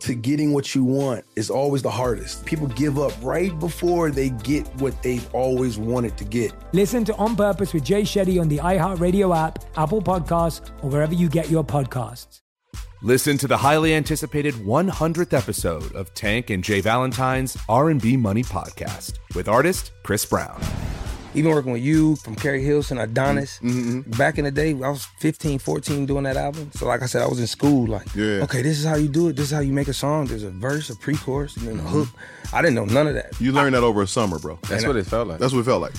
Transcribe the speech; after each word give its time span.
to 0.00 0.14
getting 0.14 0.52
what 0.52 0.74
you 0.74 0.84
want 0.84 1.24
is 1.36 1.50
always 1.50 1.82
the 1.82 1.90
hardest. 1.90 2.44
People 2.44 2.66
give 2.68 2.98
up 2.98 3.12
right 3.22 3.56
before 3.58 4.10
they 4.10 4.30
get 4.30 4.66
what 4.76 5.00
they've 5.02 5.34
always 5.34 5.78
wanted 5.78 6.16
to 6.18 6.24
get. 6.24 6.52
Listen 6.72 7.04
to 7.04 7.14
On 7.16 7.34
Purpose 7.36 7.72
with 7.74 7.84
Jay 7.84 8.02
Shetty 8.02 8.40
on 8.40 8.48
the 8.48 8.58
iHeartRadio 8.58 9.36
app, 9.36 9.64
Apple 9.76 10.02
Podcasts, 10.02 10.70
or 10.82 10.90
wherever 10.90 11.14
you 11.14 11.28
get 11.28 11.50
your 11.50 11.64
podcasts. 11.64 12.40
Listen 13.00 13.38
to 13.38 13.46
the 13.46 13.56
highly 13.56 13.94
anticipated 13.94 14.54
100th 14.54 15.32
episode 15.32 15.94
of 15.94 16.12
Tank 16.14 16.50
and 16.50 16.64
Jay 16.64 16.80
Valentine's 16.80 17.56
R&B 17.68 18.16
Money 18.16 18.42
podcast 18.42 19.14
with 19.36 19.48
artist 19.48 19.92
Chris 20.02 20.26
Brown. 20.26 20.60
Even 21.34 21.52
working 21.52 21.72
with 21.72 21.82
you 21.82 22.16
from 22.16 22.34
Keri 22.34 22.62
Hilson, 22.64 22.98
Adonis, 22.98 23.58
mm-hmm. 23.62 24.10
back 24.12 24.38
in 24.38 24.44
the 24.44 24.50
day, 24.50 24.70
I 24.70 24.88
was 24.88 25.04
15, 25.18 25.58
14 25.58 26.06
doing 26.06 26.24
that 26.24 26.36
album. 26.36 26.70
So, 26.74 26.86
like 26.86 27.02
I 27.02 27.06
said, 27.06 27.22
I 27.22 27.26
was 27.26 27.38
in 27.38 27.46
school, 27.46 27.86
like, 27.86 28.06
Yeah. 28.14 28.42
okay, 28.44 28.62
this 28.62 28.78
is 28.78 28.86
how 28.86 28.96
you 28.96 29.08
do 29.08 29.28
it. 29.28 29.36
This 29.36 29.46
is 29.46 29.52
how 29.52 29.60
you 29.60 29.72
make 29.72 29.88
a 29.88 29.92
song. 29.92 30.26
There's 30.26 30.42
a 30.42 30.50
verse, 30.50 30.88
a 30.90 30.96
pre 30.96 31.16
chorus, 31.16 31.56
and 31.56 31.68
then 31.68 31.78
a 31.78 31.82
hook. 31.82 32.08
I 32.52 32.62
didn't 32.62 32.76
know 32.76 32.86
none 32.86 33.06
of 33.06 33.14
that. 33.14 33.38
You 33.40 33.52
learned 33.52 33.74
that 33.74 33.82
over 33.82 34.02
a 34.02 34.06
summer, 34.06 34.38
bro. 34.38 34.58
That's 34.68 34.86
what 34.86 34.96
it 34.96 35.06
felt 35.06 35.28
like. 35.28 35.38
That's 35.38 35.52
what 35.52 35.60
it 35.60 35.64
felt 35.64 35.82
like. 35.82 35.94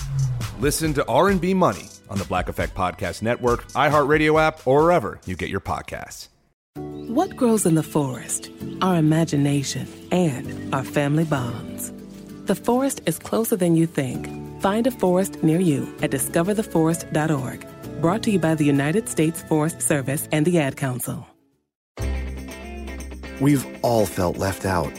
Listen 0.58 0.92
to 0.94 1.06
R&B 1.06 1.54
Money 1.54 1.88
on 2.08 2.18
the 2.18 2.24
Black 2.24 2.48
Effect 2.48 2.74
Podcast 2.74 3.22
Network, 3.22 3.66
iHeartRadio 3.72 4.40
app, 4.40 4.66
or 4.66 4.82
wherever 4.82 5.20
you 5.26 5.36
get 5.36 5.48
your 5.48 5.60
podcasts. 5.60 6.28
What 6.76 7.36
grows 7.36 7.66
in 7.66 7.76
the 7.76 7.82
forest? 7.82 8.50
Our 8.82 8.96
imagination 8.96 9.86
and 10.10 10.74
our 10.74 10.84
family 10.84 11.24
bonds. 11.24 11.92
The 12.44 12.54
forest 12.54 13.00
is 13.06 13.18
closer 13.18 13.56
than 13.56 13.76
you 13.76 13.86
think. 13.86 14.28
Find 14.60 14.86
a 14.86 14.90
forest 14.90 15.42
near 15.42 15.58
you 15.58 15.92
at 16.02 16.10
discovertheforest.org. 16.10 17.66
Brought 18.02 18.22
to 18.24 18.30
you 18.30 18.38
by 18.38 18.54
the 18.54 18.64
United 18.64 19.08
States 19.08 19.40
Forest 19.42 19.80
Service 19.80 20.28
and 20.32 20.46
the 20.46 20.58
Ad 20.58 20.76
Council. 20.76 21.26
We've 23.40 23.66
all 23.82 24.04
felt 24.04 24.36
left 24.36 24.66
out. 24.66 24.92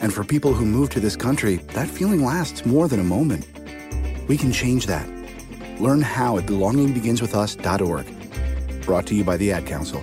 And 0.00 0.14
for 0.14 0.24
people 0.24 0.54
who 0.54 0.64
move 0.64 0.88
to 0.90 1.00
this 1.00 1.14
country, 1.14 1.56
that 1.74 1.88
feeling 1.88 2.24
lasts 2.24 2.64
more 2.64 2.88
than 2.88 3.00
a 3.00 3.04
moment. 3.04 3.46
We 4.28 4.38
can 4.38 4.50
change 4.50 4.86
that. 4.86 5.06
Learn 5.78 6.00
how 6.00 6.38
at 6.38 6.46
belongingbeginswithus.org. 6.46 8.86
Brought 8.86 9.06
to 9.08 9.14
you 9.14 9.24
by 9.24 9.36
the 9.36 9.52
Ad 9.52 9.66
Council. 9.66 10.02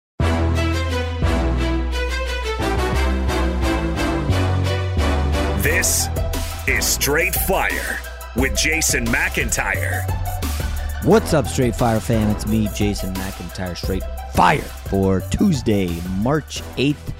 This 5.71 6.09
is 6.67 6.85
Straight 6.85 7.33
Fire 7.33 7.97
with 8.35 8.57
Jason 8.57 9.05
McIntyre. 9.05 10.03
What's 11.05 11.33
up, 11.33 11.47
Straight 11.47 11.77
Fire 11.77 12.01
fam? 12.01 12.29
It's 12.29 12.45
me, 12.45 12.67
Jason 12.75 13.13
McIntyre, 13.13 13.77
Straight 13.77 14.03
Fire 14.33 14.59
for 14.59 15.21
Tuesday, 15.21 15.87
March 16.17 16.61
8th. 16.75 17.13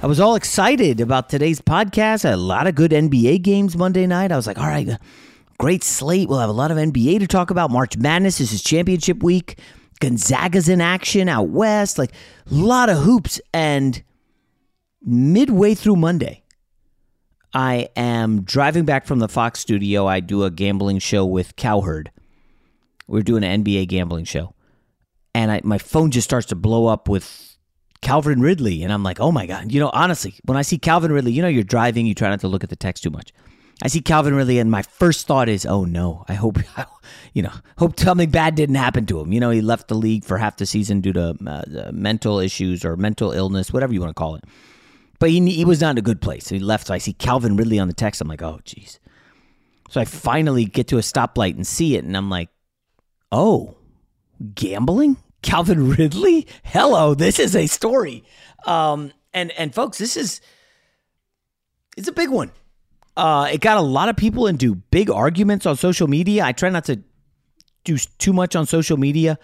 I 0.00 0.06
was 0.06 0.20
all 0.20 0.36
excited 0.36 1.00
about 1.00 1.28
today's 1.28 1.60
podcast. 1.60 2.24
A 2.24 2.36
lot 2.36 2.68
of 2.68 2.76
good 2.76 2.92
NBA 2.92 3.42
games 3.42 3.76
Monday 3.76 4.06
night. 4.06 4.30
I 4.30 4.36
was 4.36 4.46
like, 4.46 4.58
all 4.58 4.68
right, 4.68 4.96
great 5.58 5.82
slate. 5.82 6.28
We'll 6.28 6.38
have 6.38 6.50
a 6.50 6.52
lot 6.52 6.70
of 6.70 6.76
NBA 6.76 7.18
to 7.18 7.26
talk 7.26 7.50
about. 7.50 7.72
March 7.72 7.96
Madness 7.96 8.38
this 8.38 8.52
is 8.52 8.62
championship 8.62 9.24
week. 9.24 9.58
Gonzaga's 9.98 10.68
in 10.68 10.80
action 10.80 11.28
out 11.28 11.48
west. 11.48 11.98
Like, 11.98 12.12
a 12.48 12.54
lot 12.54 12.90
of 12.90 12.98
hoops. 12.98 13.40
And 13.52 14.00
midway 15.02 15.74
through 15.74 15.96
Monday, 15.96 16.44
I 17.52 17.88
am 17.96 18.42
driving 18.42 18.84
back 18.84 19.06
from 19.06 19.20
the 19.20 19.28
Fox 19.28 19.60
studio. 19.60 20.06
I 20.06 20.20
do 20.20 20.44
a 20.44 20.50
gambling 20.50 20.98
show 20.98 21.24
with 21.24 21.56
Cowherd. 21.56 22.10
We 23.06 23.20
are 23.20 23.24
doing 23.24 23.44
an 23.44 23.64
NBA 23.64 23.88
gambling 23.88 24.24
show. 24.24 24.54
And 25.34 25.50
I, 25.50 25.60
my 25.64 25.78
phone 25.78 26.10
just 26.10 26.26
starts 26.26 26.46
to 26.48 26.56
blow 26.56 26.86
up 26.86 27.08
with 27.08 27.56
Calvin 28.02 28.40
Ridley. 28.40 28.82
And 28.82 28.92
I'm 28.92 29.02
like, 29.02 29.20
oh 29.20 29.32
my 29.32 29.46
God. 29.46 29.72
You 29.72 29.80
know, 29.80 29.90
honestly, 29.92 30.34
when 30.44 30.58
I 30.58 30.62
see 30.62 30.78
Calvin 30.78 31.12
Ridley, 31.12 31.32
you 31.32 31.42
know, 31.42 31.48
you're 31.48 31.64
driving, 31.64 32.06
you 32.06 32.14
try 32.14 32.28
not 32.28 32.40
to 32.40 32.48
look 32.48 32.64
at 32.64 32.70
the 32.70 32.76
text 32.76 33.02
too 33.02 33.10
much. 33.10 33.32
I 33.80 33.88
see 33.88 34.00
Calvin 34.00 34.34
Ridley, 34.34 34.58
and 34.58 34.72
my 34.72 34.82
first 34.82 35.28
thought 35.28 35.48
is, 35.48 35.64
oh 35.64 35.84
no, 35.84 36.24
I 36.28 36.34
hope, 36.34 36.58
you 37.32 37.42
know, 37.42 37.52
hope 37.78 37.98
something 37.98 38.28
bad 38.28 38.56
didn't 38.56 38.74
happen 38.74 39.06
to 39.06 39.20
him. 39.20 39.32
You 39.32 39.38
know, 39.38 39.50
he 39.50 39.60
left 39.60 39.86
the 39.86 39.94
league 39.94 40.24
for 40.24 40.36
half 40.36 40.56
the 40.56 40.66
season 40.66 41.00
due 41.00 41.12
to 41.12 41.36
uh, 41.46 41.92
mental 41.92 42.40
issues 42.40 42.84
or 42.84 42.96
mental 42.96 43.30
illness, 43.30 43.72
whatever 43.72 43.92
you 43.92 44.00
want 44.00 44.10
to 44.10 44.14
call 44.14 44.34
it. 44.34 44.44
But 45.18 45.30
he, 45.30 45.50
he 45.50 45.64
was 45.64 45.80
not 45.80 45.92
in 45.92 45.98
a 45.98 46.02
good 46.02 46.20
place. 46.20 46.46
So 46.46 46.54
He 46.54 46.60
left. 46.60 46.86
So 46.86 46.94
I 46.94 46.98
see 46.98 47.12
Calvin 47.12 47.56
Ridley 47.56 47.78
on 47.78 47.88
the 47.88 47.94
text. 47.94 48.20
I'm 48.20 48.28
like, 48.28 48.42
oh, 48.42 48.60
jeez. 48.64 48.98
So 49.88 50.00
I 50.00 50.04
finally 50.04 50.64
get 50.64 50.88
to 50.88 50.98
a 50.98 51.00
stoplight 51.00 51.54
and 51.54 51.66
see 51.66 51.96
it, 51.96 52.04
and 52.04 52.16
I'm 52.16 52.28
like, 52.28 52.50
oh, 53.32 53.76
gambling? 54.54 55.16
Calvin 55.42 55.90
Ridley? 55.96 56.46
Hello, 56.62 57.14
this 57.14 57.38
is 57.38 57.56
a 57.56 57.66
story. 57.66 58.24
Um, 58.66 59.12
and 59.32 59.50
and 59.52 59.74
folks, 59.74 59.98
this 59.98 60.16
is 60.16 60.40
it's 61.96 62.08
a 62.08 62.12
big 62.12 62.30
one. 62.30 62.52
Uh, 63.16 63.48
it 63.50 63.60
got 63.60 63.78
a 63.78 63.82
lot 63.82 64.08
of 64.08 64.16
people 64.16 64.46
into 64.46 64.76
big 64.76 65.10
arguments 65.10 65.66
on 65.66 65.76
social 65.76 66.06
media. 66.06 66.44
I 66.44 66.52
try 66.52 66.68
not 66.68 66.84
to 66.84 67.02
do 67.84 67.96
too 68.18 68.32
much 68.32 68.54
on 68.54 68.66
social 68.66 68.96
media 68.96 69.38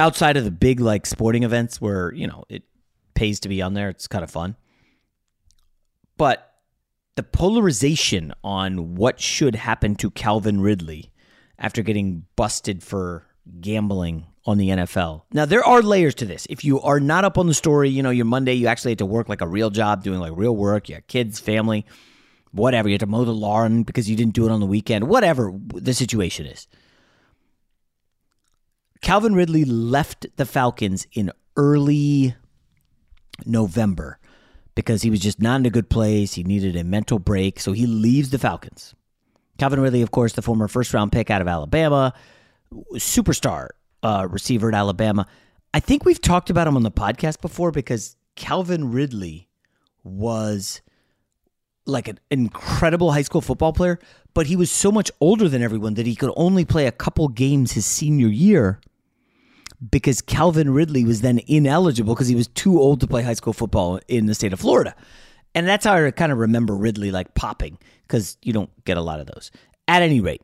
outside 0.00 0.36
of 0.36 0.44
the 0.44 0.50
big 0.50 0.80
like 0.80 1.06
sporting 1.06 1.44
events 1.44 1.80
where 1.80 2.12
you 2.12 2.26
know 2.26 2.44
it 2.48 2.62
pays 3.14 3.40
to 3.40 3.48
be 3.48 3.62
on 3.62 3.74
there. 3.74 3.90
It's 3.90 4.08
kind 4.08 4.24
of 4.24 4.30
fun. 4.30 4.56
But 6.16 6.54
the 7.16 7.22
polarization 7.22 8.32
on 8.42 8.94
what 8.94 9.20
should 9.20 9.54
happen 9.54 9.94
to 9.96 10.10
Calvin 10.10 10.60
Ridley 10.60 11.12
after 11.58 11.82
getting 11.82 12.26
busted 12.36 12.82
for 12.82 13.26
gambling 13.60 14.26
on 14.46 14.58
the 14.58 14.68
NFL. 14.68 15.22
Now, 15.32 15.44
there 15.44 15.64
are 15.64 15.82
layers 15.82 16.14
to 16.16 16.24
this. 16.24 16.46
If 16.50 16.64
you 16.64 16.80
are 16.80 17.00
not 17.00 17.24
up 17.24 17.38
on 17.38 17.46
the 17.46 17.54
story, 17.54 17.88
you 17.88 18.02
know, 18.02 18.10
your 18.10 18.24
Monday, 18.24 18.54
you 18.54 18.66
actually 18.66 18.92
had 18.92 18.98
to 18.98 19.06
work 19.06 19.28
like 19.28 19.40
a 19.40 19.46
real 19.46 19.70
job, 19.70 20.02
doing 20.02 20.20
like 20.20 20.32
real 20.34 20.54
work. 20.54 20.88
You 20.88 20.96
have 20.96 21.06
kids, 21.06 21.40
family, 21.40 21.86
whatever. 22.52 22.88
You 22.88 22.94
had 22.94 23.00
to 23.00 23.06
mow 23.06 23.24
the 23.24 23.32
lawn 23.32 23.84
because 23.84 24.10
you 24.10 24.16
didn't 24.16 24.34
do 24.34 24.46
it 24.46 24.50
on 24.50 24.60
the 24.60 24.66
weekend, 24.66 25.08
whatever 25.08 25.52
the 25.74 25.94
situation 25.94 26.46
is. 26.46 26.66
Calvin 29.00 29.34
Ridley 29.34 29.64
left 29.64 30.26
the 30.36 30.46
Falcons 30.46 31.06
in 31.12 31.30
early 31.56 32.34
November 33.44 34.18
because 34.74 35.02
he 35.02 35.10
was 35.10 35.20
just 35.20 35.40
not 35.40 35.60
in 35.60 35.66
a 35.66 35.70
good 35.70 35.88
place. 35.88 36.34
He 36.34 36.42
needed 36.42 36.76
a 36.76 36.84
mental 36.84 37.18
break. 37.18 37.60
So 37.60 37.72
he 37.72 37.86
leaves 37.86 38.30
the 38.30 38.38
Falcons. 38.38 38.94
Calvin 39.58 39.80
Ridley, 39.80 40.02
of 40.02 40.10
course, 40.10 40.32
the 40.32 40.42
former 40.42 40.68
first 40.68 40.92
round 40.92 41.12
pick 41.12 41.30
out 41.30 41.40
of 41.40 41.48
Alabama, 41.48 42.12
superstar 42.94 43.68
uh, 44.02 44.26
receiver 44.28 44.68
at 44.68 44.74
Alabama. 44.74 45.26
I 45.72 45.80
think 45.80 46.04
we've 46.04 46.20
talked 46.20 46.50
about 46.50 46.66
him 46.66 46.76
on 46.76 46.82
the 46.82 46.90
podcast 46.90 47.40
before 47.40 47.70
because 47.70 48.16
Calvin 48.34 48.90
Ridley 48.90 49.48
was 50.02 50.82
like 51.86 52.08
an 52.08 52.18
incredible 52.30 53.12
high 53.12 53.22
school 53.22 53.40
football 53.40 53.72
player, 53.72 53.98
but 54.32 54.46
he 54.46 54.56
was 54.56 54.70
so 54.70 54.90
much 54.90 55.10
older 55.20 55.48
than 55.48 55.62
everyone 55.62 55.94
that 55.94 56.06
he 56.06 56.14
could 56.14 56.32
only 56.36 56.64
play 56.64 56.86
a 56.86 56.92
couple 56.92 57.28
games 57.28 57.72
his 57.72 57.86
senior 57.86 58.28
year 58.28 58.80
because 59.90 60.20
Calvin 60.20 60.70
Ridley 60.70 61.04
was 61.04 61.20
then 61.20 61.40
ineligible 61.46 62.14
because 62.14 62.28
he 62.28 62.34
was 62.34 62.48
too 62.48 62.80
old 62.80 63.00
to 63.00 63.06
play 63.06 63.22
high 63.22 63.34
school 63.34 63.52
football 63.52 64.00
in 64.08 64.26
the 64.26 64.34
state 64.34 64.52
of 64.52 64.60
Florida. 64.60 64.94
And 65.54 65.66
that's 65.66 65.84
how 65.84 65.94
I 65.94 66.10
kind 66.10 66.32
of 66.32 66.38
remember 66.38 66.74
Ridley 66.74 67.10
like 67.10 67.34
popping 67.34 67.78
because 68.02 68.36
you 68.42 68.52
don't 68.52 68.70
get 68.84 68.96
a 68.96 69.02
lot 69.02 69.20
of 69.20 69.26
those. 69.26 69.50
At 69.86 70.02
any 70.02 70.20
rate, 70.20 70.42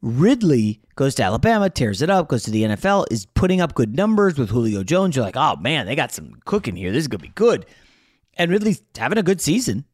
Ridley 0.00 0.80
goes 0.96 1.14
to 1.16 1.22
Alabama, 1.22 1.70
tears 1.70 2.02
it 2.02 2.10
up, 2.10 2.28
goes 2.28 2.42
to 2.44 2.50
the 2.50 2.64
NFL, 2.64 3.06
is 3.10 3.26
putting 3.26 3.60
up 3.60 3.74
good 3.74 3.94
numbers 3.94 4.38
with 4.38 4.50
Julio 4.50 4.82
Jones. 4.82 5.14
You're 5.14 5.24
like, 5.24 5.36
oh 5.36 5.56
man, 5.56 5.86
they 5.86 5.94
got 5.94 6.12
some 6.12 6.34
cooking 6.44 6.74
here. 6.74 6.90
This 6.90 7.02
is 7.02 7.08
going 7.08 7.20
to 7.20 7.28
be 7.28 7.32
good. 7.34 7.66
And 8.34 8.50
Ridley's 8.50 8.82
having 8.96 9.18
a 9.18 9.22
good 9.22 9.40
season. 9.40 9.84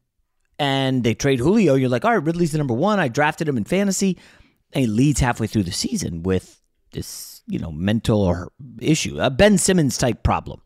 And 0.57 1.03
they 1.03 1.13
trade 1.13 1.39
Julio. 1.39 1.75
You're 1.75 1.89
like, 1.89 2.03
all 2.03 2.11
right, 2.11 2.23
Ridley's 2.23 2.51
the 2.51 2.57
number 2.57 2.73
one. 2.73 2.99
I 2.99 3.07
drafted 3.07 3.47
him 3.47 3.57
in 3.57 3.63
fantasy. 3.63 4.17
And 4.73 4.81
he 4.81 4.87
leads 4.87 5.19
halfway 5.19 5.47
through 5.47 5.63
the 5.63 5.71
season 5.71 6.23
with 6.23 6.61
this, 6.91 7.38
you 7.49 7.59
know, 7.59 7.71
mental 7.71 8.21
or 8.21 8.51
issue, 8.79 9.19
a 9.19 9.29
Ben 9.29 9.57
Simmons 9.57 9.97
type 9.97 10.23
problem. 10.23 10.61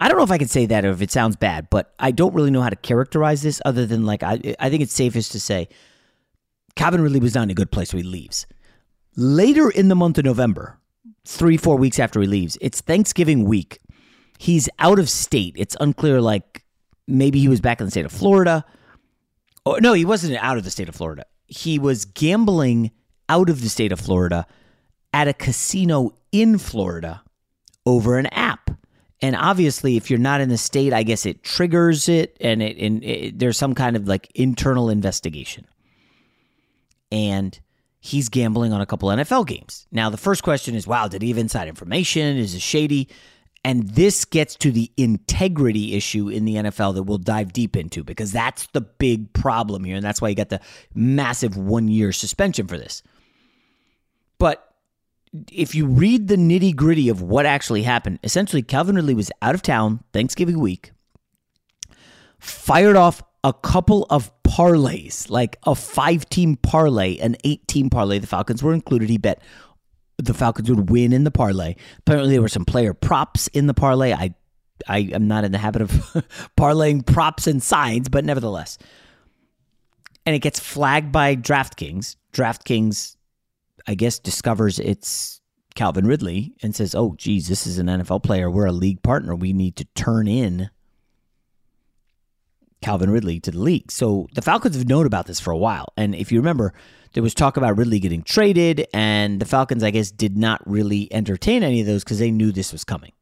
I 0.00 0.08
don't 0.08 0.16
know 0.16 0.24
if 0.24 0.32
I 0.32 0.38
can 0.38 0.48
say 0.48 0.66
that 0.66 0.84
or 0.84 0.90
if 0.90 1.00
it 1.00 1.12
sounds 1.12 1.36
bad, 1.36 1.68
but 1.70 1.94
I 1.98 2.10
don't 2.10 2.34
really 2.34 2.50
know 2.50 2.60
how 2.60 2.70
to 2.70 2.76
characterize 2.76 3.42
this 3.42 3.62
other 3.64 3.86
than 3.86 4.04
like 4.04 4.22
I 4.22 4.56
I 4.58 4.68
think 4.68 4.82
it's 4.82 4.92
safest 4.92 5.32
to 5.32 5.40
say 5.40 5.68
Calvin 6.74 7.02
Ridley 7.02 7.20
was 7.20 7.34
not 7.34 7.44
in 7.44 7.50
a 7.50 7.54
good 7.54 7.70
place, 7.70 7.90
so 7.90 7.96
he 7.96 8.02
leaves. 8.02 8.46
Later 9.16 9.70
in 9.70 9.88
the 9.88 9.94
month 9.94 10.18
of 10.18 10.24
November, 10.24 10.80
three, 11.24 11.56
four 11.56 11.76
weeks 11.76 12.00
after 12.00 12.20
he 12.20 12.26
leaves, 12.26 12.58
it's 12.60 12.80
Thanksgiving 12.80 13.44
week. 13.44 13.78
He's 14.38 14.68
out 14.80 14.98
of 14.98 15.08
state. 15.08 15.54
It's 15.56 15.76
unclear, 15.80 16.20
like 16.20 16.64
maybe 17.06 17.38
he 17.38 17.48
was 17.48 17.60
back 17.60 17.80
in 17.80 17.86
the 17.86 17.90
state 17.92 18.06
of 18.06 18.12
Florida. 18.12 18.64
Or 19.64 19.80
no, 19.80 19.92
he 19.92 20.04
wasn't 20.04 20.36
out 20.42 20.58
of 20.58 20.64
the 20.64 20.70
state 20.70 20.88
of 20.88 20.96
Florida. 20.96 21.26
He 21.46 21.78
was 21.78 22.06
gambling 22.06 22.90
out 23.28 23.48
of 23.48 23.60
the 23.60 23.68
state 23.68 23.92
of 23.92 24.00
Florida 24.00 24.46
at 25.12 25.28
a 25.28 25.32
casino 25.32 26.14
in 26.30 26.58
Florida 26.58 27.22
over 27.84 28.18
an 28.18 28.26
app. 28.26 28.70
And 29.20 29.36
obviously, 29.36 29.96
if 29.96 30.10
you're 30.10 30.18
not 30.18 30.40
in 30.40 30.48
the 30.48 30.58
state, 30.58 30.92
I 30.92 31.04
guess 31.04 31.26
it 31.26 31.44
triggers 31.44 32.08
it, 32.08 32.36
and 32.40 32.60
it, 32.60 32.76
and 32.78 33.04
it, 33.04 33.38
there's 33.38 33.56
some 33.56 33.74
kind 33.74 33.94
of 33.94 34.08
like 34.08 34.30
internal 34.34 34.90
investigation. 34.90 35.66
And 37.12 37.58
he's 38.00 38.28
gambling 38.28 38.72
on 38.72 38.80
a 38.80 38.86
couple 38.86 39.10
NFL 39.10 39.46
games. 39.46 39.86
Now, 39.92 40.10
the 40.10 40.16
first 40.16 40.42
question 40.42 40.74
is, 40.74 40.88
wow, 40.88 41.06
did 41.06 41.22
he 41.22 41.28
have 41.28 41.38
inside 41.38 41.68
information? 41.68 42.36
Is 42.36 42.54
it 42.54 42.62
shady? 42.62 43.08
And 43.64 43.88
this 43.90 44.24
gets 44.24 44.56
to 44.56 44.72
the 44.72 44.90
integrity 44.96 45.94
issue 45.94 46.28
in 46.28 46.44
the 46.44 46.56
NFL 46.56 46.94
that 46.94 47.04
we'll 47.04 47.18
dive 47.18 47.52
deep 47.52 47.76
into 47.76 48.02
because 48.02 48.32
that's 48.32 48.66
the 48.68 48.80
big 48.80 49.32
problem 49.34 49.84
here. 49.84 49.94
And 49.94 50.04
that's 50.04 50.20
why 50.20 50.30
you 50.30 50.34
got 50.34 50.48
the 50.48 50.60
massive 50.94 51.56
one 51.56 51.86
year 51.86 52.10
suspension 52.10 52.66
for 52.66 52.76
this. 52.76 53.04
But 54.38 54.71
if 55.50 55.74
you 55.74 55.86
read 55.86 56.28
the 56.28 56.36
nitty 56.36 56.74
gritty 56.76 57.08
of 57.08 57.22
what 57.22 57.46
actually 57.46 57.82
happened, 57.82 58.18
essentially 58.22 58.62
Calvin 58.62 58.96
Ridley 58.96 59.14
was 59.14 59.30
out 59.40 59.54
of 59.54 59.62
town 59.62 60.04
Thanksgiving 60.12 60.58
week, 60.58 60.92
fired 62.38 62.96
off 62.96 63.22
a 63.44 63.52
couple 63.52 64.06
of 64.10 64.30
parlays, 64.44 65.30
like 65.30 65.56
a 65.64 65.74
five 65.74 66.28
team 66.28 66.56
parlay, 66.56 67.18
an 67.18 67.36
eight 67.44 67.66
team 67.66 67.88
parlay. 67.88 68.18
The 68.18 68.26
Falcons 68.26 68.62
were 68.62 68.74
included. 68.74 69.08
He 69.08 69.18
bet 69.18 69.42
the 70.18 70.34
Falcons 70.34 70.68
would 70.68 70.90
win 70.90 71.12
in 71.12 71.24
the 71.24 71.30
parlay. 71.30 71.74
Apparently, 72.00 72.32
there 72.32 72.42
were 72.42 72.48
some 72.48 72.64
player 72.64 72.92
props 72.92 73.48
in 73.48 73.66
the 73.66 73.74
parlay. 73.74 74.12
I, 74.12 74.34
I 74.86 74.98
am 75.12 75.26
not 75.26 75.44
in 75.44 75.52
the 75.52 75.58
habit 75.58 75.82
of 75.82 75.90
parlaying 76.58 77.06
props 77.06 77.46
and 77.46 77.62
signs, 77.62 78.08
but 78.08 78.24
nevertheless. 78.24 78.78
And 80.24 80.36
it 80.36 80.40
gets 80.40 80.60
flagged 80.60 81.10
by 81.10 81.34
DraftKings. 81.34 82.16
DraftKings 82.32 83.16
I 83.86 83.94
guess, 83.94 84.18
discovers 84.18 84.78
it's 84.78 85.40
Calvin 85.74 86.06
Ridley 86.06 86.54
and 86.62 86.74
says, 86.74 86.94
oh, 86.94 87.14
geez, 87.16 87.48
this 87.48 87.66
is 87.66 87.78
an 87.78 87.86
NFL 87.86 88.22
player. 88.22 88.50
We're 88.50 88.66
a 88.66 88.72
league 88.72 89.02
partner. 89.02 89.34
We 89.34 89.52
need 89.52 89.76
to 89.76 89.84
turn 89.94 90.28
in 90.28 90.70
Calvin 92.82 93.10
Ridley 93.10 93.40
to 93.40 93.50
the 93.50 93.58
league. 93.60 93.90
So 93.90 94.28
the 94.34 94.42
Falcons 94.42 94.76
have 94.76 94.88
known 94.88 95.06
about 95.06 95.26
this 95.26 95.40
for 95.40 95.50
a 95.50 95.56
while. 95.56 95.92
And 95.96 96.14
if 96.14 96.30
you 96.30 96.38
remember, 96.38 96.74
there 97.14 97.22
was 97.22 97.34
talk 97.34 97.56
about 97.56 97.76
Ridley 97.76 98.00
getting 98.00 98.22
traded, 98.22 98.86
and 98.92 99.40
the 99.40 99.44
Falcons, 99.44 99.82
I 99.82 99.90
guess, 99.90 100.10
did 100.10 100.36
not 100.36 100.60
really 100.68 101.12
entertain 101.12 101.62
any 101.62 101.80
of 101.80 101.86
those 101.86 102.04
because 102.04 102.18
they 102.18 102.30
knew 102.30 102.52
this 102.52 102.72
was 102.72 102.84
coming. 102.84 103.12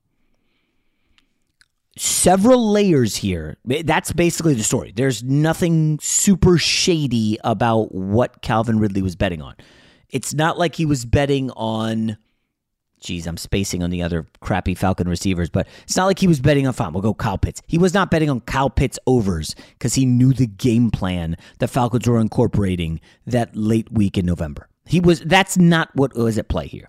Several 1.97 2.71
layers 2.71 3.17
here. 3.17 3.59
That's 3.65 4.13
basically 4.13 4.55
the 4.55 4.63
story. 4.63 4.93
There's 4.95 5.23
nothing 5.23 5.99
super 6.01 6.57
shady 6.57 7.39
about 7.45 7.93
what 7.95 8.43
Calvin 8.43 8.79
Ridley 8.79 9.03
was 9.03 9.17
betting 9.17 9.43
on. 9.43 9.57
It's 10.13 10.35
not 10.35 10.59
like 10.59 10.75
he 10.75 10.87
was 10.87 11.05
betting 11.05 11.51
on. 11.53 12.17
Geez, 13.01 13.27
I'm 13.27 13.39
spacing 13.39 13.83
on 13.83 13.89
the 13.89 14.03
other 14.03 14.27
crappy 14.41 14.75
Falcon 14.75 15.09
receivers, 15.09 15.49
but 15.49 15.67
it's 15.85 15.97
not 15.97 16.05
like 16.05 16.19
he 16.19 16.27
was 16.27 16.41
betting 16.41 16.67
on. 16.67 16.75
Fine, 16.75 16.93
we'll 16.93 17.03
go 17.03 17.15
Kyle 17.15 17.39
Pitts. 17.39 17.63
He 17.67 17.79
was 17.79 17.95
not 17.95 18.11
betting 18.11 18.29
on 18.29 18.41
Kyle 18.41 18.69
Pitts 18.69 18.99
overs 19.07 19.55
because 19.71 19.95
he 19.95 20.05
knew 20.05 20.35
the 20.35 20.47
game 20.47 20.91
plan 20.91 21.37
the 21.59 21.69
Falcons 21.69 22.07
were 22.07 22.21
incorporating 22.21 23.01
that 23.27 23.57
late 23.57 23.91
week 23.91 24.19
in 24.19 24.27
November. 24.27 24.69
He 24.85 25.01
was. 25.01 25.21
That's 25.21 25.57
not 25.57 25.89
what 25.95 26.15
was 26.15 26.37
at 26.37 26.49
play 26.49 26.67
here. 26.67 26.89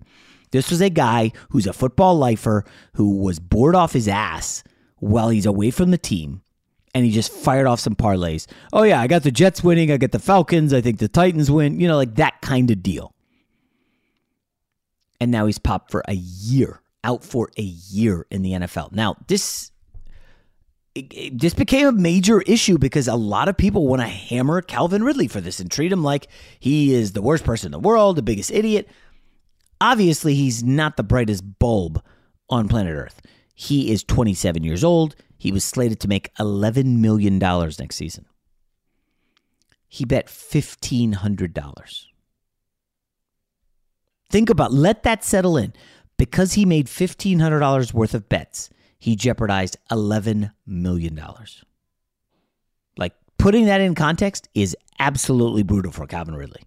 This 0.51 0.69
was 0.69 0.81
a 0.81 0.89
guy 0.89 1.31
who's 1.50 1.67
a 1.67 1.74
football 1.74 2.17
lifer 2.17 2.65
who 2.95 3.17
was 3.19 3.39
bored 3.39 3.75
off 3.75 3.94
his 3.94 4.09
ass 4.09 4.63
while 4.98 5.29
he's 5.29 5.46
away 5.46 5.72
from 5.72 5.91
the 5.91 5.98
team 5.98 6.41
and 6.93 7.05
he 7.05 7.12
just 7.12 7.31
fired 7.31 7.67
off 7.67 7.79
some 7.79 7.95
parlays. 7.95 8.48
Oh 8.74 8.83
yeah, 8.83 9.01
I 9.01 9.07
got 9.07 9.24
the 9.24 9.31
Jets 9.31 9.63
winning, 9.63 9.91
I 9.91 9.98
got 9.98 10.12
the 10.12 10.19
Falcons, 10.19 10.74
I 10.74 10.81
think 10.81 11.00
the 11.00 11.07
Titans 11.07 11.50
win, 11.50 11.79
you 11.79 11.88
know, 11.88 11.98
like 11.98 12.15
that 12.15 12.41
kind 12.41 12.69
of 12.71 12.83
deal. 12.83 13.13
And 15.19 15.31
now 15.31 15.45
he's 15.45 15.60
popped 15.60 15.91
for 15.91 16.03
a 16.07 16.15
year, 16.15 16.81
out 17.03 17.24
for 17.24 17.51
a 17.57 17.62
year 17.62 18.25
in 18.31 18.41
the 18.41 18.53
NFL. 18.53 18.91
Now, 18.91 19.15
this 19.27 19.71
it, 20.93 21.13
it, 21.13 21.39
this 21.39 21.53
became 21.53 21.88
a 21.88 21.91
major 21.91 22.41
issue 22.41 22.77
because 22.77 23.07
a 23.07 23.15
lot 23.15 23.48
of 23.48 23.55
people 23.55 23.88
want 23.88 24.01
to 24.01 24.07
hammer 24.07 24.62
Calvin 24.62 25.03
Ridley 25.03 25.27
for 25.27 25.39
this 25.39 25.60
and 25.60 25.71
treat 25.71 25.91
him 25.91 26.03
like 26.03 26.27
he 26.60 26.93
is 26.93 27.13
the 27.13 27.21
worst 27.21 27.43
person 27.45 27.67
in 27.67 27.71
the 27.71 27.79
world, 27.79 28.17
the 28.17 28.21
biggest 28.21 28.51
idiot. 28.51 28.89
Obviously, 29.79 30.36
he's 30.36 30.63
not 30.63 30.98
the 30.98 31.03
brightest 31.03 31.60
bulb 31.60 32.03
on 32.50 32.67
planet 32.67 32.95
Earth. 32.95 33.21
He 33.62 33.91
is 33.91 34.03
27 34.03 34.63
years 34.63 34.84
old. 34.84 35.15
He 35.38 35.51
was 35.51 35.63
slated 35.63 36.00
to 36.00 36.08
make 36.08 36.34
$11 36.39 36.98
million 36.98 37.38
next 37.38 37.96
season. 37.96 38.25
He 39.88 40.03
bet 40.03 40.25
$1,500. 40.25 42.06
Think 44.32 44.50
about 44.50 44.74
let 44.74 45.03
that 45.03 45.24
settle 45.24 45.58
in. 45.58 45.74
Because 46.18 46.53
he 46.53 46.65
made 46.65 46.88
$1,500 46.88 47.94
worth 47.94 48.15
of 48.15 48.27
bets, 48.27 48.72
he 48.98 49.15
jeopardized 49.15 49.77
$11 49.91 50.53
million. 50.65 51.22
Like 52.98 53.13
putting 53.38 53.65
that 53.65 53.80
in 53.80 53.94
context 53.94 54.50
is 54.56 54.75
absolutely 54.98 55.62
brutal 55.62 55.91
for 55.91 56.08
Calvin 56.08 56.34
Ridley. 56.34 56.63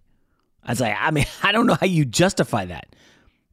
I 0.63 0.71
was 0.71 0.79
like, 0.79 0.95
I 0.97 1.11
mean, 1.11 1.25
I 1.43 1.51
don't 1.51 1.67
know 1.67 1.75
how 1.77 1.87
you 1.87 2.05
justify 2.05 2.63
that. 2.63 2.95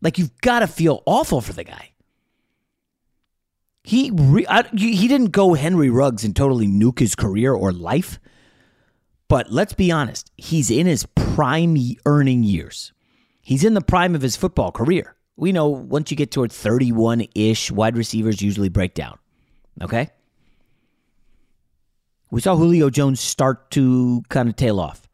Like 0.01 0.17
you've 0.17 0.41
got 0.43 0.61
to 0.61 0.69
feel 0.69 1.03
awful 1.07 1.41
for 1.41 1.53
the 1.53 1.65
guy. 1.65 1.92
He 3.85 4.11
re- 4.12 4.47
I, 4.49 4.62
he 4.75 5.09
didn't 5.09 5.33
go 5.33 5.55
Henry 5.55 5.91
Ruggs 5.91 6.25
and 6.25 6.35
totally 6.37 6.69
nuke 6.69 7.01
his 7.01 7.15
career 7.15 7.53
or 7.53 7.73
life. 7.73 8.21
But 9.29 9.51
let's 9.51 9.73
be 9.73 9.91
honest, 9.91 10.31
he's 10.37 10.71
in 10.71 10.87
his 10.87 11.07
prime 11.15 11.77
earning 12.07 12.43
years. 12.43 12.93
He's 13.41 13.65
in 13.65 13.75
the 13.75 13.81
prime 13.81 14.15
of 14.15 14.23
his 14.23 14.37
football 14.37 14.71
career. 14.71 15.17
We 15.37 15.53
know 15.53 15.69
once 15.69 16.11
you 16.11 16.17
get 16.17 16.31
toward 16.31 16.53
31 16.53 17.27
ish, 17.35 17.71
wide 17.71 17.97
receivers 17.97 18.43
usually 18.43 18.69
break 18.69 18.95
down. 18.95 19.19
Okay? 19.81 20.11
We 22.31 22.41
saw 22.41 22.57
Julio 22.57 22.91
Jones 22.91 23.21
start 23.21 23.71
to 23.73 24.23
kind 24.29 24.49
of 24.49 24.57
tail 24.57 24.79
off. 24.79 25.09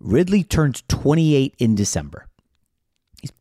Ridley 0.00 0.42
turned 0.44 0.88
28 0.88 1.54
in 1.58 1.74
December. 1.74 2.26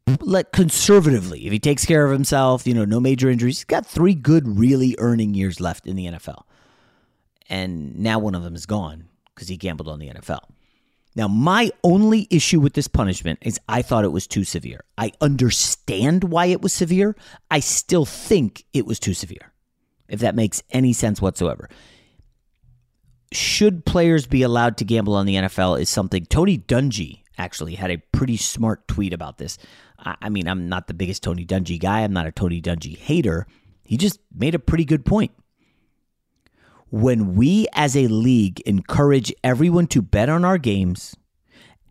He's 0.07 0.17
like 0.21 0.51
conservatively, 0.51 1.45
if 1.45 1.51
he 1.51 1.59
takes 1.59 1.85
care 1.85 2.05
of 2.05 2.11
himself, 2.11 2.65
you 2.67 2.73
know, 2.73 2.85
no 2.85 2.99
major 2.99 3.29
injuries, 3.29 3.59
he's 3.59 3.65
got 3.65 3.85
three 3.85 4.15
good, 4.15 4.57
really 4.57 4.95
earning 4.97 5.33
years 5.33 5.59
left 5.59 5.85
in 5.87 5.95
the 5.95 6.05
NFL. 6.05 6.43
And 7.49 7.99
now 7.99 8.19
one 8.19 8.35
of 8.35 8.43
them 8.43 8.55
is 8.55 8.65
gone 8.65 9.05
because 9.33 9.47
he 9.47 9.57
gambled 9.57 9.87
on 9.87 9.99
the 9.99 10.09
NFL. 10.09 10.39
Now, 11.15 11.29
my 11.29 11.71
only 11.83 12.27
issue 12.29 12.59
with 12.59 12.73
this 12.73 12.89
punishment 12.89 13.39
is 13.41 13.59
I 13.69 13.81
thought 13.81 14.03
it 14.03 14.11
was 14.11 14.27
too 14.27 14.43
severe. 14.43 14.83
I 14.97 15.13
understand 15.21 16.25
why 16.25 16.47
it 16.47 16.61
was 16.61 16.73
severe. 16.73 17.15
I 17.49 17.61
still 17.61 18.05
think 18.05 18.65
it 18.73 18.85
was 18.85 18.99
too 18.99 19.13
severe, 19.13 19.53
if 20.09 20.19
that 20.19 20.35
makes 20.35 20.61
any 20.71 20.91
sense 20.91 21.21
whatsoever. 21.21 21.69
Should 23.31 23.85
players 23.85 24.27
be 24.27 24.41
allowed 24.41 24.77
to 24.77 24.85
gamble 24.85 25.15
on 25.15 25.25
the 25.25 25.35
NFL 25.35 25.79
is 25.79 25.89
something 25.89 26.25
Tony 26.25 26.57
Dungy 26.57 27.21
actually 27.37 27.75
had 27.75 27.91
a 27.91 28.01
pretty 28.11 28.37
smart 28.37 28.87
tweet 28.87 29.13
about 29.13 29.37
this. 29.37 29.57
I 29.97 30.29
mean, 30.29 30.47
I'm 30.47 30.69
not 30.69 30.87
the 30.87 30.93
biggest 30.93 31.23
Tony 31.23 31.45
Dungy 31.45 31.79
guy, 31.79 32.01
I'm 32.01 32.13
not 32.13 32.27
a 32.27 32.31
Tony 32.31 32.61
Dungy 32.61 32.97
hater. 32.97 33.47
He 33.83 33.97
just 33.97 34.19
made 34.35 34.55
a 34.55 34.59
pretty 34.59 34.85
good 34.85 35.05
point 35.05 35.31
when 36.89 37.35
we 37.35 37.67
as 37.73 37.95
a 37.97 38.07
league 38.07 38.61
encourage 38.61 39.33
everyone 39.43 39.87
to 39.87 40.01
bet 40.01 40.29
on 40.29 40.45
our 40.45 40.57
games, 40.57 41.15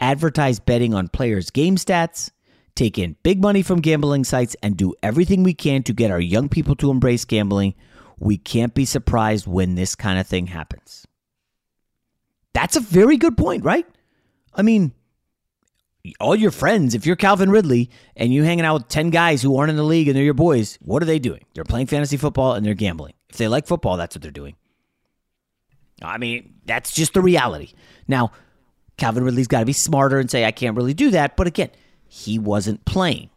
advertise 0.00 0.58
betting 0.58 0.94
on 0.94 1.08
players' 1.08 1.50
game 1.50 1.76
stats, 1.76 2.30
take 2.74 2.98
in 2.98 3.16
big 3.22 3.40
money 3.40 3.62
from 3.62 3.80
gambling 3.80 4.24
sites, 4.24 4.56
and 4.62 4.76
do 4.76 4.94
everything 5.02 5.42
we 5.42 5.54
can 5.54 5.82
to 5.82 5.92
get 5.92 6.10
our 6.10 6.20
young 6.20 6.48
people 6.48 6.74
to 6.76 6.90
embrace 6.90 7.24
gambling, 7.24 7.74
we 8.18 8.36
can't 8.36 8.74
be 8.74 8.84
surprised 8.84 9.46
when 9.46 9.74
this 9.74 9.94
kind 9.94 10.18
of 10.18 10.26
thing 10.26 10.46
happens. 10.46 11.06
That's 12.52 12.76
a 12.76 12.80
very 12.80 13.16
good 13.16 13.36
point, 13.36 13.64
right? 13.64 13.86
I 14.54 14.62
mean, 14.62 14.92
all 16.20 16.36
your 16.36 16.50
friends, 16.50 16.94
if 16.94 17.06
you're 17.06 17.16
Calvin 17.16 17.50
Ridley 17.50 17.90
and 18.16 18.32
you're 18.32 18.44
hanging 18.44 18.64
out 18.64 18.74
with 18.74 18.88
10 18.88 19.10
guys 19.10 19.42
who 19.42 19.56
aren't 19.56 19.70
in 19.70 19.76
the 19.76 19.82
league 19.82 20.08
and 20.08 20.16
they're 20.16 20.24
your 20.24 20.34
boys, 20.34 20.78
what 20.82 21.02
are 21.02 21.06
they 21.06 21.18
doing? 21.18 21.44
They're 21.54 21.64
playing 21.64 21.86
fantasy 21.86 22.16
football 22.16 22.52
and 22.52 22.64
they're 22.64 22.74
gambling. 22.74 23.14
If 23.30 23.38
they 23.38 23.48
like 23.48 23.66
football, 23.66 23.96
that's 23.96 24.14
what 24.14 24.22
they're 24.22 24.30
doing. 24.30 24.56
I 26.02 26.18
mean, 26.18 26.54
that's 26.66 26.92
just 26.92 27.14
the 27.14 27.22
reality. 27.22 27.72
Now, 28.06 28.32
Calvin 28.98 29.24
Ridley's 29.24 29.48
got 29.48 29.60
to 29.60 29.66
be 29.66 29.72
smarter 29.72 30.18
and 30.18 30.30
say, 30.30 30.44
I 30.44 30.52
can't 30.52 30.76
really 30.76 30.94
do 30.94 31.10
that. 31.10 31.36
But 31.36 31.46
again, 31.46 31.70
he 32.06 32.38
wasn't 32.38 32.84
playing. 32.84 33.30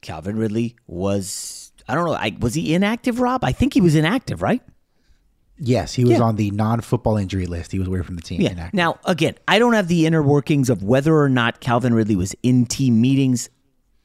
Calvin 0.00 0.36
Ridley 0.36 0.76
was, 0.86 1.72
I 1.86 1.94
don't 1.94 2.06
know, 2.06 2.14
I, 2.14 2.36
was 2.40 2.54
he 2.54 2.74
inactive, 2.74 3.20
Rob? 3.20 3.44
I 3.44 3.52
think 3.52 3.74
he 3.74 3.80
was 3.80 3.94
inactive, 3.94 4.42
right? 4.42 4.62
Yes, 5.60 5.94
he 5.94 6.04
was 6.04 6.18
Yeah. 6.18 6.22
on 6.22 6.36
the 6.36 6.50
non-football 6.52 7.16
injury 7.16 7.46
list. 7.46 7.72
He 7.72 7.78
was 7.78 7.88
away 7.88 8.02
from 8.02 8.16
the 8.16 8.22
team. 8.22 8.40
Yeah. 8.40 8.52
inactive. 8.52 8.74
Now, 8.74 8.98
again, 9.04 9.34
I 9.48 9.58
don't 9.58 9.72
have 9.72 9.88
the 9.88 10.06
inner 10.06 10.22
workings 10.22 10.70
of 10.70 10.82
whether 10.82 11.16
or 11.16 11.28
not 11.28 11.60
Calvin 11.60 11.94
Ridley 11.94 12.16
was 12.16 12.34
in 12.42 12.64
team 12.66 13.00
meetings 13.00 13.50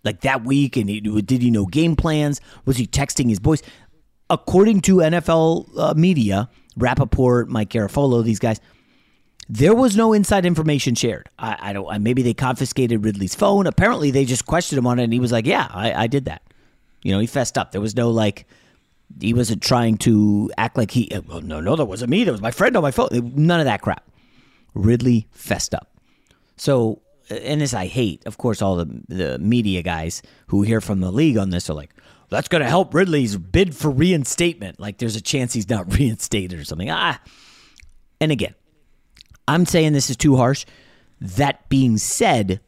like 0.04 0.22
that 0.22 0.44
week, 0.44 0.76
and 0.78 0.90
he, 0.90 1.00
did 1.00 1.42
he 1.42 1.52
know 1.52 1.66
game 1.66 1.96
plans? 1.96 2.42
Was 2.66 2.78
he 2.78 2.88
texting 2.88 3.30
his 3.30 3.40
boys? 3.40 3.62
According 4.30 4.82
to 4.82 4.96
NFL 4.98 5.70
uh, 5.78 5.94
media, 5.96 6.50
Rapoport, 6.76 7.50
Mike 7.50 7.70
Garafolo, 7.70 8.24
these 8.24 8.40
guys, 8.40 8.60
there 9.48 9.76
was 9.76 9.96
no 9.96 10.12
inside 10.14 10.46
information 10.46 10.96
shared. 10.96 11.30
I, 11.38 11.58
I 11.60 11.74
don't. 11.74 12.02
Maybe 12.02 12.24
they 12.24 12.34
confiscated 12.34 13.04
Ridley's 13.04 13.36
phone. 13.36 13.68
Apparently, 13.68 14.10
they 14.10 14.26
just 14.26 14.46
questioned 14.46 14.80
him 14.80 14.88
on 14.88 14.98
it, 15.00 15.04
and 15.04 15.14
he 15.14 15.20
was 15.20 15.32
like, 15.32 15.46
"Yeah, 15.46 15.68
I, 15.72 15.94
I 15.94 16.08
did 16.08 16.26
that." 16.26 16.42
You 17.04 17.12
know, 17.12 17.20
he 17.20 17.28
fessed 17.28 17.58
up. 17.58 17.72
There 17.74 17.82
was 17.82 17.96
no 17.96 18.10
like. 18.10 18.48
He 19.20 19.34
wasn't 19.34 19.62
trying 19.62 19.98
to 20.00 20.52
act 20.58 20.78
like 20.78 20.92
he. 20.92 21.12
Well, 21.28 21.42
no, 21.42 21.60
no, 21.60 21.76
that 21.76 21.86
wasn't 21.86 22.12
me. 22.12 22.24
That 22.24 22.32
was 22.32 22.42
my 22.42 22.52
friend 22.52 22.76
on 22.76 22.84
my 22.84 22.92
phone. 22.92 23.10
None 23.36 23.60
of 23.60 23.66
that 23.66 23.82
crap. 23.82 24.10
Ridley 24.74 25.28
fessed 25.32 25.74
up. 25.74 25.90
So, 26.58 27.02
and 27.30 27.62
this 27.62 27.74
I 27.74 27.86
hate. 27.86 28.26
Of 28.26 28.38
course, 28.38 28.62
all 28.62 28.76
the 28.76 29.04
the 29.08 29.40
media 29.40 29.84
guys 29.84 30.22
who 30.48 30.64
hear 30.64 30.82
from 30.82 31.00
the 31.00 31.12
league 31.12 31.38
on 31.38 31.52
this 31.52 31.70
are 31.70 31.74
like, 31.74 31.94
"That's 32.30 32.48
going 32.48 32.64
to 32.64 32.70
help 32.70 32.94
Ridley's 32.94 33.38
bid 33.38 33.76
for 33.76 33.92
reinstatement." 33.92 34.80
Like, 34.80 34.98
there's 34.98 35.16
a 35.16 35.22
chance 35.22 35.54
he's 35.54 35.70
not 35.70 35.94
reinstated 35.98 36.60
or 36.60 36.64
something. 36.64 36.90
Ah. 36.90 37.22
And 38.20 38.32
again, 38.32 38.56
I'm 39.48 39.66
saying 39.66 39.94
this 39.94 40.10
is 40.10 40.18
too 40.18 40.38
harsh. 40.38 40.66
That 41.20 41.68
being 41.70 41.98
said, 41.98 42.62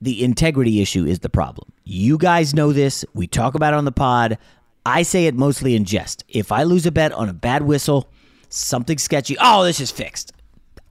the 0.00 0.22
integrity 0.22 0.80
issue 0.80 1.04
is 1.04 1.20
the 1.20 1.28
problem. 1.28 1.72
You 1.84 2.18
guys 2.18 2.54
know 2.54 2.72
this. 2.72 3.04
We 3.14 3.26
talk 3.26 3.54
about 3.54 3.72
it 3.72 3.76
on 3.76 3.84
the 3.84 3.92
pod. 3.92 4.38
I 4.86 5.02
say 5.02 5.26
it 5.26 5.34
mostly 5.34 5.74
in 5.74 5.84
jest. 5.84 6.24
If 6.28 6.52
I 6.52 6.62
lose 6.62 6.86
a 6.86 6.92
bet 6.92 7.10
on 7.10 7.28
a 7.28 7.34
bad 7.34 7.62
whistle, 7.62 8.08
something 8.48 8.98
sketchy, 8.98 9.36
oh, 9.40 9.64
this 9.64 9.80
is 9.80 9.90
fixed. 9.90 10.32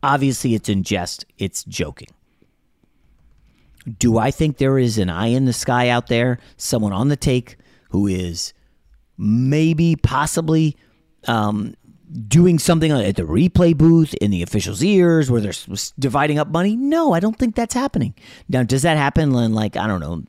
Obviously, 0.03 0.53
it's 0.53 0.67
in 0.67 0.83
jest. 0.83 1.25
It's 1.37 1.63
joking. 1.63 2.09
Do 3.97 4.17
I 4.17 4.31
think 4.31 4.57
there 4.57 4.77
is 4.77 4.97
an 4.97 5.09
eye 5.09 5.27
in 5.27 5.45
the 5.45 5.53
sky 5.53 5.87
out 5.87 6.07
there, 6.07 6.39
someone 6.57 6.91
on 6.91 7.07
the 7.07 7.15
take 7.15 7.55
who 7.89 8.05
is 8.05 8.53
maybe, 9.17 9.95
possibly 9.95 10.75
um, 11.27 11.73
doing 12.27 12.59
something 12.59 12.91
at 12.91 13.15
the 13.15 13.23
replay 13.23 13.77
booth 13.77 14.13
in 14.15 14.29
the 14.29 14.43
officials' 14.43 14.83
ears 14.83 15.31
where 15.31 15.39
they're 15.39 15.53
dividing 15.97 16.37
up 16.37 16.49
money? 16.49 16.75
No, 16.75 17.13
I 17.13 17.21
don't 17.21 17.39
think 17.39 17.55
that's 17.55 17.73
happening. 17.73 18.13
Now, 18.49 18.63
does 18.63 18.81
that 18.81 18.97
happen 18.97 19.33
in 19.33 19.53
like 19.53 19.77
I 19.77 19.87
don't 19.87 20.01
know, 20.01 20.23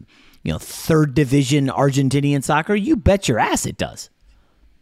you 0.46 0.52
know, 0.52 0.58
third 0.60 1.14
division 1.14 1.66
Argentinian 1.66 2.44
soccer? 2.44 2.76
You 2.76 2.94
bet 2.94 3.26
your 3.26 3.40
ass 3.40 3.66
it 3.66 3.76
does. 3.76 4.10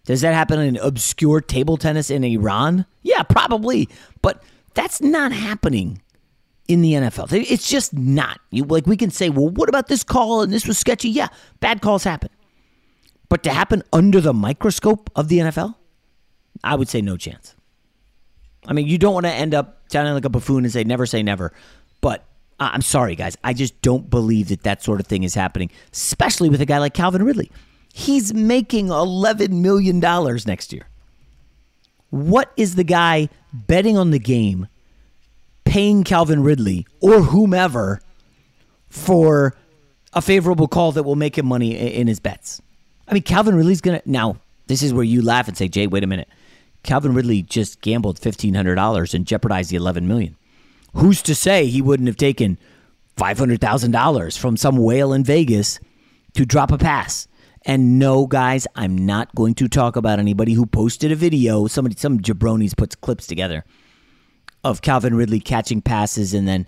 Does 0.05 0.21
that 0.21 0.35
happen 0.35 0.61
in 0.61 0.77
obscure 0.77 1.41
table 1.41 1.79
tennis 1.79 2.11
in 2.11 2.23
Iran? 2.23 2.85
Yeah, 3.01 3.23
probably, 3.23 3.89
but 4.21 4.43
that's 4.75 5.01
not 5.01 5.33
happening 5.33 6.03
in 6.69 6.83
the 6.83 6.93
NFL. 6.93 7.33
It's 7.33 7.71
just 7.71 7.95
not. 7.95 8.41
You 8.51 8.65
like 8.65 8.87
we 8.87 8.99
can 8.99 9.11
say, 9.11 9.31
well, 9.31 9.49
what 9.49 9.71
about 9.71 9.89
this 9.89 10.05
call 10.05 10.43
and 10.43 10.53
this 10.53 10.67
was 10.67 10.79
sketchy? 10.79 11.09
Yeah, 11.09 11.29
bad 11.61 11.81
calls 11.81 12.05
happen. 12.05 12.29
But 13.31 13.43
to 13.45 13.51
happen 13.51 13.83
under 13.91 14.21
the 14.21 14.35
microscope 14.35 15.11
of 15.17 15.29
the 15.29 15.39
NFL, 15.39 15.75
I 16.63 16.75
would 16.75 16.91
say 16.91 17.01
no 17.01 17.17
chance. 17.17 17.55
I 18.67 18.75
mean, 18.75 18.87
you 18.87 18.99
don't 18.99 19.15
want 19.15 19.25
to 19.25 19.33
end 19.33 19.55
up 19.55 19.81
sounding 19.91 20.13
like 20.13 20.27
a 20.27 20.31
buffoon 20.31 20.65
and 20.65 20.73
say 20.73 20.85
never 20.85 21.07
say 21.07 21.23
never. 21.23 21.55
But 22.03 22.27
I'm 22.61 22.83
sorry, 22.83 23.17
guys. 23.17 23.37
I 23.43 23.53
just 23.53 23.81
don't 23.83 24.09
believe 24.09 24.49
that 24.49 24.63
that 24.63 24.83
sort 24.83 25.01
of 25.01 25.07
thing 25.07 25.23
is 25.23 25.35
happening, 25.35 25.71
especially 25.93 26.49
with 26.49 26.61
a 26.61 26.67
guy 26.67 26.79
like 26.79 26.95
Calvin 26.95 27.23
Ridley. 27.23 27.51
He's 27.93 28.33
making 28.33 28.89
$11 28.89 29.51
million 29.51 30.01
next 30.47 30.73
year. 30.73 30.87
What 32.11 32.53
is 32.57 32.77
the 32.77 32.85
guy 32.85 33.29
betting 33.53 33.97
on 33.97 34.11
the 34.11 34.19
game 34.19 34.69
paying 35.65 36.05
Calvin 36.05 36.43
Ridley 36.43 36.87
or 37.01 37.21
whomever 37.23 38.01
for 38.89 39.55
a 40.13 40.23
favorable 40.23 40.69
call 40.69 40.93
that 40.93 41.03
will 41.03 41.17
make 41.17 41.37
him 41.37 41.47
money 41.47 41.77
in 41.77 42.07
his 42.07 42.21
bets? 42.21 42.63
I 43.09 43.15
mean, 43.15 43.23
Calvin 43.23 43.55
Ridley's 43.57 43.81
going 43.81 44.01
to. 44.01 44.11
Now, 44.11 44.37
this 44.67 44.83
is 44.83 44.95
where 44.95 45.05
you 45.05 45.23
laugh 45.23 45.49
and 45.49 45.57
say, 45.57 45.69
Jay, 45.69 45.87
wait 45.87 46.05
a 46.05 46.07
minute. 46.07 46.29
Calvin 46.85 47.15
Ridley 47.15 47.43
just 47.43 47.81
gambled 47.81 48.21
$1,500 48.21 49.15
and 49.15 49.27
jeopardized 49.27 49.71
the 49.71 49.77
$11 49.77 50.03
million. 50.03 50.37
Who's 50.95 51.23
to 51.23 51.35
say 51.35 51.67
he 51.67 51.83
wouldn't 51.83 52.09
have 52.09 52.17
taken 52.17 52.59
$500,000 53.17 54.39
from 54.39 54.57
some 54.57 54.77
whale 54.77 55.13
in 55.13 55.25
Vegas 55.25 55.81
to 56.35 56.45
drop 56.45 56.73
a 56.73 56.79
pass? 56.79 57.29
And 57.67 57.99
no, 57.99 58.27
guys, 58.27 58.67
I'm 58.75 59.07
not 59.07 59.35
going 59.35 59.55
to 59.55 59.69
talk 59.69 59.97
about 59.97 60.19
anybody 60.19 60.53
who 60.53 60.67
posted 60.67 61.11
a 61.11 61.17
video. 61.17 61.67
Somebody, 61.67 61.97
some 61.97 62.21
jabronis 62.21 62.77
puts 62.77 62.95
clips 62.95 63.27
together 63.27 63.65
of 64.63 64.83
Calvin 64.83 65.15
Ridley 65.15 65.41
catching 65.41 65.81
passes 65.81 66.35
and 66.35 66.47
then, 66.47 66.67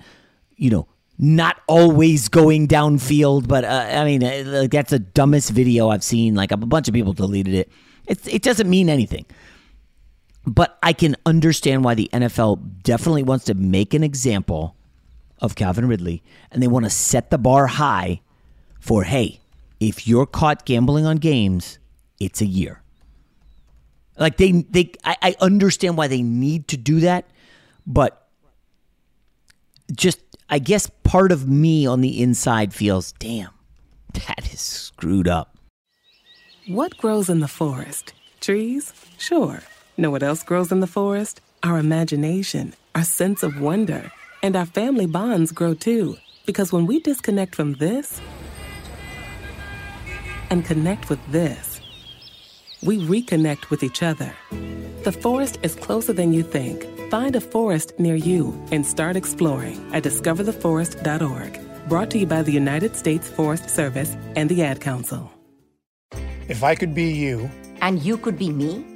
you 0.57 0.71
know, 0.71 0.89
not 1.19 1.61
always 1.67 2.29
going 2.29 2.67
downfield. 2.67 3.47
But 3.47 3.65
uh, 3.65 3.89
I 3.91 4.05
mean, 4.05 4.25
uh, 4.25 4.69
that's 4.71 4.91
the 4.91 4.99
dumbest 4.99 5.51
video 5.51 5.91
I've 5.91 6.05
seen. 6.05 6.35
Like 6.35 6.51
a 6.51 6.57
bunch 6.57 6.89
of 6.89 6.95
people 6.95 7.13
deleted 7.13 7.55
it. 7.55 7.71
It, 8.07 8.27
it 8.27 8.43
doesn't 8.43 8.69
mean 8.69 8.89
anything. 8.89 9.27
But 10.47 10.79
I 10.83 10.93
can 10.93 11.17
understand 11.27 11.83
why 11.85 11.95
the 11.95 12.09
NFL 12.13 12.83
definitely 12.83 13.25
wants 13.25 13.47
to 13.47 13.55
make 13.55 13.95
an 13.95 14.05
example 14.05 14.77
of 15.41 15.57
Calvin 15.57 15.89
Ridley 15.89 16.23
and 16.51 16.63
they 16.63 16.69
want 16.69 16.85
to 16.85 16.91
set 16.91 17.31
the 17.31 17.39
bar 17.39 17.67
high 17.67 18.21
for, 18.81 19.03
hey, 19.03 19.41
if 19.81 20.07
you're 20.07 20.27
caught 20.27 20.65
gambling 20.65 21.05
on 21.05 21.17
games, 21.17 21.79
it's 22.21 22.41
a 22.41 22.47
year. 22.47 22.81
Like 24.17 24.37
they, 24.37 24.53
they, 24.53 24.93
I, 25.05 25.17
I 25.21 25.35
understand 25.41 25.97
why 25.97 26.07
they 26.07 26.23
need 26.23 26.69
to 26.69 26.77
do 26.77 27.01
that, 27.01 27.27
but 27.87 28.29
just, 29.95 30.21
I 30.49 30.59
guess 30.59 30.89
part 31.03 31.33
of 31.33 31.49
me 31.49 31.87
on 31.87 32.01
the 32.01 32.23
inside 32.23 32.73
feels, 32.73 33.13
damn, 33.13 33.51
that 34.15 34.53
is 34.53 34.61
screwed 34.61 35.29
up. 35.29 35.59
What 36.67 36.97
grows 36.97 37.29
in 37.29 37.41
the 37.41 37.49
forest? 37.49 38.15
Trees? 38.41 38.93
Sure. 39.19 39.63
Know 39.99 40.11
what 40.11 40.23
else 40.23 40.43
grows 40.43 40.73
in 40.73 40.81
the 40.81 40.87
forest? 40.87 41.41
Our 41.63 41.79
imagination, 41.79 42.75
our 42.95 43.03
sense 43.03 43.43
of 43.43 43.63
wonder, 43.63 44.13
and 44.43 44.55
our 44.55 44.67
family 44.67 45.07
bonds 45.07 45.53
grow 45.53 45.73
too. 45.73 46.19
Because 46.45 46.71
when 46.71 46.85
we 46.85 47.01
disconnect 47.01 47.55
from 47.55 47.73
this 47.75 48.21
and 50.51 50.67
connect 50.67 51.09
with 51.09 51.19
this, 51.33 51.81
we 52.83 52.99
reconnect 52.99 53.71
with 53.71 53.83
each 53.83 54.03
other. 54.03 54.35
The 55.05 55.13
forest 55.13 55.59
is 55.63 55.75
closer 55.75 56.13
than 56.13 56.35
you 56.35 56.43
think. 56.43 56.85
Find 57.11 57.35
a 57.35 57.41
forest 57.41 57.99
near 57.99 58.17
you 58.17 58.53
and 58.71 58.85
start 58.85 59.17
exploring 59.17 59.81
at 59.95 60.03
discovertheforest.org. 60.03 61.89
Brought 61.89 62.11
to 62.11 62.19
you 62.19 62.27
by 62.27 62.43
the 62.43 62.53
United 62.53 62.97
States 62.97 63.31
Forest 63.31 63.71
Service 63.71 64.15
and 64.37 64.51
the 64.51 64.63
Ad 64.63 64.83
Council. 64.83 65.33
If 66.49 66.63
I 66.63 66.75
could 66.75 66.95
be 66.95 67.13
you, 67.13 67.51
and 67.81 68.03
you 68.03 68.19
could 68.19 68.39
be 68.39 68.51
me 68.51 68.96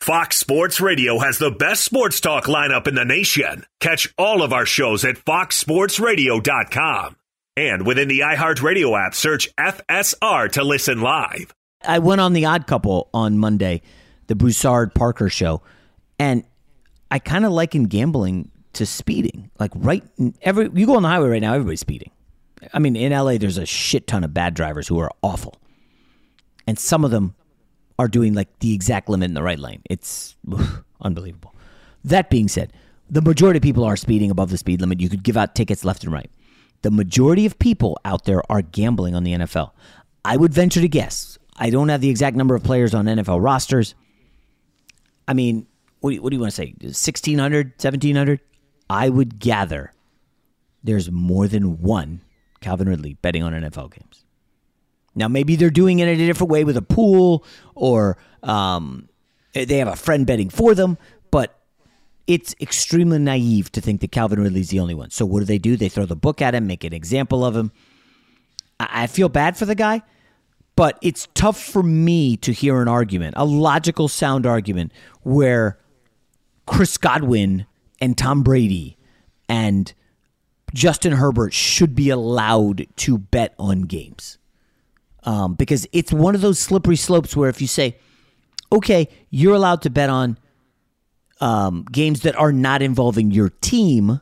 Fox 0.00 0.36
Sports 0.36 0.80
Radio 0.80 1.18
has 1.18 1.38
the 1.38 1.50
best 1.50 1.82
sports 1.82 2.20
talk 2.20 2.44
lineup 2.44 2.86
in 2.86 2.94
the 2.94 3.04
nation. 3.04 3.64
Catch 3.80 4.12
all 4.18 4.42
of 4.42 4.52
our 4.52 4.66
shows 4.66 5.04
at 5.04 5.16
foxsportsradio.com. 5.16 7.16
And 7.56 7.86
within 7.86 8.08
the 8.08 8.20
iHeartRadio 8.20 9.06
app, 9.06 9.14
search 9.14 9.48
FSR 9.56 10.50
to 10.52 10.64
listen 10.64 11.00
live. 11.00 11.54
I 11.84 12.00
went 12.00 12.20
on 12.20 12.32
the 12.32 12.46
odd 12.46 12.66
couple 12.66 13.08
on 13.14 13.38
Monday, 13.38 13.82
the 14.26 14.34
Broussard 14.34 14.94
Parker 14.94 15.28
show, 15.28 15.62
and 16.18 16.44
I 17.10 17.18
kind 17.18 17.44
of 17.44 17.52
liken 17.52 17.84
gambling 17.84 18.50
to 18.74 18.86
speeding. 18.86 19.50
Like 19.58 19.70
right 19.74 20.02
every 20.42 20.68
you 20.74 20.86
go 20.86 20.96
on 20.96 21.02
the 21.02 21.08
highway 21.08 21.28
right 21.28 21.42
now, 21.42 21.54
everybody's 21.54 21.80
speeding. 21.80 22.10
I 22.72 22.78
mean, 22.78 22.96
in 22.96 23.12
LA 23.12 23.38
there's 23.38 23.58
a 23.58 23.66
shit 23.66 24.06
ton 24.06 24.24
of 24.24 24.34
bad 24.34 24.54
drivers 24.54 24.88
who 24.88 24.98
are 24.98 25.10
awful. 25.22 25.54
And 26.66 26.78
some 26.78 27.04
of 27.04 27.10
them 27.10 27.34
are 27.98 28.08
doing 28.08 28.34
like 28.34 28.58
the 28.58 28.74
exact 28.74 29.08
limit 29.08 29.26
in 29.26 29.34
the 29.34 29.42
right 29.42 29.58
lane. 29.58 29.82
It's 29.88 30.36
unbelievable. 31.00 31.54
That 32.04 32.30
being 32.30 32.48
said, 32.48 32.72
the 33.08 33.22
majority 33.22 33.58
of 33.58 33.62
people 33.62 33.84
are 33.84 33.96
speeding 33.96 34.30
above 34.30 34.50
the 34.50 34.58
speed 34.58 34.80
limit. 34.80 35.00
You 35.00 35.08
could 35.08 35.22
give 35.22 35.36
out 35.36 35.54
tickets 35.54 35.84
left 35.84 36.04
and 36.04 36.12
right. 36.12 36.30
The 36.82 36.90
majority 36.90 37.46
of 37.46 37.58
people 37.58 37.98
out 38.04 38.24
there 38.24 38.42
are 38.50 38.62
gambling 38.62 39.14
on 39.14 39.24
the 39.24 39.32
NFL. 39.32 39.70
I 40.24 40.36
would 40.36 40.52
venture 40.52 40.80
to 40.80 40.88
guess. 40.88 41.38
I 41.56 41.70
don't 41.70 41.88
have 41.88 42.00
the 42.00 42.10
exact 42.10 42.36
number 42.36 42.54
of 42.54 42.64
players 42.64 42.94
on 42.94 43.06
NFL 43.06 43.42
rosters. 43.42 43.94
I 45.28 45.34
mean, 45.34 45.66
what 46.00 46.10
do 46.10 46.16
you, 46.16 46.22
what 46.22 46.30
do 46.30 46.36
you 46.36 46.40
want 46.40 46.52
to 46.52 46.56
say? 46.56 46.74
1,600, 46.80 47.66
1,700? 47.78 48.40
I 48.90 49.08
would 49.08 49.38
gather 49.38 49.92
there's 50.82 51.10
more 51.10 51.48
than 51.48 51.80
one 51.80 52.20
Calvin 52.60 52.88
Ridley 52.88 53.14
betting 53.14 53.42
on 53.42 53.52
NFL 53.52 53.94
games. 53.94 54.23
Now, 55.14 55.28
maybe 55.28 55.56
they're 55.56 55.70
doing 55.70 56.00
it 56.00 56.08
in 56.08 56.20
a 56.20 56.26
different 56.26 56.50
way 56.50 56.64
with 56.64 56.76
a 56.76 56.82
pool 56.82 57.44
or 57.74 58.16
um, 58.42 59.08
they 59.52 59.78
have 59.78 59.88
a 59.88 59.96
friend 59.96 60.26
betting 60.26 60.50
for 60.50 60.74
them, 60.74 60.98
but 61.30 61.58
it's 62.26 62.54
extremely 62.60 63.18
naive 63.18 63.70
to 63.72 63.80
think 63.80 64.00
that 64.00 64.12
Calvin 64.12 64.40
Ridley's 64.40 64.70
the 64.70 64.80
only 64.80 64.94
one. 64.94 65.10
So, 65.10 65.24
what 65.24 65.40
do 65.40 65.44
they 65.44 65.58
do? 65.58 65.76
They 65.76 65.88
throw 65.88 66.06
the 66.06 66.16
book 66.16 66.42
at 66.42 66.54
him, 66.54 66.66
make 66.66 66.84
an 66.84 66.92
example 66.92 67.44
of 67.44 67.56
him. 67.56 67.70
I, 68.80 69.04
I 69.04 69.06
feel 69.06 69.28
bad 69.28 69.56
for 69.56 69.66
the 69.66 69.74
guy, 69.74 70.02
but 70.74 70.98
it's 71.02 71.28
tough 71.34 71.62
for 71.62 71.82
me 71.82 72.36
to 72.38 72.52
hear 72.52 72.80
an 72.82 72.88
argument, 72.88 73.34
a 73.36 73.44
logical, 73.44 74.08
sound 74.08 74.46
argument, 74.46 74.92
where 75.22 75.78
Chris 76.66 76.96
Godwin 76.96 77.66
and 78.00 78.18
Tom 78.18 78.42
Brady 78.42 78.96
and 79.48 79.92
Justin 80.72 81.12
Herbert 81.12 81.52
should 81.52 81.94
be 81.94 82.10
allowed 82.10 82.86
to 82.96 83.18
bet 83.18 83.54
on 83.58 83.82
games 83.82 84.38
um, 85.24 85.54
because 85.54 85.86
it's 85.92 86.12
one 86.12 86.34
of 86.34 86.40
those 86.40 86.58
slippery 86.58 86.96
slopes 86.96 87.36
where 87.36 87.48
if 87.48 87.60
you 87.60 87.66
say, 87.66 87.96
okay, 88.70 89.08
you're 89.30 89.54
allowed 89.54 89.82
to 89.82 89.90
bet 89.90 90.10
on 90.10 90.38
um, 91.40 91.84
games 91.90 92.20
that 92.20 92.36
are 92.36 92.52
not 92.52 92.82
involving 92.82 93.30
your 93.30 93.50
team. 93.50 94.20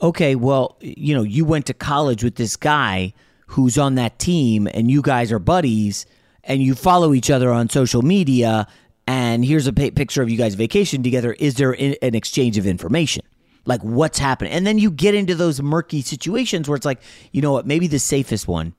Okay, 0.00 0.34
well, 0.34 0.76
you 0.80 1.14
know, 1.14 1.22
you 1.22 1.44
went 1.44 1.66
to 1.66 1.74
college 1.74 2.24
with 2.24 2.36
this 2.36 2.56
guy 2.56 3.12
who's 3.48 3.76
on 3.76 3.96
that 3.96 4.18
team, 4.18 4.66
and 4.72 4.90
you 4.90 5.02
guys 5.02 5.30
are 5.30 5.38
buddies, 5.38 6.06
and 6.42 6.62
you 6.62 6.74
follow 6.74 7.12
each 7.12 7.30
other 7.30 7.52
on 7.52 7.68
social 7.68 8.02
media, 8.02 8.66
and 9.06 9.44
here's 9.44 9.66
a 9.66 9.72
picture 9.72 10.22
of 10.22 10.30
you 10.30 10.38
guys 10.38 10.54
vacation 10.54 11.02
together. 11.02 11.34
Is 11.34 11.56
there 11.56 11.72
an 11.72 12.14
exchange 12.14 12.56
of 12.56 12.66
information? 12.66 13.24
Like 13.64 13.80
what's 13.82 14.18
happening? 14.18 14.52
And 14.52 14.66
then 14.66 14.78
you 14.78 14.90
get 14.90 15.14
into 15.14 15.34
those 15.34 15.60
murky 15.60 16.02
situations 16.02 16.68
where 16.68 16.76
it's 16.76 16.86
like, 16.86 17.00
you 17.30 17.42
know 17.42 17.52
what, 17.52 17.66
maybe 17.66 17.86
the 17.86 17.98
safest 17.98 18.48
one 18.48 18.74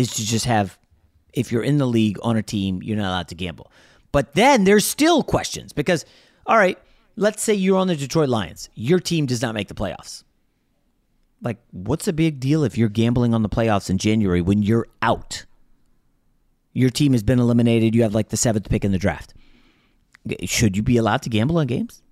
is 0.00 0.14
to 0.14 0.24
just 0.24 0.46
have 0.46 0.78
if 1.32 1.52
you're 1.52 1.62
in 1.62 1.78
the 1.78 1.86
league 1.86 2.18
on 2.22 2.36
a 2.36 2.42
team, 2.42 2.82
you're 2.82 2.96
not 2.96 3.08
allowed 3.08 3.28
to 3.28 3.34
gamble. 3.34 3.70
But 4.12 4.34
then 4.34 4.64
there's 4.64 4.84
still 4.84 5.22
questions 5.22 5.72
because, 5.72 6.04
all 6.46 6.56
right, 6.56 6.78
let's 7.16 7.42
say 7.42 7.54
you're 7.54 7.78
on 7.78 7.86
the 7.86 7.96
Detroit 7.96 8.28
Lions. 8.28 8.68
Your 8.74 8.98
team 8.98 9.26
does 9.26 9.42
not 9.42 9.54
make 9.54 9.68
the 9.68 9.74
playoffs. 9.74 10.24
Like, 11.42 11.58
what's 11.70 12.08
a 12.08 12.12
big 12.12 12.40
deal 12.40 12.64
if 12.64 12.76
you're 12.76 12.88
gambling 12.88 13.32
on 13.32 13.42
the 13.42 13.48
playoffs 13.48 13.88
in 13.88 13.98
January 13.98 14.40
when 14.40 14.62
you're 14.62 14.88
out? 15.00 15.46
Your 16.72 16.90
team 16.90 17.12
has 17.12 17.22
been 17.22 17.38
eliminated. 17.38 17.94
You 17.94 18.02
have 18.02 18.14
like 18.14 18.28
the 18.28 18.36
seventh 18.36 18.68
pick 18.68 18.84
in 18.84 18.92
the 18.92 18.98
draft. 18.98 19.34
Should 20.44 20.76
you 20.76 20.82
be 20.82 20.96
allowed 20.96 21.22
to 21.22 21.30
gamble 21.30 21.58
on 21.58 21.66
games? 21.66 22.02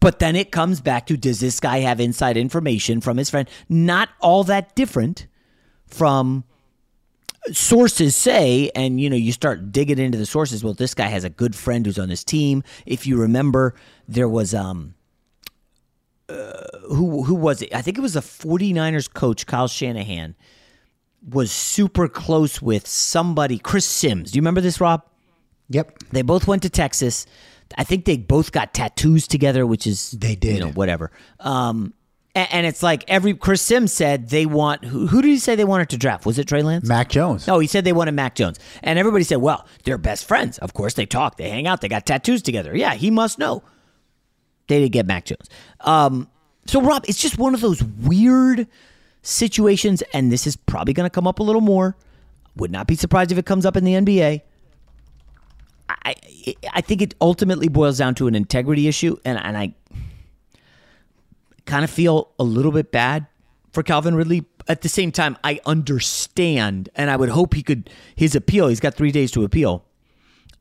But 0.00 0.18
then 0.18 0.36
it 0.36 0.52
comes 0.52 0.82
back 0.82 1.06
to 1.06 1.16
does 1.16 1.40
this 1.40 1.60
guy 1.60 1.78
have 1.78 1.98
inside 1.98 2.36
information 2.36 3.00
from 3.00 3.16
his 3.16 3.30
friend? 3.30 3.48
Not 3.70 4.10
all 4.20 4.44
that 4.44 4.74
different 4.74 5.26
from 5.86 6.44
sources 7.52 8.16
say, 8.16 8.70
and 8.74 9.00
you 9.00 9.10
know, 9.10 9.16
you 9.16 9.32
start 9.32 9.72
digging 9.72 9.98
into 9.98 10.18
the 10.18 10.26
sources. 10.26 10.64
Well, 10.64 10.74
this 10.74 10.94
guy 10.94 11.06
has 11.06 11.24
a 11.24 11.30
good 11.30 11.54
friend 11.54 11.84
who's 11.84 11.98
on 11.98 12.08
his 12.08 12.24
team. 12.24 12.62
If 12.86 13.06
you 13.06 13.20
remember, 13.20 13.74
there 14.08 14.28
was 14.28 14.54
um, 14.54 14.94
uh, 16.28 16.64
who 16.88 17.22
who 17.22 17.34
was 17.34 17.62
it? 17.62 17.74
I 17.74 17.82
think 17.82 17.98
it 17.98 18.00
was 18.00 18.14
the 18.14 18.20
49ers 18.20 19.12
coach 19.12 19.46
Kyle 19.46 19.68
Shanahan 19.68 20.34
was 21.28 21.50
super 21.50 22.08
close 22.08 22.60
with 22.60 22.86
somebody, 22.86 23.58
Chris 23.58 23.86
Sims. 23.86 24.30
Do 24.30 24.36
you 24.36 24.42
remember 24.42 24.60
this, 24.60 24.80
Rob? 24.80 25.02
Yep. 25.70 25.98
They 26.12 26.22
both 26.22 26.46
went 26.46 26.62
to 26.62 26.70
Texas. 26.70 27.26
I 27.78 27.84
think 27.84 28.04
they 28.04 28.18
both 28.18 28.52
got 28.52 28.74
tattoos 28.74 29.26
together, 29.26 29.66
which 29.66 29.86
is 29.86 30.10
they 30.10 30.36
did, 30.36 30.54
you 30.54 30.60
know, 30.60 30.72
whatever. 30.72 31.10
Um, 31.40 31.94
and, 32.34 32.66
it's 32.66 32.82
like 32.82 33.04
every 33.06 33.34
Chris 33.34 33.62
Sims 33.62 33.92
said 33.92 34.30
they 34.30 34.44
want 34.44 34.84
who, 34.84 35.06
who 35.06 35.22
did 35.22 35.28
he 35.28 35.38
say 35.38 35.54
they 35.54 35.64
wanted 35.64 35.88
to 35.90 35.96
draft? 35.96 36.26
Was 36.26 36.38
it 36.38 36.48
Trey 36.48 36.62
Lance? 36.62 36.88
Mac 36.88 37.08
Jones. 37.08 37.46
No, 37.46 37.60
he 37.60 37.66
said 37.68 37.84
they 37.84 37.92
wanted 37.92 38.12
Mac 38.12 38.34
Jones. 38.34 38.58
And 38.82 38.98
everybody 38.98 39.24
said, 39.24 39.36
well, 39.36 39.66
they're 39.84 39.98
best 39.98 40.26
friends. 40.26 40.58
Of 40.58 40.74
course 40.74 40.94
they 40.94 41.06
talk, 41.06 41.36
they 41.36 41.48
hang 41.48 41.66
out, 41.66 41.80
they 41.80 41.88
got 41.88 42.06
tattoos 42.06 42.42
together. 42.42 42.76
Yeah, 42.76 42.94
he 42.94 43.10
must 43.10 43.38
know. 43.38 43.62
They 44.66 44.80
didn't 44.80 44.92
get 44.92 45.06
Mac 45.06 45.26
Jones. 45.26 45.48
Um, 45.80 46.28
so 46.66 46.80
Rob, 46.80 47.04
it's 47.06 47.20
just 47.20 47.38
one 47.38 47.54
of 47.54 47.60
those 47.60 47.82
weird 47.82 48.66
situations, 49.22 50.02
and 50.12 50.32
this 50.32 50.46
is 50.46 50.56
probably 50.56 50.94
going 50.94 51.08
to 51.08 51.14
come 51.14 51.26
up 51.26 51.38
a 51.38 51.42
little 51.42 51.60
more. 51.60 51.96
Would 52.56 52.70
not 52.70 52.86
be 52.86 52.94
surprised 52.94 53.32
if 53.32 53.38
it 53.38 53.46
comes 53.46 53.66
up 53.66 53.76
in 53.76 53.84
the 53.84 53.94
NBA. 53.94 54.42
I 55.88 56.14
I 56.72 56.80
think 56.80 57.02
it 57.02 57.14
ultimately 57.20 57.68
boils 57.68 57.98
down 57.98 58.14
to 58.16 58.26
an 58.26 58.34
integrity 58.34 58.88
issue, 58.88 59.16
and 59.24 59.38
and 59.38 59.56
I 59.58 59.74
kind 61.66 61.84
of 61.84 61.90
feel 61.90 62.32
a 62.38 62.44
little 62.44 62.72
bit 62.72 62.92
bad 62.92 63.26
for 63.72 63.82
Calvin 63.82 64.14
Ridley. 64.14 64.44
At 64.66 64.80
the 64.80 64.88
same 64.88 65.12
time, 65.12 65.36
I 65.44 65.60
understand, 65.66 66.88
and 66.94 67.10
I 67.10 67.16
would 67.16 67.28
hope 67.28 67.54
he 67.54 67.62
could, 67.62 67.90
his 68.16 68.34
appeal, 68.34 68.68
he's 68.68 68.80
got 68.80 68.94
three 68.94 69.12
days 69.12 69.30
to 69.32 69.44
appeal. 69.44 69.84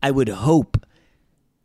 I 0.01 0.11
would 0.11 0.27
hope 0.27 0.85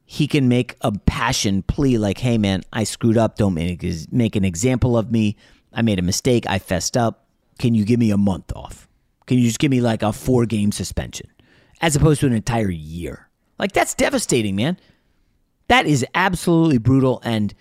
he 0.05 0.27
can 0.27 0.49
make 0.49 0.77
a 0.81 0.93
passion 0.93 1.63
plea 1.63 1.99
like, 1.99 2.19
hey, 2.19 2.39
man, 2.39 2.63
I 2.73 2.85
screwed 2.85 3.19
up. 3.19 3.37
Don't 3.37 3.55
make, 3.55 3.85
make 4.13 4.37
an 4.37 4.45
example 4.45 4.97
of 4.97 5.11
me. 5.11 5.37
I 5.73 5.83
made 5.83 5.99
a 5.99 6.03
mistake. 6.03 6.47
I 6.49 6.59
fessed 6.59 6.97
up. 6.97 7.27
Can 7.59 7.75
you 7.75 7.85
give 7.85 7.99
me 7.99 8.11
a 8.11 8.17
month 8.17 8.53
off? 8.55 8.89
Can 9.27 9.39
you 9.39 9.45
just 9.45 9.59
give 9.59 9.71
me 9.71 9.81
like 9.81 10.03
a 10.03 10.13
four 10.13 10.47
game 10.47 10.73
suspension 10.73 11.29
as 11.83 11.95
opposed 11.97 12.21
to 12.21 12.27
an 12.27 12.33
entire 12.33 12.71
year? 12.71 13.29
Like, 13.59 13.73
that's 13.73 13.95
devastating, 13.95 14.57
man. 14.57 14.79
That 15.67 15.87
is 15.87 16.07
absolutely 16.15 16.79
brutal. 16.79 17.21
And 17.25 17.53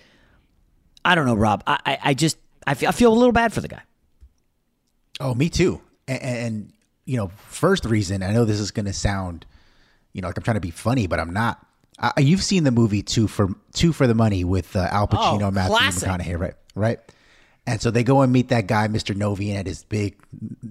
I 1.08 1.16
don't 1.16 1.26
know, 1.26 1.36
Rob. 1.36 1.64
I, 1.66 1.80
I, 1.86 1.98
I 2.06 2.14
just 2.14 2.38
I 2.66 2.74
feel, 2.74 2.90
I 2.90 2.92
feel 2.92 3.12
a 3.12 3.16
little 3.16 3.32
bad 3.32 3.54
for 3.54 3.62
the 3.62 3.68
guy. 3.70 3.82
Oh, 5.20 5.34
me 5.34 5.50
too. 5.50 5.82
And, 6.08 6.22
and 6.22 6.74
you 7.06 7.18
know, 7.18 7.32
first 7.48 7.86
reason 7.86 8.22
I 8.24 8.32
know 8.34 8.46
this 8.46 8.60
is 8.60 8.72
going 8.72 8.86
to 8.88 8.94
sound, 8.94 9.46
you 10.14 10.22
know, 10.22 10.28
like 10.28 10.38
I'm 10.38 10.44
trying 10.44 10.56
to 10.56 10.62
be 10.62 10.72
funny, 10.72 11.08
but 11.08 11.20
I'm 11.20 11.32
not. 11.34 11.66
Uh, 12.00 12.12
you've 12.18 12.44
seen 12.44 12.64
the 12.64 12.72
movie 12.72 13.02
Two 13.02 13.28
for 13.28 13.50
Two 13.74 13.92
for 13.94 14.06
the 14.06 14.14
Money 14.14 14.44
with 14.44 14.76
uh, 14.76 14.88
Al 14.92 15.08
Pacino, 15.08 15.44
Oh, 15.44 15.52
Matthew 15.52 15.76
classic. 15.78 16.10
McConaughey, 16.10 16.40
right? 16.40 16.54
Right. 16.76 17.00
And 17.66 17.82
so 17.82 17.90
they 17.92 18.04
go 18.04 18.22
and 18.22 18.32
meet 18.32 18.50
that 18.50 18.68
guy, 18.68 18.88
Mr. 18.88 19.16
Novian, 19.16 19.56
at 19.56 19.66
his 19.66 19.84
big, 19.84 20.16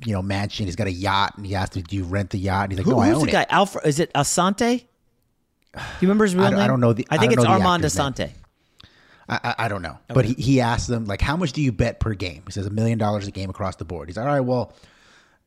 you 0.07 0.12
know, 0.12 0.22
mansion. 0.22 0.66
He's 0.66 0.77
got 0.77 0.87
a 0.87 0.92
yacht, 0.92 1.35
and 1.37 1.44
he 1.44 1.55
asks, 1.55 1.77
"Do 1.77 1.96
you 1.96 2.05
rent 2.05 2.31
the 2.31 2.38
yacht?" 2.38 2.64
And 2.64 2.72
he's 2.72 2.79
like, 2.79 2.85
Who, 2.87 2.92
"No, 2.92 2.99
I 3.01 3.09
who's 3.09 3.16
own 3.18 3.27
the 3.27 3.33
guy? 3.33 3.42
it." 3.42 3.49
Alfred? 3.51 3.87
Is 3.87 3.99
it 4.01 4.12
Assante? 4.14 4.85
Do 5.75 5.81
you 6.01 6.09
remember 6.09 6.25
his 6.25 6.35
real 6.35 6.44
I 6.46 6.51
name? 6.51 6.59
I 6.61 6.66
don't 6.68 6.81
know 6.81 6.92
the- 6.92 7.07
I 7.11 7.16
I 7.16 7.18
think 7.18 7.33
don't 7.33 7.40
it's 7.40 7.49
Armand 7.49 7.85
actor's 7.85 7.96
name. 7.99 8.05
I, 9.29 9.55
I, 9.59 9.69
don't 9.69 9.83
know, 9.83 9.99
but 10.09 10.25
he, 10.25 10.35
he 10.35 10.61
asked 10.61 10.87
them 10.87 11.05
like, 11.07 11.21
"How 11.21 11.37
much 11.37 11.53
do 11.53 11.61
you 11.61 11.73
bet 11.73 11.99
per 11.99 12.15
game?" 12.15 12.43
He 12.47 12.53
says, 12.53 12.67
"A 12.67 12.71
million 12.71 12.97
dollars 12.99 13.27
a 13.27 13.33
game 13.33 13.51
across 13.51 13.77
the 13.77 13.85
board." 13.85 14.09
He's 14.09 14.17
like, 14.17 14.27
"All 14.27 14.33
right, 14.33 14.41
well." 14.41 14.73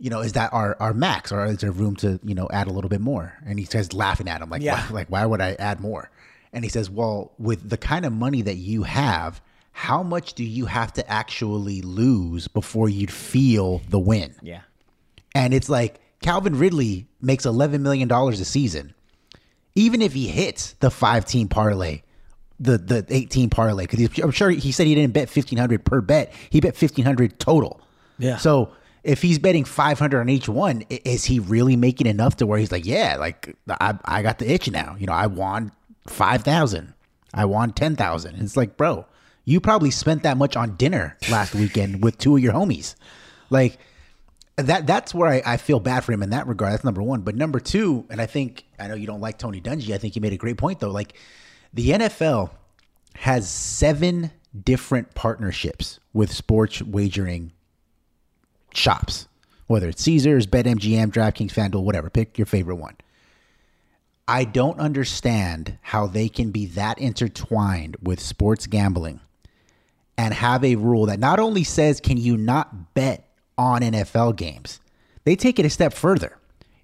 You 0.02 0.10
know, 0.10 0.22
is 0.22 0.32
that 0.32 0.54
our, 0.54 0.78
our 0.80 0.94
max, 0.94 1.30
or 1.30 1.46
is 1.46 1.58
there 1.58 1.74
room 1.74 1.98
to 1.98 2.22
you 2.24 2.34
know 2.34 2.48
add 2.54 2.68
a 2.68 2.72
little 2.72 2.90
bit 2.90 3.02
more? 3.02 3.34
And 3.46 3.60
he 3.60 3.66
says, 3.66 3.92
laughing 3.92 4.30
at 4.30 4.42
him, 4.42 4.50
like, 4.50 4.62
Yeah. 4.62 4.82
why, 4.88 4.94
like 4.94 5.08
why 5.10 5.26
would 5.26 5.42
I 5.42 5.56
add 5.60 5.82
more? 5.82 6.10
And 6.54 6.64
he 6.64 6.70
says, 6.70 6.90
well, 6.90 7.34
with 7.38 7.70
the 7.70 7.76
kind 7.76 8.06
of 8.06 8.14
money 8.14 8.42
that 8.44 8.56
you 8.56 8.84
have, 8.84 9.42
how 9.74 10.02
much 10.02 10.36
do 10.36 10.44
you 10.46 10.68
have 10.68 10.94
to 10.94 11.10
actually 11.10 11.82
lose 11.82 12.48
before 12.48 12.88
you'd 12.88 13.12
feel 13.12 13.82
the 13.90 14.00
win? 14.00 14.36
Yeah. 14.42 14.62
And 15.36 15.54
it's 15.54 15.70
like 15.70 16.00
Calvin 16.22 16.58
Ridley 16.58 17.08
makes 17.22 17.46
$11 17.46 17.82
million 17.82 18.12
a 18.12 18.36
season. 18.36 18.94
Even 19.76 20.02
if 20.02 20.14
he 20.14 20.28
hits 20.28 20.74
the 20.80 20.90
five 20.90 21.26
team 21.26 21.48
parlay, 21.48 22.02
the, 22.60 22.78
the 22.78 23.06
18 23.10 23.50
parlay, 23.50 23.86
because 23.86 24.20
I'm 24.20 24.32
sure 24.32 24.50
he 24.50 24.72
said 24.72 24.88
he 24.88 24.96
didn't 24.96 25.14
bet 25.14 25.30
1500 25.30 25.86
per 25.86 26.02
bet. 26.02 26.34
He 26.50 26.60
bet 26.60 26.74
1500 26.74 27.40
total. 27.40 27.82
Yeah. 28.18 28.38
So 28.38 28.72
if 29.04 29.22
he's 29.22 29.40
betting 29.40 29.64
500 29.64 30.20
on 30.20 30.30
each 30.30 30.50
one, 30.50 30.84
is 30.90 31.26
he 31.26 31.40
really 31.40 31.76
making 31.76 32.08
enough 32.08 32.38
to 32.38 32.46
where 32.46 32.60
he's 32.60 32.72
like, 32.72 32.86
yeah, 32.86 33.16
like 33.18 33.56
I, 33.70 33.98
I 34.04 34.22
got 34.22 34.40
the 34.40 34.52
itch 34.52 34.70
now. 34.70 34.96
You 35.00 35.08
know, 35.08 35.14
I 35.14 35.28
won 35.28 35.72
5,000. 36.08 36.94
I 37.34 37.46
won 37.46 37.72
10,000. 37.72 38.36
It's 38.36 38.58
like, 38.58 38.76
bro, 38.76 39.06
you 39.46 39.60
probably 39.60 39.92
spent 39.92 40.24
that 40.24 40.38
much 40.38 40.56
on 40.56 40.76
dinner 40.76 41.18
last 41.30 41.56
weekend 41.56 42.04
with 42.04 42.18
two 42.18 42.36
of 42.36 42.44
your 42.44 42.54
homies. 42.54 42.96
Like, 43.50 43.80
that 44.58 44.86
that's 44.86 45.14
where 45.14 45.30
I, 45.30 45.42
I 45.46 45.58
feel 45.58 45.80
bad 45.80 46.04
for 46.04 46.12
him 46.12 46.22
in 46.22 46.32
that 46.32 46.48
regard. 46.48 46.74
That's 46.74 46.84
number 46.84 47.02
one. 47.02 47.22
But 47.22 47.36
number 47.36 47.60
two, 47.60 48.06
and 48.10 48.20
I 48.22 48.26
think 48.26 48.66
I 48.78 48.88
know 48.88 48.96
you 48.96 49.08
don't 49.08 49.22
like 49.22 49.38
Tony 49.38 49.62
Dungy. 49.62 49.94
I 49.94 49.98
think 49.98 50.16
he 50.16 50.20
made 50.20 50.34
a 50.34 50.38
great 50.38 50.58
point 50.58 50.80
though. 50.80 50.92
Like 50.92 51.14
the 51.74 51.90
NFL 51.90 52.52
has 53.16 53.50
seven 53.50 54.32
different 54.64 55.14
partnerships 55.16 56.00
with 56.14 56.32
sports 56.32 56.82
wagering 56.82 57.52
shops, 58.74 59.28
whether 59.68 59.90
it's 59.90 60.04
Caesars, 60.04 60.48
BetMGM, 60.48 61.12
DraftKings, 61.12 61.54
FanDuel, 61.54 61.84
whatever. 61.84 62.10
Pick 62.10 62.38
your 62.38 62.46
favorite 62.46 62.78
one. 62.78 62.96
I 64.28 64.44
don't 64.44 64.80
understand 64.80 65.78
how 65.82 66.06
they 66.06 66.30
can 66.30 66.52
be 66.52 66.68
that 66.68 67.00
intertwined 67.00 67.98
with 68.02 68.20
sports 68.20 68.68
gambling 68.68 69.22
and 70.18 70.34
have 70.34 70.64
a 70.64 70.76
rule 70.76 71.08
that 71.08 71.20
not 71.20 71.40
only 71.40 71.64
says 71.64 72.00
can 72.00 72.18
you 72.18 72.38
not 72.38 72.94
bet 72.94 73.28
on 73.58 73.82
NFL 73.82 74.36
games, 74.36 74.82
they 75.24 75.36
take 75.36 75.60
it 75.60 75.66
a 75.66 75.70
step 75.70 75.94
further. 75.94 76.38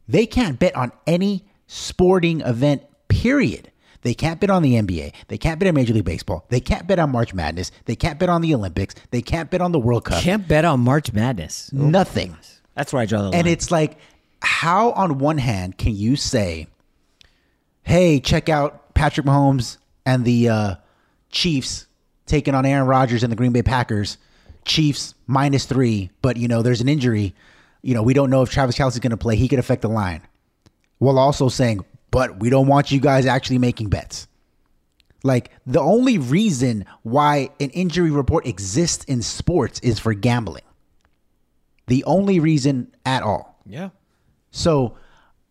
They 0.08 0.26
can't 0.26 0.60
bet 0.60 0.76
on 0.76 0.92
any 1.06 1.46
sporting 1.68 2.42
event, 2.42 2.84
period. 3.08 3.72
They 4.06 4.14
can't 4.14 4.40
bet 4.40 4.52
on 4.52 4.62
the 4.62 4.76
NBA. 4.76 5.14
They 5.30 5.38
can't 5.40 5.60
bet 5.60 5.68
on 5.68 5.74
Major 5.74 5.92
League 5.92 6.06
Baseball. 6.06 6.46
They 6.50 6.60
can't 6.60 6.86
bet 6.86 7.00
on 7.00 7.10
March 7.10 7.34
Madness. 7.34 7.72
They 7.86 7.96
can't 7.96 8.20
bet 8.20 8.30
on 8.30 8.42
the 8.42 8.54
Olympics. 8.54 8.94
They 9.10 9.24
can't 9.24 9.50
bet 9.50 9.62
on 9.62 9.72
the 9.72 9.80
World 9.80 10.06
Cup. 10.06 10.22
Can't 10.22 10.48
bet 10.48 10.64
on 10.64 10.82
March 10.82 11.12
Madness. 11.12 11.72
Oh, 11.74 11.78
Nothing. 11.78 12.38
That's 12.76 12.94
where 12.94 13.02
I 13.02 13.08
draw 13.08 13.24
the 13.24 13.30
line. 13.30 13.34
And 13.34 13.48
it's 13.48 13.72
like, 13.72 13.98
how 14.44 14.92
on 14.92 15.18
one 15.18 15.40
hand 15.40 15.80
can 15.80 15.96
you 15.96 16.18
say, 16.18 16.68
hey, 17.82 18.20
check 18.20 18.48
out 18.48 18.94
Patrick 18.94 19.26
Mahomes 19.26 19.78
and 20.06 20.24
the 20.24 20.50
uh, 20.50 20.76
Chiefs 21.32 21.88
taking 22.28 22.54
on 22.54 22.64
Aaron 22.64 22.86
Rodgers 22.86 23.24
and 23.24 23.32
the 23.32 23.36
Green 23.36 23.54
Bay 23.54 23.64
Packers? 23.64 24.20
Chiefs 24.66 25.16
minus 25.26 25.66
three, 25.66 26.12
but 26.22 26.38
you 26.38 26.48
know, 26.48 26.62
there's 26.62 26.82
an 26.82 26.90
injury. 26.90 27.34
You 27.82 27.96
know, 27.96 28.04
we 28.04 28.14
don't 28.14 28.30
know 28.30 28.44
if 28.44 28.52
Travis 28.52 28.78
Kelce's 28.78 29.00
going 29.00 29.10
to 29.10 29.18
play. 29.18 29.36
He 29.36 29.48
could 29.48 29.58
affect 29.58 29.82
the 29.82 29.90
line. 29.90 30.22
While 31.00 31.18
also 31.18 31.50
saying, 31.50 31.84
but 32.16 32.40
we 32.40 32.50
don't 32.50 32.68
want 32.68 32.92
you 32.92 33.02
guys 33.02 33.26
actually 33.26 33.58
making 33.58 33.90
bets. 33.90 34.30
Like 35.22 35.52
the 35.66 35.82
only 35.82 36.18
reason 36.18 36.86
why 37.04 37.50
an 37.60 37.72
injury 37.72 38.10
report 38.10 38.48
exists 38.48 39.04
in 39.04 39.22
sports 39.22 39.82
is 39.82 40.00
for 40.00 40.14
gambling. 40.14 40.64
The 41.88 42.06
only 42.06 42.40
reason 42.40 42.96
at 43.06 43.22
all. 43.22 43.60
Yeah. 43.66 43.90
So 44.52 44.96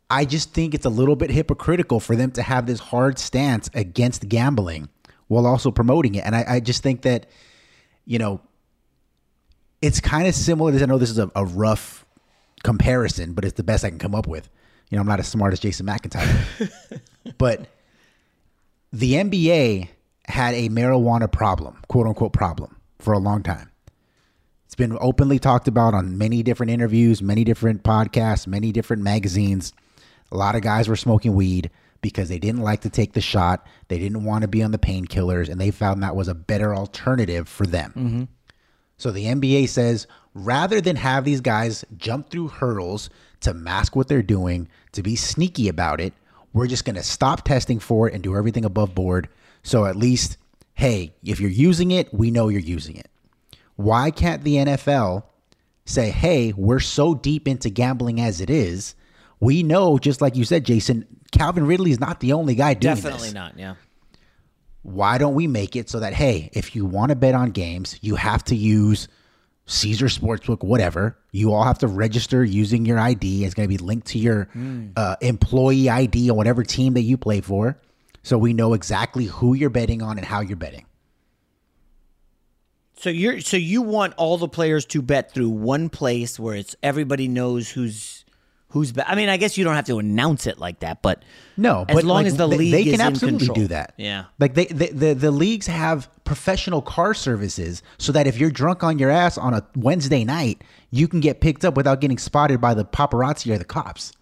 I 0.08 0.24
just 0.24 0.54
think 0.54 0.72
it's 0.72 0.86
a 0.86 0.88
little 0.88 1.16
bit 1.16 1.28
hypocritical 1.28 2.00
for 2.00 2.16
them 2.16 2.30
to 2.30 2.42
have 2.42 2.64
this 2.64 2.80
hard 2.80 3.18
stance 3.18 3.68
against 3.74 4.26
gambling 4.30 4.88
while 5.28 5.46
also 5.46 5.70
promoting 5.70 6.14
it. 6.14 6.24
And 6.24 6.34
I, 6.34 6.44
I 6.48 6.60
just 6.60 6.82
think 6.82 7.02
that, 7.02 7.26
you 8.06 8.18
know, 8.18 8.40
it's 9.82 10.00
kind 10.00 10.26
of 10.26 10.34
similar 10.34 10.72
to, 10.72 10.82
I 10.82 10.86
know 10.86 10.96
this 10.96 11.10
is 11.10 11.18
a, 11.18 11.30
a 11.36 11.44
rough 11.44 12.06
comparison, 12.62 13.34
but 13.34 13.44
it's 13.44 13.58
the 13.58 13.64
best 13.64 13.84
I 13.84 13.90
can 13.90 13.98
come 13.98 14.14
up 14.14 14.26
with. 14.26 14.48
You 14.90 14.96
know, 14.96 15.00
I'm 15.00 15.06
not 15.08 15.20
as 15.20 15.28
smart 15.28 15.52
as 15.52 15.60
Jason 15.60 15.86
McIntyre. 15.86 16.70
but 17.38 17.66
the 18.92 19.14
NBA 19.14 19.88
had 20.26 20.54
a 20.54 20.68
marijuana 20.68 21.30
problem, 21.30 21.82
quote 21.88 22.06
unquote 22.06 22.32
problem, 22.32 22.76
for 22.98 23.12
a 23.12 23.18
long 23.18 23.42
time. 23.42 23.70
It's 24.66 24.74
been 24.74 24.96
openly 25.00 25.38
talked 25.38 25.68
about 25.68 25.94
on 25.94 26.18
many 26.18 26.42
different 26.42 26.72
interviews, 26.72 27.22
many 27.22 27.44
different 27.44 27.82
podcasts, 27.82 28.46
many 28.46 28.72
different 28.72 29.02
magazines. 29.02 29.72
A 30.32 30.36
lot 30.36 30.56
of 30.56 30.62
guys 30.62 30.88
were 30.88 30.96
smoking 30.96 31.34
weed 31.34 31.70
because 32.00 32.28
they 32.28 32.38
didn't 32.38 32.62
like 32.62 32.80
to 32.82 32.90
take 32.90 33.12
the 33.12 33.20
shot. 33.20 33.66
They 33.88 33.98
didn't 33.98 34.24
want 34.24 34.42
to 34.42 34.48
be 34.48 34.62
on 34.62 34.72
the 34.72 34.78
painkillers, 34.78 35.48
and 35.48 35.60
they 35.60 35.70
found 35.70 36.02
that 36.02 36.16
was 36.16 36.28
a 36.28 36.34
better 36.34 36.74
alternative 36.74 37.48
for 37.48 37.66
them. 37.66 37.92
Mm-hmm. 37.96 38.24
So 38.96 39.10
the 39.10 39.24
NBA 39.26 39.68
says 39.68 40.06
rather 40.34 40.80
than 40.80 40.96
have 40.96 41.24
these 41.24 41.40
guys 41.40 41.84
jump 41.96 42.30
through 42.30 42.48
hurdles 42.48 43.10
to 43.44 43.54
mask 43.54 43.96
what 43.96 44.08
they're 44.08 44.22
doing, 44.22 44.68
to 44.92 45.02
be 45.02 45.16
sneaky 45.16 45.68
about 45.68 46.00
it, 46.00 46.12
we're 46.52 46.66
just 46.66 46.84
going 46.84 46.96
to 46.96 47.02
stop 47.02 47.44
testing 47.44 47.78
for 47.78 48.08
it 48.08 48.14
and 48.14 48.22
do 48.22 48.36
everything 48.36 48.64
above 48.64 48.94
board. 48.94 49.28
So 49.62 49.86
at 49.86 49.96
least, 49.96 50.36
hey, 50.74 51.14
if 51.24 51.40
you're 51.40 51.50
using 51.50 51.90
it, 51.90 52.12
we 52.12 52.30
know 52.30 52.48
you're 52.48 52.60
using 52.60 52.96
it. 52.96 53.08
Why 53.76 54.10
can't 54.10 54.44
the 54.44 54.56
NFL 54.56 55.24
say, 55.84 56.10
hey, 56.10 56.52
we're 56.56 56.80
so 56.80 57.14
deep 57.14 57.48
into 57.48 57.70
gambling 57.70 58.20
as 58.20 58.40
it 58.40 58.50
is? 58.50 58.94
We 59.40 59.62
know, 59.62 59.98
just 59.98 60.20
like 60.20 60.36
you 60.36 60.44
said, 60.44 60.64
Jason, 60.64 61.06
Calvin 61.32 61.66
Ridley 61.66 61.90
is 61.90 61.98
not 62.00 62.20
the 62.20 62.32
only 62.32 62.54
guy 62.54 62.74
doing 62.74 62.94
this. 62.94 63.02
Definitely 63.02 63.28
this 63.28 63.34
not. 63.34 63.58
Yeah. 63.58 63.74
why 64.82 65.18
don't 65.18 65.34
we 65.34 65.46
make 65.46 65.74
it 65.76 65.90
so 65.90 65.98
that 66.00 66.12
hey, 66.14 66.50
if 66.52 66.76
you 66.76 66.84
want 66.84 67.10
to 67.10 67.16
bet 67.16 67.34
on 67.34 67.50
games, 67.50 67.98
you 68.00 68.14
have 68.14 68.44
to 68.44 68.54
use 68.54 69.08
Caesar 69.66 70.06
Sportsbook, 70.06 70.62
whatever. 70.62 71.16
You 71.32 71.52
all 71.52 71.64
have 71.64 71.78
to 71.78 71.86
register 71.86 72.44
using 72.44 72.84
your 72.84 72.98
ID. 72.98 73.44
It's 73.44 73.54
going 73.54 73.68
to 73.68 73.72
be 73.72 73.82
linked 73.82 74.08
to 74.08 74.18
your 74.18 74.48
uh, 74.96 75.16
employee 75.20 75.88
ID 75.88 76.30
on 76.30 76.36
whatever 76.36 76.62
team 76.62 76.94
that 76.94 77.02
you 77.02 77.16
play 77.16 77.40
for, 77.40 77.80
so 78.22 78.36
we 78.36 78.52
know 78.52 78.74
exactly 78.74 79.24
who 79.24 79.54
you're 79.54 79.70
betting 79.70 80.02
on 80.02 80.18
and 80.18 80.26
how 80.26 80.40
you're 80.40 80.56
betting. 80.56 80.84
So 82.96 83.10
you're 83.10 83.40
so 83.40 83.56
you 83.56 83.82
want 83.82 84.14
all 84.16 84.38
the 84.38 84.48
players 84.48 84.84
to 84.86 85.02
bet 85.02 85.32
through 85.32 85.50
one 85.50 85.88
place 85.88 86.38
where 86.38 86.54
it's 86.54 86.76
everybody 86.82 87.28
knows 87.28 87.70
who's 87.70 88.24
who's. 88.68 88.92
Bet. 88.92 89.08
I 89.08 89.14
mean, 89.14 89.28
I 89.28 89.36
guess 89.36 89.58
you 89.58 89.64
don't 89.64 89.74
have 89.74 89.86
to 89.86 89.98
announce 89.98 90.46
it 90.46 90.58
like 90.58 90.80
that, 90.80 91.02
but 91.02 91.22
No, 91.56 91.84
as 91.88 91.96
but 91.96 92.04
long 92.04 92.18
like, 92.18 92.26
as 92.26 92.36
the 92.36 92.46
they, 92.46 92.56
league 92.56 92.72
they 92.72 92.90
can 92.92 93.00
absolutely 93.00 93.48
do 93.48 93.66
that. 93.68 93.94
Yeah. 93.96 94.26
Like 94.38 94.54
they, 94.54 94.66
they 94.66 94.88
the 94.88 95.14
the 95.14 95.30
leagues 95.30 95.66
have 95.66 96.08
professional 96.24 96.82
car 96.82 97.14
services 97.14 97.82
so 97.98 98.12
that 98.12 98.26
if 98.26 98.38
you're 98.38 98.50
drunk 98.50 98.82
on 98.82 98.98
your 98.98 99.10
ass 99.10 99.38
on 99.38 99.54
a 99.54 99.66
Wednesday 99.76 100.24
night, 100.24 100.62
you 100.90 101.06
can 101.06 101.20
get 101.20 101.40
picked 101.40 101.64
up 101.64 101.76
without 101.76 102.00
getting 102.00 102.18
spotted 102.18 102.60
by 102.60 102.74
the 102.74 102.84
paparazzi 102.84 103.52
or 103.52 103.58
the 103.58 103.64
cops. 103.64 104.12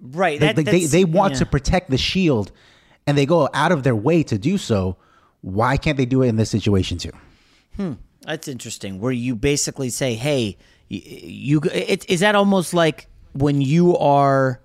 Right. 0.00 0.38
They, 0.38 0.52
that- 0.52 0.56
they, 0.56 0.62
they, 0.62 0.84
they 0.84 1.04
want 1.04 1.34
yeah. 1.34 1.38
to 1.40 1.46
protect 1.46 1.90
the 1.90 1.98
shield 1.98 2.52
and 3.06 3.16
they 3.16 3.26
go 3.26 3.48
out 3.54 3.72
of 3.72 3.82
their 3.82 3.96
way 3.96 4.22
to 4.24 4.38
do 4.38 4.58
so. 4.58 4.96
Why 5.40 5.76
can't 5.76 5.96
they 5.96 6.06
do 6.06 6.22
it 6.22 6.28
in 6.28 6.36
this 6.36 6.50
situation 6.50 6.98
too? 6.98 7.12
Hmm. 7.76 7.92
That's 8.22 8.48
interesting. 8.48 8.98
Where 9.00 9.12
you 9.12 9.36
basically 9.36 9.88
say, 9.90 10.14
"Hey, 10.14 10.56
you, 10.88 11.00
you 11.04 11.60
it, 11.72 12.08
is 12.10 12.20
that 12.20 12.34
almost 12.34 12.74
like 12.74 13.06
when 13.34 13.60
you 13.60 13.96
are, 13.98 14.60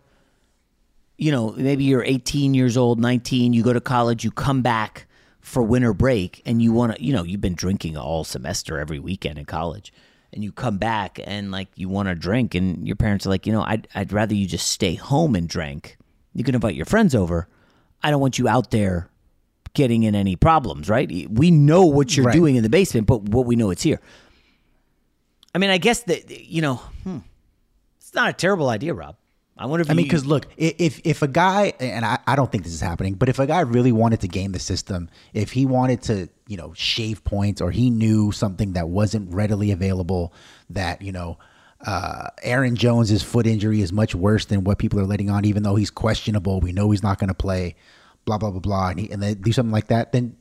you 1.18 1.32
know, 1.32 1.52
maybe 1.52 1.84
you're 1.84 2.04
18 2.04 2.56
years 2.56 2.76
old, 2.78 3.00
19, 3.00 3.54
you 3.54 3.62
go 3.62 3.74
to 3.74 3.82
college, 3.82 4.24
you 4.24 4.32
come 4.32 4.64
back 4.64 5.06
for 5.52 5.62
winter 5.62 5.94
break, 5.94 6.42
and 6.46 6.62
you 6.62 6.72
want 6.72 6.96
to, 6.96 7.04
you 7.04 7.12
know, 7.12 7.24
you've 7.24 7.42
been 7.42 7.56
drinking 7.56 7.98
all 7.98 8.24
semester, 8.24 8.80
every 8.80 9.00
weekend 9.00 9.38
in 9.38 9.44
college, 9.46 9.92
and 10.32 10.44
you 10.46 10.52
come 10.54 10.78
back 10.78 11.20
and 11.26 11.52
like 11.52 11.68
you 11.76 11.90
want 11.90 12.08
to 12.08 12.16
drink, 12.16 12.56
and 12.56 12.88
your 12.88 12.96
parents 12.96 13.26
are 13.26 13.30
like, 13.30 13.46
you 13.46 13.52
know, 13.52 13.62
I'd 13.64 13.88
I'd 13.94 14.14
rather 14.14 14.34
you 14.34 14.48
just 14.48 14.70
stay 14.70 14.96
home 14.96 15.36
and 15.36 15.50
drink. 15.50 15.98
You 16.34 16.46
can 16.46 16.56
invite 16.56 16.76
your 16.76 16.86
friends 16.86 17.14
over. 17.14 17.50
I 18.02 18.10
don't 18.12 18.22
want 18.22 18.40
you 18.40 18.48
out 18.48 18.72
there 18.72 19.10
getting 19.74 20.04
in 20.04 20.16
any 20.16 20.38
problems, 20.38 20.90
right? 20.90 21.10
We 21.30 21.52
know 21.52 21.86
what 21.86 22.16
you're 22.16 22.26
Right. 22.28 22.36
doing 22.36 22.56
in 22.56 22.64
the 22.64 22.70
basement, 22.70 23.08
but 23.08 23.24
what 23.24 23.46
we 23.46 23.56
know 23.58 23.72
it's 23.72 23.84
here. 23.84 24.00
I 25.54 25.58
mean, 25.58 25.70
I 25.70 25.78
guess 25.78 26.04
that 26.04 26.30
you 26.30 26.62
know, 26.62 26.76
hmm. 27.04 27.18
It's 28.00 28.14
not 28.16 28.30
a 28.30 28.34
terrible 28.34 28.70
idea, 28.70 28.94
Rob. 28.94 29.16
I 29.62 29.68
wonder 29.68 29.82
if 29.84 29.92
I 29.92 29.94
mean, 29.94 30.08
because 30.08 30.26
look, 30.26 30.48
if 30.58 31.00
if 31.04 31.22
a 31.22 31.28
guy, 31.28 31.74
and 31.80 32.04
I, 32.04 32.18
I 32.26 32.36
don't 32.36 32.52
think 32.52 32.64
this 32.64 32.74
is 32.74 32.82
happening, 32.82 33.14
but 33.14 33.30
if 33.30 33.38
a 33.38 33.46
guy 33.46 33.60
really 33.60 33.92
wanted 33.92 34.22
to 34.22 34.28
game 34.28 34.54
the 34.54 34.60
system, 34.60 35.08
if 35.36 35.52
he 35.52 35.68
wanted 35.68 36.02
to, 36.04 36.30
you 36.48 36.58
know, 36.58 36.74
shave 36.74 37.24
points, 37.24 37.62
or 37.62 37.70
he 37.70 37.92
knew 37.92 38.32
something 38.32 38.74
that 38.74 38.90
wasn't 38.90 39.32
readily 39.32 39.70
available, 39.70 40.34
that 40.72 41.04
you 41.04 41.12
know, 41.12 41.38
uh, 41.86 42.30
Aaron 42.42 42.76
Jones's 42.76 43.22
foot 43.22 43.46
injury 43.46 43.82
is 43.82 43.94
much 43.94 44.16
worse 44.16 44.46
than 44.46 44.64
what 44.64 44.80
people 44.80 45.00
are 45.00 45.06
letting 45.06 45.30
on, 45.30 45.46
even 45.46 45.62
though 45.62 45.76
he's 45.76 45.92
questionable. 45.92 46.60
We 46.60 46.72
know 46.72 46.90
he's 46.90 47.04
not 47.04 47.20
going 47.20 47.28
to 47.28 47.36
play, 47.36 47.76
blah 48.26 48.40
blah 48.40 48.50
blah 48.50 48.62
blah, 48.62 48.90
and, 48.90 49.00
he, 49.00 49.12
and 49.12 49.22
they 49.22 49.36
do 49.36 49.52
something 49.52 49.72
like 49.72 49.90
that, 49.90 50.12
then 50.12 50.38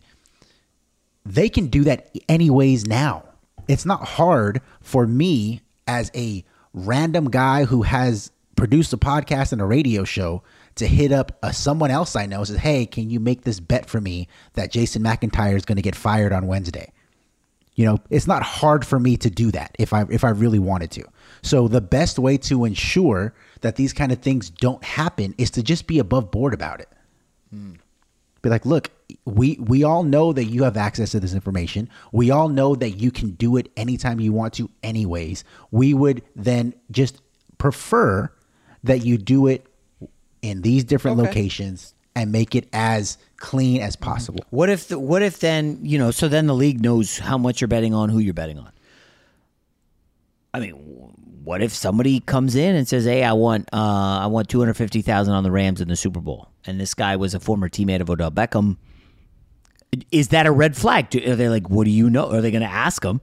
they 1.26 1.50
can 1.50 1.66
do 1.66 1.84
that 1.84 2.16
anyways 2.26 2.86
now. 2.86 3.24
It's 3.68 3.84
not 3.84 4.02
hard 4.02 4.62
for 4.80 5.06
me 5.06 5.60
as 5.86 6.10
a 6.14 6.42
random 6.72 7.28
guy 7.28 7.64
who 7.66 7.82
has 7.82 8.30
produced 8.60 8.92
a 8.92 8.98
podcast 8.98 9.52
and 9.52 9.60
a 9.62 9.64
radio 9.64 10.04
show 10.04 10.42
to 10.74 10.86
hit 10.86 11.12
up 11.12 11.38
a, 11.42 11.52
someone 11.52 11.90
else 11.90 12.14
I 12.14 12.26
know 12.26 12.44
says, 12.44 12.58
"Hey, 12.58 12.84
can 12.84 13.08
you 13.08 13.18
make 13.18 13.42
this 13.42 13.58
bet 13.58 13.88
for 13.88 14.00
me 14.00 14.28
that 14.52 14.70
Jason 14.70 15.02
McIntyre 15.02 15.56
is 15.56 15.64
going 15.64 15.76
to 15.76 15.82
get 15.82 15.94
fired 15.96 16.32
on 16.32 16.46
Wednesday?" 16.46 16.92
You 17.74 17.86
know, 17.86 17.98
it's 18.10 18.26
not 18.26 18.42
hard 18.42 18.86
for 18.86 19.00
me 19.00 19.16
to 19.16 19.30
do 19.30 19.50
that 19.52 19.74
if 19.78 19.94
I 19.94 20.04
if 20.10 20.24
I 20.24 20.30
really 20.30 20.58
wanted 20.58 20.90
to. 20.92 21.04
So 21.42 21.68
the 21.68 21.80
best 21.80 22.18
way 22.18 22.36
to 22.36 22.66
ensure 22.66 23.34
that 23.62 23.76
these 23.76 23.94
kind 23.94 24.12
of 24.12 24.18
things 24.18 24.50
don't 24.50 24.84
happen 24.84 25.34
is 25.38 25.50
to 25.52 25.62
just 25.62 25.86
be 25.86 25.98
above 25.98 26.30
board 26.30 26.52
about 26.52 26.80
it 26.80 26.88
be 28.42 28.48
like, 28.48 28.64
look, 28.64 28.90
we 29.24 29.56
we 29.60 29.84
all 29.84 30.02
know 30.02 30.32
that 30.32 30.44
you 30.44 30.64
have 30.64 30.76
access 30.76 31.10
to 31.10 31.20
this 31.20 31.34
information. 31.34 31.88
We 32.12 32.30
all 32.30 32.48
know 32.48 32.74
that 32.74 32.90
you 32.90 33.10
can 33.10 33.30
do 33.30 33.56
it 33.56 33.70
anytime 33.76 34.20
you 34.20 34.32
want 34.32 34.54
to, 34.54 34.70
anyways. 34.82 35.44
We 35.70 35.94
would 35.94 36.22
then 36.36 36.74
just 36.90 37.20
prefer 37.58 38.30
that 38.84 39.04
you 39.04 39.18
do 39.18 39.46
it 39.46 39.66
in 40.42 40.62
these 40.62 40.84
different 40.84 41.18
Okay. 41.18 41.28
locations 41.28 41.94
and 42.16 42.32
make 42.32 42.54
it 42.54 42.68
as 42.72 43.18
clean 43.36 43.80
as 43.80 43.94
possible. 43.96 44.44
What 44.50 44.68
if 44.70 44.88
the, 44.88 44.98
what 44.98 45.22
if 45.22 45.40
then 45.40 45.78
you 45.82 45.98
know? 45.98 46.10
So 46.10 46.28
then 46.28 46.46
the 46.46 46.54
league 46.54 46.80
knows 46.80 47.18
how 47.18 47.38
much 47.38 47.60
you're 47.60 47.68
betting 47.68 47.94
on, 47.94 48.08
who 48.08 48.18
you're 48.18 48.34
betting 48.34 48.58
on. 48.58 48.72
I 50.52 50.58
mean, 50.60 50.72
what 51.44 51.62
if 51.62 51.72
somebody 51.72 52.20
comes 52.20 52.56
in 52.56 52.74
and 52.74 52.88
says, 52.88 53.04
"Hey, 53.04 53.22
I 53.22 53.32
want 53.34 53.68
uh, 53.72 53.76
I 54.22 54.26
want 54.26 54.48
two 54.48 54.58
hundred 54.58 54.74
fifty 54.74 55.02
thousand 55.02 55.34
on 55.34 55.44
the 55.44 55.50
Rams 55.50 55.80
in 55.80 55.88
the 55.88 55.96
Super 55.96 56.20
Bowl," 56.20 56.48
and 56.66 56.80
this 56.80 56.94
guy 56.94 57.16
was 57.16 57.34
a 57.34 57.40
former 57.40 57.68
teammate 57.68 58.00
of 58.00 58.10
Odell 58.10 58.30
Beckham? 58.32 58.76
Is 60.10 60.28
that 60.28 60.46
a 60.46 60.52
red 60.52 60.76
flag? 60.76 61.10
Do, 61.10 61.20
are 61.30 61.36
they 61.36 61.48
like, 61.48 61.70
"What 61.70 61.84
do 61.84 61.90
you 61.90 62.10
know?" 62.10 62.30
Are 62.30 62.40
they 62.40 62.50
going 62.50 62.62
to 62.62 62.68
ask 62.68 63.04
him? 63.04 63.20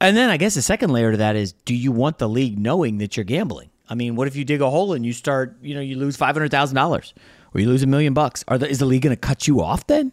And 0.00 0.16
then 0.16 0.30
I 0.30 0.36
guess 0.36 0.54
the 0.54 0.62
second 0.62 0.90
layer 0.90 1.10
to 1.10 1.16
that 1.18 1.36
is, 1.36 1.52
do 1.52 1.74
you 1.74 1.92
want 1.92 2.18
the 2.18 2.28
league 2.28 2.58
knowing 2.58 2.98
that 2.98 3.16
you're 3.16 3.24
gambling? 3.24 3.70
I 3.88 3.94
mean, 3.94 4.16
what 4.16 4.28
if 4.28 4.36
you 4.36 4.44
dig 4.44 4.60
a 4.60 4.70
hole 4.70 4.92
and 4.94 5.04
you 5.04 5.12
start, 5.12 5.56
you 5.62 5.74
know, 5.74 5.80
you 5.80 5.96
lose 5.96 6.16
five 6.16 6.34
hundred 6.34 6.50
thousand 6.50 6.76
dollars, 6.76 7.12
or 7.54 7.60
you 7.60 7.68
lose 7.68 7.82
a 7.82 7.86
million 7.86 8.14
bucks? 8.14 8.44
Are 8.48 8.58
the, 8.58 8.68
is 8.68 8.78
the 8.78 8.86
league 8.86 9.02
going 9.02 9.14
to 9.14 9.20
cut 9.20 9.46
you 9.46 9.60
off 9.60 9.86
then? 9.86 10.12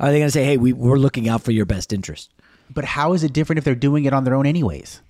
Are 0.00 0.10
they 0.10 0.18
going 0.18 0.28
to 0.28 0.32
say, 0.32 0.44
"Hey, 0.44 0.56
we, 0.56 0.72
we're 0.72 0.96
looking 0.98 1.28
out 1.28 1.42
for 1.42 1.52
your 1.52 1.66
best 1.66 1.92
interest"? 1.92 2.30
But 2.70 2.84
how 2.84 3.12
is 3.12 3.22
it 3.22 3.32
different 3.32 3.58
if 3.58 3.64
they're 3.64 3.74
doing 3.74 4.04
it 4.06 4.12
on 4.12 4.24
their 4.24 4.34
own 4.34 4.46
anyways? 4.46 5.00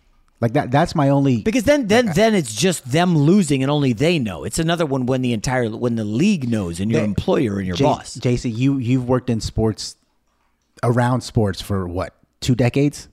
Like 0.40 0.54
that 0.54 0.72
that's 0.72 0.96
my 0.96 1.08
only 1.08 1.40
Because 1.40 1.62
then, 1.62 1.86
then, 1.86 2.06
then 2.16 2.34
it's 2.34 2.52
just 2.52 2.90
them 2.90 3.16
losing, 3.16 3.62
and 3.62 3.70
only 3.70 3.92
they 3.92 4.18
know. 4.18 4.42
It's 4.42 4.58
another 4.58 4.84
one 4.84 5.06
when 5.06 5.22
the 5.22 5.32
entire 5.32 5.70
when 5.70 5.94
the 5.94 6.04
league 6.04 6.48
knows, 6.50 6.80
and 6.80 6.90
your 6.90 7.00
They- 7.00 7.04
employer 7.04 7.58
and 7.58 7.66
your 7.66 7.76
Jas- 7.76 7.86
boss. 7.96 8.14
Jason, 8.16 8.52
you 8.54 8.78
you've 8.78 9.08
worked 9.08 9.30
in 9.30 9.40
sports 9.40 9.94
around 10.82 11.20
sports 11.20 11.60
for 11.62 11.86
what? 11.86 12.14
2 12.40 12.56
decades? 12.56 13.08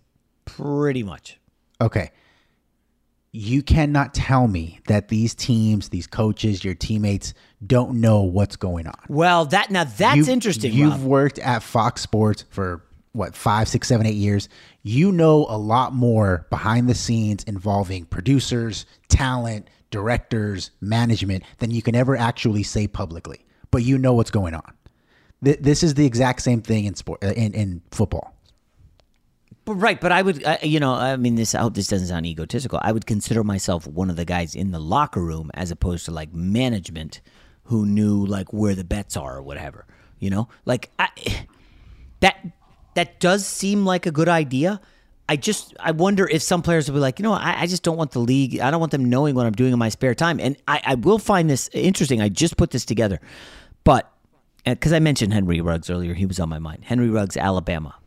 Pretty 0.46 1.04
much. 1.04 1.38
Okay. 1.80 2.10
You 3.32 3.62
cannot 3.62 4.14
tell 4.16 4.48
me 4.48 4.80
that 4.88 5.10
these 5.10 5.36
teams, 5.36 5.90
these 5.90 6.08
coaches, 6.08 6.64
your 6.64 6.74
teammates 6.74 7.34
don't 7.66 8.02
know 8.02 8.22
what's 8.24 8.56
going 8.56 8.88
on. 8.88 9.00
Well, 9.08 9.46
that 9.48 9.70
now 9.70 9.84
that's 9.84 10.18
You've- 10.18 10.32
interesting. 10.32 10.74
You've 10.74 10.94
Rob. 10.94 11.04
worked 11.04 11.40
at 11.40 11.62
Fox 11.62 12.02
Sports 12.02 12.46
for 12.50 12.84
what 13.12 13.36
five, 13.36 13.68
six, 13.68 13.88
seven, 13.88 14.06
eight 14.08 14.16
years. 14.16 14.50
You 14.82 15.12
know 15.12 15.46
a 15.50 15.58
lot 15.58 15.94
more 15.94 16.48
behind 16.50 16.90
the 16.90 16.96
scenes 16.96 17.44
involving 17.44 18.06
producers, 18.06 18.86
talent, 19.10 19.68
directors, 19.92 20.72
management 20.82 21.44
than 21.60 21.70
you 21.70 21.82
can 21.84 21.96
ever 21.96 22.16
actually 22.18 22.64
say 22.64 22.88
publicly. 22.88 23.46
But 23.72 23.84
you 23.84 23.98
know 24.00 24.14
what's 24.14 24.32
going 24.32 24.56
on. 24.56 24.74
Th- 25.44 25.60
This 25.60 25.84
is 25.84 25.94
the 25.94 26.06
exact 26.06 26.42
same 26.42 26.62
thing 26.62 26.86
in 26.86 26.96
sport 26.96 27.24
uh, 27.24 27.28
in, 27.34 27.54
in 27.54 27.82
football. 27.92 28.36
But 29.70 29.76
right, 29.76 30.02
but 30.02 30.12
I 30.12 30.24
would, 30.24 30.44
uh, 30.44 30.58
you 30.64 30.80
know, 30.80 30.94
I 30.94 31.16
mean, 31.16 31.36
this. 31.36 31.54
I 31.54 31.62
hope 31.62 31.76
this 31.76 31.86
doesn't 31.86 32.08
sound 32.08 32.26
egotistical. 32.26 32.80
I 32.82 32.92
would 32.92 33.06
consider 33.06 33.44
myself 33.44 33.86
one 33.86 34.10
of 34.10 34.16
the 34.16 34.26
guys 34.26 34.56
in 34.56 34.72
the 34.72 34.80
locker 34.80 35.22
room, 35.22 35.52
as 35.54 35.70
opposed 35.70 36.06
to 36.06 36.12
like 36.12 36.34
management, 36.34 37.22
who 37.66 37.86
knew 37.86 38.26
like 38.26 38.52
where 38.52 38.74
the 38.74 38.84
bets 38.84 39.16
are 39.16 39.38
or 39.38 39.44
whatever. 39.44 39.86
You 40.18 40.32
know, 40.32 40.50
like 40.66 40.90
I, 40.98 41.10
that 42.22 42.48
that 42.96 43.20
does 43.20 43.46
seem 43.46 43.86
like 43.86 44.08
a 44.08 44.12
good 44.12 44.28
idea. 44.28 44.82
I 45.30 45.36
just 45.36 45.76
I 45.80 45.92
wonder 45.92 46.28
if 46.28 46.42
some 46.42 46.64
players 46.64 46.90
will 46.90 46.96
be 46.96 47.02
like, 47.02 47.20
you 47.20 47.24
know, 47.24 47.34
I, 47.34 47.62
I 47.62 47.68
just 47.68 47.84
don't 47.84 47.96
want 47.96 48.10
the 48.10 48.22
league. 48.22 48.60
I 48.60 48.72
don't 48.72 48.80
want 48.80 48.92
them 48.92 49.06
knowing 49.06 49.36
what 49.36 49.46
I'm 49.46 49.54
doing 49.54 49.72
in 49.72 49.78
my 49.78 49.90
spare 49.90 50.16
time. 50.16 50.40
And 50.40 50.58
I, 50.68 50.82
I 50.84 50.96
will 50.96 51.20
find 51.20 51.48
this 51.48 51.70
interesting. 51.74 52.24
I 52.24 52.30
just 52.30 52.58
put 52.58 52.72
this 52.72 52.86
together, 52.86 53.22
but 53.84 54.12
because 54.66 54.94
I 54.94 55.00
mentioned 55.00 55.32
Henry 55.32 55.62
Ruggs 55.62 55.92
earlier, 55.92 56.16
he 56.16 56.26
was 56.26 56.40
on 56.40 56.50
my 56.50 56.58
mind. 56.58 56.86
Henry 56.86 57.12
Ruggs, 57.12 57.38
Alabama. 57.38 57.99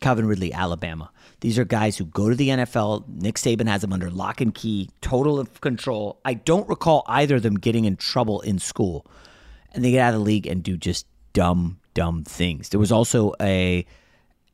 Calvin 0.00 0.26
Ridley, 0.26 0.52
Alabama. 0.52 1.10
These 1.40 1.58
are 1.58 1.64
guys 1.64 1.96
who 1.96 2.04
go 2.06 2.28
to 2.28 2.34
the 2.34 2.48
NFL. 2.48 3.08
Nick 3.08 3.36
Saban 3.36 3.68
has 3.68 3.82
them 3.82 3.92
under 3.92 4.10
lock 4.10 4.40
and 4.40 4.54
key, 4.54 4.90
total 5.00 5.38
of 5.38 5.60
control. 5.60 6.20
I 6.24 6.34
don't 6.34 6.68
recall 6.68 7.04
either 7.06 7.36
of 7.36 7.42
them 7.42 7.54
getting 7.56 7.84
in 7.84 7.96
trouble 7.96 8.40
in 8.40 8.58
school. 8.58 9.06
And 9.72 9.84
they 9.84 9.90
get 9.90 10.00
out 10.00 10.14
of 10.14 10.20
the 10.20 10.24
league 10.24 10.46
and 10.46 10.62
do 10.62 10.76
just 10.76 11.06
dumb, 11.32 11.78
dumb 11.94 12.24
things. 12.24 12.70
There 12.70 12.80
was 12.80 12.92
also 12.92 13.34
a 13.40 13.84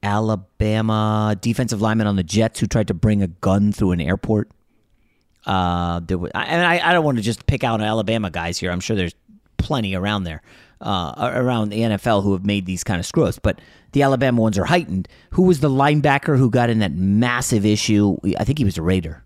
Alabama 0.03 1.37
defensive 1.41 1.81
lineman 1.81 2.07
on 2.07 2.17
the 2.17 2.25
Jets 2.25 2.59
who 2.59 2.67
tried 2.67 2.89
to 2.89 2.95
bring 2.95 3.23
a 3.23 3.29
gun 3.29 3.73
through 3.73 3.93
an 3.93 4.01
airport. 4.01 4.51
Uh, 5.47 6.01
there 6.01 6.19
was, 6.19 6.31
and 6.35 6.65
I, 6.65 6.89
I 6.89 6.93
don't 6.93 7.05
want 7.05 7.19
to 7.19 7.23
just 7.23 7.47
pick 7.47 7.65
out 7.65 7.81
Alabama 7.81 8.31
guys 8.31 8.59
here. 8.59 8.71
I'm 8.71 8.81
sure 8.81 8.97
there's 8.97 9.15
plenty 9.57 9.95
around 9.95 10.25
there, 10.25 10.43
uh, 10.83 11.33
around 11.35 11.71
the 11.71 11.81
NFL 11.81 12.23
who 12.23 12.33
have 12.33 12.45
made 12.45 12.67
these 12.67 12.85
kind 12.85 13.01
of 13.01 13.07
screw 13.07 13.25
ups. 13.25 13.39
But 13.39 13.61
the 13.93 14.03
Alabama 14.03 14.41
ones 14.41 14.59
are 14.59 14.65
heightened. 14.65 15.09
Who 15.31 15.43
was 15.43 15.61
the 15.61 15.71
linebacker 15.71 16.37
who 16.37 16.51
got 16.51 16.71
in 16.71 16.81
that 16.81 16.93
massive 16.93 17.65
issue? 17.65 18.17
I 18.39 18.45
think 18.45 18.59
he 18.59 18.65
was 18.65 18.79
a 18.79 18.83
Raider. 18.83 19.23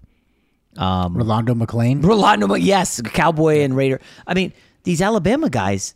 Um, 0.76 1.16
Rolando 1.16 1.54
McClain. 1.54 2.04
Rolando, 2.04 2.54
yes, 2.54 3.00
Cowboy 3.00 3.60
and 3.60 3.74
Raider. 3.74 4.00
I 4.26 4.34
mean, 4.34 4.52
these 4.84 5.00
Alabama 5.00 5.48
guys 5.48 5.94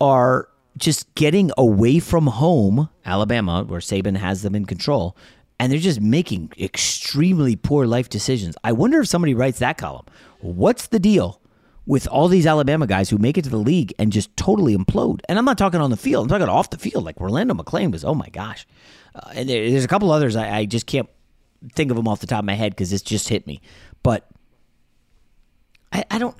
are 0.00 0.48
just 0.76 1.12
getting 1.14 1.50
away 1.58 1.98
from 1.98 2.26
home, 2.26 2.88
Alabama, 3.04 3.64
where 3.64 3.80
Saban 3.80 4.16
has 4.16 4.42
them 4.42 4.54
in 4.54 4.66
control, 4.66 5.16
and 5.58 5.72
they're 5.72 5.78
just 5.78 6.00
making 6.00 6.52
extremely 6.58 7.56
poor 7.56 7.86
life 7.86 8.08
decisions. 8.08 8.56
I 8.62 8.72
wonder 8.72 9.00
if 9.00 9.08
somebody 9.08 9.34
writes 9.34 9.58
that 9.58 9.78
column. 9.78 10.06
What's 10.40 10.88
the 10.88 10.98
deal 10.98 11.40
with 11.86 12.06
all 12.08 12.28
these 12.28 12.46
Alabama 12.46 12.86
guys 12.86 13.10
who 13.10 13.18
make 13.18 13.36
it 13.36 13.42
to 13.42 13.50
the 13.50 13.56
league 13.56 13.92
and 13.98 14.12
just 14.12 14.36
totally 14.36 14.76
implode? 14.76 15.20
And 15.28 15.38
I'm 15.38 15.44
not 15.44 15.58
talking 15.58 15.80
on 15.80 15.90
the 15.90 15.96
field; 15.96 16.24
I'm 16.24 16.28
talking 16.28 16.52
off 16.52 16.70
the 16.70 16.78
field. 16.78 17.04
Like 17.04 17.20
Orlando 17.20 17.54
McClain 17.54 17.92
was, 17.92 18.04
oh 18.04 18.14
my 18.14 18.28
gosh, 18.28 18.66
uh, 19.14 19.30
and 19.34 19.48
there, 19.48 19.70
there's 19.70 19.84
a 19.84 19.88
couple 19.88 20.10
others 20.10 20.36
I, 20.36 20.58
I 20.58 20.64
just 20.64 20.86
can't 20.86 21.08
think 21.72 21.90
of 21.90 21.96
them 21.96 22.08
off 22.08 22.20
the 22.20 22.26
top 22.26 22.40
of 22.40 22.44
my 22.44 22.54
head 22.54 22.72
because 22.72 22.90
this 22.90 23.02
just 23.02 23.28
hit 23.28 23.46
me. 23.46 23.60
But 24.02 24.28
I, 25.92 26.04
I 26.10 26.18
don't. 26.18 26.36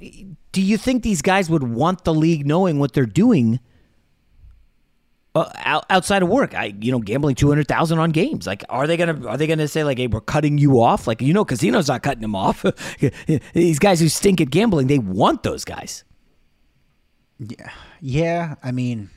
Do 0.53 0.61
you 0.61 0.77
think 0.77 1.03
these 1.03 1.23
guys 1.23 1.49
would 1.49 1.63
want 1.63 2.05
the 2.05 2.15
league 2.15 2.47
knowing 2.47 2.79
what 2.79 2.93
they're 2.93 3.07
doing? 3.07 3.61
Uh, 5.37 5.51
out, 5.57 5.85
outside 5.91 6.23
of 6.23 6.29
work, 6.29 6.55
I 6.55 6.73
you 6.81 6.93
know 6.93 7.01
gambling 7.01 7.35
two 7.35 7.49
hundred 7.49 7.67
thousand 7.67 7.99
on 7.99 8.11
games. 8.11 8.47
Like, 8.47 8.63
are 8.69 8.87
they 8.87 8.97
gonna 8.97 9.27
are 9.27 9.37
they 9.37 9.49
gonna 9.49 9.67
say 9.67 9.83
like, 9.83 9.99
hey, 9.99 10.07
we're 10.07 10.21
cutting 10.21 10.59
you 10.59 10.81
off? 10.81 11.09
Like, 11.09 11.21
you 11.21 11.33
know, 11.33 11.45
casinos 11.45 11.89
not 11.89 12.05
cutting 12.05 12.23
them 12.23 12.37
off. 12.37 12.65
These 13.53 13.81
guys 13.81 13.99
who 13.99 14.09
stink 14.09 14.41
at 14.41 14.51
gambling, 14.51 14.87
they 14.87 14.99
want 15.01 15.43
those 15.43 15.65
guys. 15.65 16.05
Yeah, 17.41 17.71
yeah. 18.01 18.55
I 18.63 18.71
mean, 18.71 19.11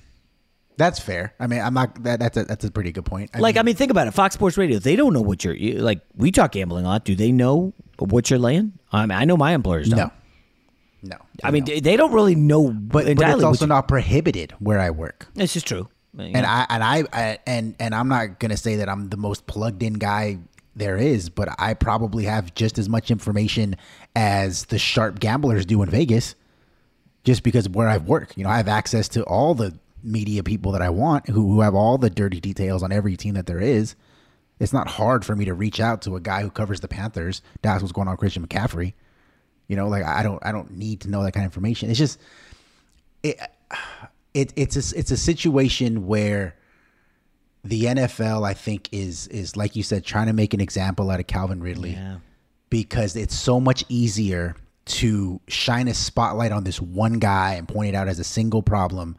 that's 0.75 0.99
fair. 0.99 1.35
I 1.39 1.45
mean, 1.45 1.61
I'm 1.61 1.75
not. 1.75 2.01
That, 2.03 2.19
that's 2.19 2.35
a 2.35 2.45
that's 2.45 2.65
a 2.65 2.71
pretty 2.71 2.91
good 2.91 3.05
point. 3.05 3.29
I 3.35 3.39
like, 3.39 3.53
mean, 3.53 3.59
I 3.59 3.63
mean, 3.63 3.75
think 3.75 3.91
about 3.91 4.07
it. 4.07 4.11
Fox 4.11 4.33
Sports 4.33 4.57
Radio, 4.57 4.79
they 4.79 4.95
don't 4.95 5.13
know 5.13 5.21
what 5.21 5.43
you're 5.43 5.53
you- 5.53 5.79
like. 5.79 6.01
We 6.15 6.31
talk 6.31 6.53
gambling 6.53 6.85
a 6.85 6.87
lot. 6.87 7.05
Do 7.05 7.15
they 7.15 7.31
know 7.31 7.73
what 7.99 8.31
you're 8.31 8.39
laying? 8.39 8.73
I 8.91 9.05
mean, 9.05 9.17
I 9.17 9.25
know 9.25 9.37
my 9.37 9.51
employers 9.53 9.89
don't. 9.89 9.99
No. 9.99 10.11
No, 11.03 11.15
I 11.43 11.51
mean, 11.51 11.63
they 11.65 11.79
they 11.79 11.95
don't 11.95 12.11
really 12.11 12.33
know. 12.33 12.71
but, 12.71 13.05
but 13.05 13.29
it's 13.29 13.43
also 13.43 13.67
not 13.67 13.87
prohibited 13.87 14.53
where 14.57 14.79
I 14.79 14.89
work. 14.89 15.27
This 15.35 15.55
is 15.55 15.61
true. 15.61 15.87
And 16.17 16.45
I 16.45 16.65
and 16.69 16.83
I, 16.83 17.03
I 17.13 17.39
and 17.45 17.75
and 17.79 17.93
I'm 17.93 18.07
not 18.07 18.39
gonna 18.39 18.57
say 18.57 18.77
that 18.77 18.89
I'm 18.89 19.09
the 19.09 19.17
most 19.17 19.45
plugged 19.47 19.83
in 19.83 19.93
guy 19.93 20.39
there 20.75 20.97
is, 20.97 21.29
but 21.29 21.49
I 21.59 21.73
probably 21.73 22.25
have 22.25 22.53
just 22.53 22.77
as 22.77 22.87
much 22.87 23.11
information 23.11 23.75
as 24.15 24.65
the 24.65 24.77
sharp 24.77 25.19
gamblers 25.19 25.65
do 25.65 25.81
in 25.81 25.89
Vegas, 25.89 26.35
just 27.23 27.43
because 27.43 27.65
of 27.65 27.75
where 27.75 27.87
I 27.87 27.97
work. 27.97 28.37
You 28.37 28.43
know, 28.43 28.49
I 28.49 28.57
have 28.57 28.67
access 28.67 29.07
to 29.09 29.23
all 29.23 29.55
the 29.55 29.77
media 30.03 30.43
people 30.43 30.71
that 30.73 30.81
I 30.81 30.89
want, 30.89 31.27
who 31.27 31.51
who 31.51 31.61
have 31.61 31.75
all 31.75 31.97
the 31.97 32.09
dirty 32.09 32.39
details 32.39 32.83
on 32.83 32.91
every 32.91 33.17
team 33.17 33.33
that 33.33 33.47
there 33.47 33.59
is. 33.59 33.95
It's 34.59 34.73
not 34.73 34.87
hard 34.87 35.23
for 35.23 35.35
me 35.35 35.45
to 35.45 35.53
reach 35.53 35.79
out 35.79 36.01
to 36.03 36.15
a 36.15 36.19
guy 36.19 36.41
who 36.41 36.49
covers 36.49 36.79
the 36.79 36.87
Panthers 36.87 37.43
That's 37.61 37.83
what's 37.83 37.91
going 37.91 38.07
on 38.07 38.17
Christian 38.17 38.47
McCaffrey. 38.47 38.93
You 39.67 39.75
know, 39.75 39.87
like 39.87 40.03
I 40.03 40.23
don't 40.23 40.43
I 40.45 40.51
don't 40.51 40.71
need 40.71 41.01
to 41.01 41.09
know 41.09 41.23
that 41.23 41.33
kind 41.33 41.45
of 41.45 41.51
information. 41.51 41.89
It's 41.89 41.99
just 41.99 42.19
it, 43.23 43.39
it 44.37 44.53
it's 44.55 44.75
a, 44.75 44.97
it's 44.99 45.11
a 45.11 45.17
situation 45.17 46.07
where 46.07 46.55
the 47.63 47.83
NFL 47.85 48.45
I 48.47 48.53
think 48.53 48.89
is 48.91 49.27
is 49.27 49.55
like 49.57 49.75
you 49.75 49.83
said 49.83 50.05
trying 50.05 50.27
to 50.27 50.33
make 50.33 50.53
an 50.53 50.61
example 50.61 51.09
out 51.11 51.19
of 51.19 51.27
Calvin 51.27 51.59
Ridley 51.61 51.91
Yeah. 51.91 52.17
because 52.69 53.15
it's 53.15 53.35
so 53.35 53.59
much 53.59 53.83
easier 53.89 54.55
to 54.85 55.41
shine 55.47 55.87
a 55.87 55.93
spotlight 55.93 56.51
on 56.53 56.63
this 56.63 56.79
one 56.81 57.19
guy 57.19 57.55
and 57.55 57.67
point 57.67 57.89
it 57.89 57.95
out 57.95 58.07
as 58.07 58.19
a 58.19 58.23
single 58.23 58.61
problem 58.61 59.17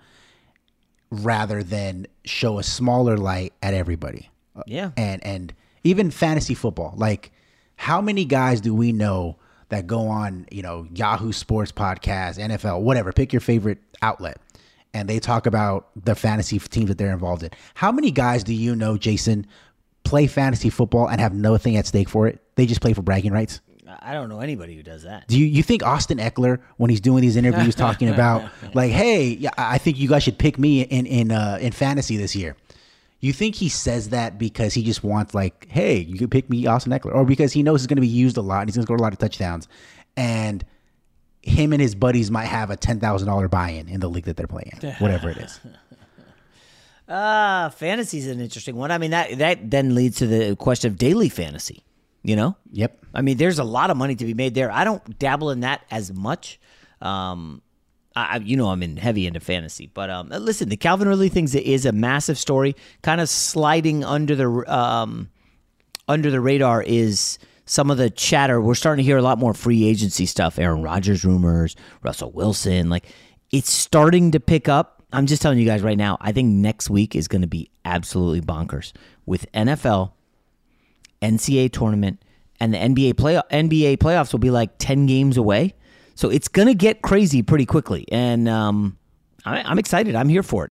rather 1.11 1.63
than 1.63 2.07
show 2.25 2.59
a 2.59 2.63
smaller 2.63 3.17
light 3.17 3.53
at 3.63 3.75
everybody. 3.75 4.31
Yeah. 4.67 4.91
And 4.97 5.25
and 5.25 5.55
even 5.85 6.11
fantasy 6.11 6.55
football. 6.55 6.95
Like 6.97 7.31
how 7.77 8.01
many 8.01 8.25
guys 8.25 8.61
do 8.61 8.75
we 8.75 8.93
know 8.93 9.37
that 9.69 9.87
go 9.87 10.09
on, 10.09 10.47
you 10.51 10.63
know, 10.63 10.87
Yahoo 10.95 11.33
Sports 11.33 11.71
podcast, 11.73 12.39
NFL, 12.39 12.81
whatever, 12.81 13.13
pick 13.13 13.33
your 13.33 13.41
favorite 13.41 13.79
outlet 14.01 14.39
and 14.95 15.09
they 15.09 15.19
talk 15.19 15.47
about 15.47 15.89
the 15.97 16.15
fantasy 16.15 16.59
teams 16.59 16.89
that 16.89 16.99
they're 16.99 17.13
involved 17.13 17.43
in. 17.43 17.51
How 17.75 17.93
many 17.93 18.11
guys 18.11 18.45
do 18.45 18.55
you 18.55 18.75
know, 18.75 18.97
Jason, 18.97 19.47
play 20.05 20.27
fantasy 20.27 20.71
football 20.71 21.09
and 21.09 21.21
have 21.21 21.35
nothing 21.35 21.77
at 21.77 21.87
stake 21.87 22.09
for 22.09 22.27
it? 22.27 22.41
They 22.57 22.67
just 22.67 22.81
play 22.81 22.93
for 22.93 23.03
bragging 23.03 23.33
rights. 23.33 23.61
I 24.01 24.13
don't 24.13 24.29
know 24.29 24.41
anybody 24.41 24.77
who 24.77 24.83
does 24.83 25.05
that. 25.05 25.27
Do 25.29 25.39
you, 25.39 25.47
you 25.47 25.63
think 25.63 25.83
Austin 25.83 26.19
Ekeler, 26.19 26.61
when 26.77 26.91
he's 26.91 27.01
doing 27.01 27.23
these 27.23 27.37
interviews, 27.37 27.75
talking 27.77 28.09
about 28.09 28.51
like, 28.75 28.93
hey, 28.93 29.29
yeah, 29.29 29.51
I 29.57 29.79
think 29.79 29.99
you 29.99 30.09
guys 30.09 30.23
should 30.23 30.39
pick 30.39 30.59
me 30.59 30.83
in 30.83 31.07
in 31.07 31.33
uh, 31.33 31.59
in 31.61 31.73
fantasy 31.73 32.17
this 32.17 32.37
year? 32.37 32.57
You 33.21 33.33
think 33.33 33.57
he 33.57 33.69
says 33.69 34.11
that 34.11 34.39
because 34.39 34.75
he 34.75 34.83
just 34.83 35.03
wants 35.03 35.35
like, 35.35 35.67
hey, 35.71 35.99
you 35.99 36.19
can 36.19 36.29
pick 36.29 36.49
me, 36.49 36.67
Austin 36.67 36.93
Ekeler, 36.93 37.15
or 37.15 37.25
because 37.25 37.53
he 37.53 37.63
knows 37.63 37.81
he's 37.81 37.89
going 37.89 37.97
to 37.97 38.03
be 38.03 38.07
used 38.07 38.37
a 38.37 38.43
lot 38.43 38.61
and 38.61 38.69
he's 38.69 38.77
going 38.77 38.85
to 38.85 38.87
score 38.87 38.97
a 38.97 39.03
lot 39.03 39.13
of 39.13 39.19
touchdowns, 39.19 39.69
and 40.17 40.65
him 41.49 41.73
and 41.73 41.81
his 41.83 41.95
buddies 41.95 42.31
might 42.31 42.47
have 42.47 42.71
a 42.71 42.77
ten 42.77 43.01
thousand 43.01 43.29
dollar 43.29 43.49
buy 43.49 43.71
in 43.71 43.89
in 43.89 44.01
the 44.01 44.09
league 44.09 44.25
that 44.25 44.37
they're 44.37 44.47
playing, 44.47 44.79
whatever 44.99 45.31
it 45.31 45.39
is. 45.39 45.61
Uh 47.09 47.71
fantasy's 47.71 48.27
an 48.27 48.41
interesting 48.41 48.77
one. 48.77 48.91
I 48.91 48.99
mean 48.99 49.11
that 49.13 49.39
that 49.39 49.71
then 49.71 49.95
leads 49.95 50.17
to 50.19 50.27
the 50.27 50.57
question 50.57 50.91
of 50.91 50.99
daily 50.99 51.29
fantasy. 51.29 51.85
You 52.25 52.35
know? 52.37 52.57
Yep. 52.73 52.99
I 53.15 53.23
mean, 53.23 53.37
there's 53.39 53.59
a 53.61 53.65
lot 53.65 53.91
of 53.91 53.97
money 53.97 54.15
to 54.17 54.25
be 54.25 54.35
made 54.35 54.55
there. 54.55 54.71
I 54.71 54.85
don't 54.85 55.19
dabble 55.19 55.51
in 55.51 55.61
that 55.61 55.85
as 55.91 56.13
much. 56.13 56.59
Um, 57.01 57.63
I, 58.15 58.35
I- 58.35 58.41
you 58.45 58.57
know, 58.57 58.69
I'm 58.69 58.83
in 58.83 58.97
heavy 58.97 59.27
into 59.27 59.41
fantasy, 59.41 59.87
but 59.95 60.11
um, 60.11 60.29
listen, 60.29 60.69
the 60.69 60.77
Calvin 60.77 61.09
Ridley 61.09 61.29
thing 61.31 61.49
is 61.55 61.87
a 61.87 61.93
massive 61.93 62.37
story. 62.37 62.75
Kind 63.03 63.21
of 63.21 63.29
sliding 63.31 64.05
under 64.05 64.35
the 64.35 64.49
um, 64.75 65.31
under 66.09 66.31
the 66.31 66.41
radar 66.41 66.83
is 66.83 67.39
some 67.69 67.91
of 67.91 67.99
the 67.99 68.11
chatter. 68.11 68.61
We're 68.61 68.75
starting 68.75 69.05
to 69.05 69.07
hear 69.07 69.19
a 69.19 69.23
lot 69.23 69.39
more 69.39 69.55
free 69.55 69.85
agency 69.85 70.27
stuff. 70.27 70.59
Aaron 70.59 70.83
Rodgers 70.83 71.25
rumors, 71.25 71.77
Russell 72.03 72.33
Wilson. 72.33 72.89
Like 72.89 73.07
it's 73.51 73.71
starting 73.71 74.33
to 74.33 74.41
pick 74.41 74.69
up. 74.69 75.03
I'm 75.13 75.27
just 75.27 75.41
telling 75.41 75.59
you 75.59 75.67
guys 75.67 75.83
right 75.83 75.97
now. 75.97 76.19
I 76.21 76.33
think 76.33 76.49
next 76.49 76.91
week 76.91 77.15
is 77.15 77.29
going 77.29 77.43
to 77.43 77.49
be 77.49 77.71
absolutely 77.85 78.41
bonkers 78.41 78.93
with 79.27 79.51
NFL, 79.53 80.13
NCAA 81.23 81.73
tournament, 81.73 82.23
and 82.61 82.75
the 82.75 82.79
NBA 82.79 83.17
play 83.17 83.41
NBA 83.51 83.99
playoffs 83.99 84.33
will 84.33 84.41
be 84.41 84.51
like 84.51 84.79
ten 84.79 85.07
games 85.07 85.37
away. 85.37 85.75
So 86.15 86.31
it's 86.31 86.49
going 86.49 86.69
to 86.69 86.75
get 86.75 87.03
crazy 87.03 87.43
pretty 87.43 87.65
quickly, 87.65 88.07
and 88.11 88.49
um, 88.49 88.99
I, 89.45 89.63
I'm 89.63 89.79
excited. 89.79 90.17
I'm 90.17 90.29
here 90.29 90.43
for 90.43 90.65
it. 90.65 90.71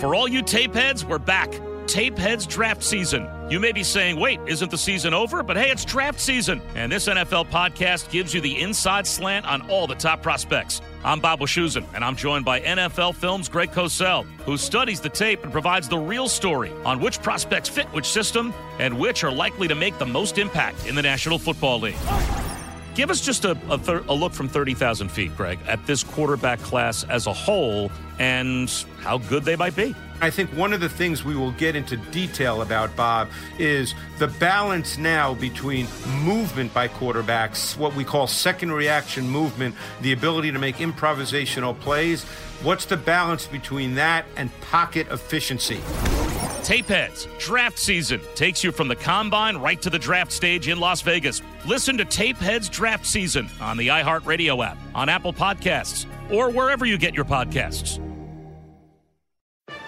For 0.00 0.14
all 0.14 0.28
you 0.28 0.42
tape 0.42 0.74
heads, 0.74 1.04
we're 1.04 1.18
back. 1.18 1.50
Tape 1.86 2.16
Heads 2.16 2.46
draft 2.46 2.82
season. 2.82 3.28
You 3.50 3.60
may 3.60 3.70
be 3.72 3.82
saying, 3.84 4.18
wait, 4.18 4.40
isn't 4.46 4.70
the 4.70 4.78
season 4.78 5.12
over? 5.12 5.42
But 5.42 5.56
hey, 5.56 5.70
it's 5.70 5.84
draft 5.84 6.18
season. 6.18 6.60
And 6.74 6.90
this 6.90 7.06
NFL 7.08 7.50
podcast 7.50 8.10
gives 8.10 8.32
you 8.34 8.40
the 8.40 8.60
inside 8.60 9.06
slant 9.06 9.46
on 9.46 9.68
all 9.70 9.86
the 9.86 9.94
top 9.94 10.22
prospects. 10.22 10.80
I'm 11.04 11.20
Bob 11.20 11.40
Wischusen, 11.40 11.84
and 11.94 12.02
I'm 12.02 12.16
joined 12.16 12.44
by 12.46 12.60
NFL 12.60 13.14
Films' 13.16 13.48
Greg 13.50 13.70
Cosell, 13.70 14.24
who 14.46 14.56
studies 14.56 15.00
the 15.00 15.10
tape 15.10 15.42
and 15.42 15.52
provides 15.52 15.88
the 15.88 15.98
real 15.98 16.28
story 16.28 16.72
on 16.86 17.00
which 17.00 17.20
prospects 17.20 17.68
fit 17.68 17.86
which 17.92 18.06
system 18.06 18.54
and 18.78 18.98
which 18.98 19.22
are 19.22 19.32
likely 19.32 19.68
to 19.68 19.74
make 19.74 19.98
the 19.98 20.06
most 20.06 20.38
impact 20.38 20.86
in 20.86 20.94
the 20.94 21.02
National 21.02 21.38
Football 21.38 21.80
League. 21.80 21.96
Give 22.94 23.10
us 23.10 23.20
just 23.20 23.44
a, 23.44 23.58
a, 23.68 23.78
thir- 23.78 24.04
a 24.08 24.14
look 24.14 24.32
from 24.32 24.48
30,000 24.48 25.08
feet, 25.10 25.36
Greg, 25.36 25.58
at 25.66 25.84
this 25.86 26.02
quarterback 26.04 26.60
class 26.60 27.04
as 27.04 27.26
a 27.26 27.32
whole 27.32 27.90
and 28.18 28.70
how 29.00 29.18
good 29.18 29.44
they 29.44 29.56
might 29.56 29.74
be. 29.74 29.94
I 30.20 30.30
think 30.30 30.50
one 30.50 30.72
of 30.72 30.80
the 30.80 30.88
things 30.88 31.24
we 31.24 31.36
will 31.36 31.50
get 31.52 31.76
into 31.76 31.96
detail 31.96 32.62
about, 32.62 32.94
Bob, 32.96 33.28
is 33.58 33.94
the 34.18 34.28
balance 34.28 34.96
now 34.96 35.34
between 35.34 35.86
movement 36.22 36.72
by 36.72 36.88
quarterbacks, 36.88 37.76
what 37.76 37.94
we 37.94 38.04
call 38.04 38.26
second 38.26 38.72
reaction 38.72 39.28
movement, 39.28 39.74
the 40.00 40.12
ability 40.12 40.52
to 40.52 40.58
make 40.58 40.76
improvisational 40.76 41.78
plays. 41.78 42.24
What's 42.62 42.86
the 42.86 42.96
balance 42.96 43.46
between 43.46 43.94
that 43.96 44.24
and 44.36 44.50
pocket 44.60 45.08
efficiency? 45.10 45.80
Tapeheads, 46.64 47.28
draft 47.38 47.78
season 47.78 48.22
takes 48.34 48.64
you 48.64 48.72
from 48.72 48.88
the 48.88 48.96
combine 48.96 49.58
right 49.58 49.82
to 49.82 49.90
the 49.90 49.98
draft 49.98 50.32
stage 50.32 50.68
in 50.68 50.80
Las 50.80 51.02
Vegas. 51.02 51.42
Listen 51.66 51.98
to 51.98 52.06
Tapeheads 52.06 52.70
draft 52.70 53.04
season 53.04 53.50
on 53.60 53.76
the 53.76 53.88
iHeartRadio 53.88 54.64
app, 54.64 54.78
on 54.94 55.10
Apple 55.10 55.34
Podcasts, 55.34 56.06
or 56.32 56.48
wherever 56.48 56.86
you 56.86 56.96
get 56.96 57.14
your 57.14 57.26
podcasts. 57.26 58.00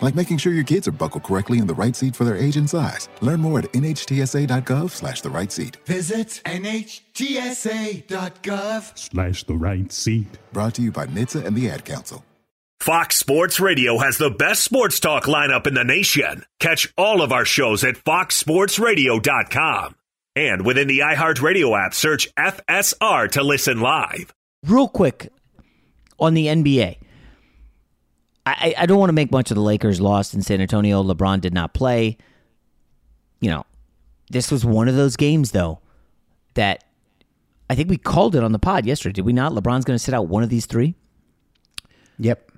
Like 0.00 0.14
making 0.14 0.38
sure 0.38 0.52
your 0.52 0.64
kids 0.64 0.88
are 0.88 0.92
buckled 0.92 1.24
correctly 1.24 1.58
in 1.58 1.66
the 1.66 1.74
right 1.74 1.94
seat 1.94 2.16
for 2.16 2.24
their 2.24 2.36
age 2.36 2.56
and 2.56 2.70
size. 2.70 3.08
Learn 3.20 3.40
more 3.40 3.58
at 3.58 3.72
nhtsa.gov 3.72 4.90
slash 4.90 5.20
the 5.20 5.30
right 5.30 5.52
seat. 5.52 5.76
Visit 5.86 6.40
nhtsa.gov. 6.44 6.98
Slash 8.98 9.44
the 9.44 9.54
right 9.54 9.92
seat. 9.92 10.38
Brought 10.52 10.74
to 10.74 10.82
you 10.82 10.92
by 10.92 11.06
NHTSA 11.06 11.44
and 11.44 11.56
the 11.56 11.70
Ad 11.70 11.84
Council. 11.84 12.24
Fox 12.80 13.16
Sports 13.16 13.58
Radio 13.58 13.98
has 13.98 14.18
the 14.18 14.30
best 14.30 14.62
sports 14.62 15.00
talk 15.00 15.24
lineup 15.24 15.66
in 15.66 15.74
the 15.74 15.82
nation. 15.82 16.44
Catch 16.60 16.92
all 16.96 17.22
of 17.22 17.32
our 17.32 17.44
shows 17.44 17.82
at 17.82 17.96
foxsportsradio.com. 17.96 19.96
And 20.36 20.64
within 20.64 20.86
the 20.86 21.00
iHeartRadio 21.00 21.76
app, 21.76 21.92
search 21.92 22.32
FSR 22.36 23.32
to 23.32 23.42
listen 23.42 23.80
live. 23.80 24.32
Real 24.64 24.86
quick 24.86 25.32
on 26.20 26.34
the 26.34 26.46
NBA. 26.46 26.97
I, 28.56 28.74
I 28.78 28.86
don't 28.86 28.98
want 28.98 29.10
to 29.10 29.14
make 29.14 29.30
much 29.30 29.50
of 29.50 29.54
the 29.56 29.62
Lakers 29.62 30.00
lost 30.00 30.34
in 30.34 30.42
San 30.42 30.60
Antonio. 30.60 31.02
LeBron 31.02 31.40
did 31.40 31.54
not 31.54 31.74
play. 31.74 32.16
You 33.40 33.50
know, 33.50 33.64
this 34.30 34.50
was 34.50 34.64
one 34.64 34.88
of 34.88 34.96
those 34.96 35.16
games, 35.16 35.52
though, 35.52 35.80
that 36.54 36.84
I 37.70 37.74
think 37.74 37.90
we 37.90 37.98
called 37.98 38.34
it 38.34 38.42
on 38.42 38.52
the 38.52 38.58
pod 38.58 38.86
yesterday. 38.86 39.12
Did 39.12 39.24
we 39.24 39.32
not? 39.32 39.52
LeBron's 39.52 39.84
going 39.84 39.96
to 39.96 40.02
sit 40.02 40.14
out 40.14 40.28
one 40.28 40.42
of 40.42 40.48
these 40.48 40.66
three. 40.66 40.94
Yep. 42.18 42.52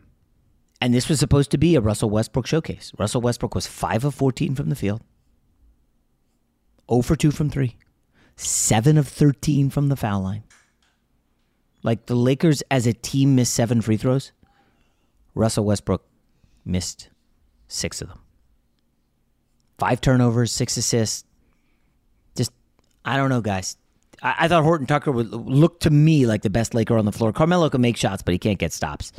And 0.80 0.94
this 0.94 1.08
was 1.08 1.18
supposed 1.18 1.50
to 1.50 1.58
be 1.58 1.74
a 1.74 1.80
Russell 1.80 2.08
Westbrook 2.08 2.46
showcase. 2.46 2.92
Russell 2.98 3.20
Westbrook 3.20 3.54
was 3.54 3.66
5 3.66 4.06
of 4.06 4.14
14 4.14 4.54
from 4.54 4.70
the 4.70 4.76
field, 4.76 5.02
0 6.90 7.02
for 7.02 7.16
2 7.16 7.30
from 7.30 7.50
3, 7.50 7.76
seven 8.36 8.96
of 8.96 9.06
13 9.06 9.68
from 9.68 9.88
the 9.88 9.96
foul 9.96 10.22
line. 10.22 10.44
Like 11.82 12.06
the 12.06 12.14
Lakers 12.14 12.62
as 12.70 12.86
a 12.86 12.92
team 12.92 13.34
missed 13.34 13.54
seven 13.54 13.82
free 13.82 13.96
throws. 13.98 14.32
Russell 15.34 15.64
Westbrook 15.64 16.04
missed 16.64 17.08
six 17.68 18.02
of 18.02 18.08
them. 18.08 18.20
Five 19.78 20.00
turnovers, 20.00 20.52
six 20.52 20.76
assists. 20.76 21.24
Just, 22.36 22.52
I 23.04 23.16
don't 23.16 23.30
know, 23.30 23.40
guys. 23.40 23.76
I, 24.22 24.34
I 24.40 24.48
thought 24.48 24.62
Horton 24.62 24.86
Tucker 24.86 25.10
would 25.10 25.32
look 25.32 25.80
to 25.80 25.90
me 25.90 26.26
like 26.26 26.42
the 26.42 26.50
best 26.50 26.74
Laker 26.74 26.98
on 26.98 27.04
the 27.04 27.12
floor. 27.12 27.32
Carmelo 27.32 27.70
can 27.70 27.80
make 27.80 27.96
shots, 27.96 28.22
but 28.22 28.32
he 28.32 28.38
can't 28.38 28.58
get 28.58 28.72
stops. 28.72 29.12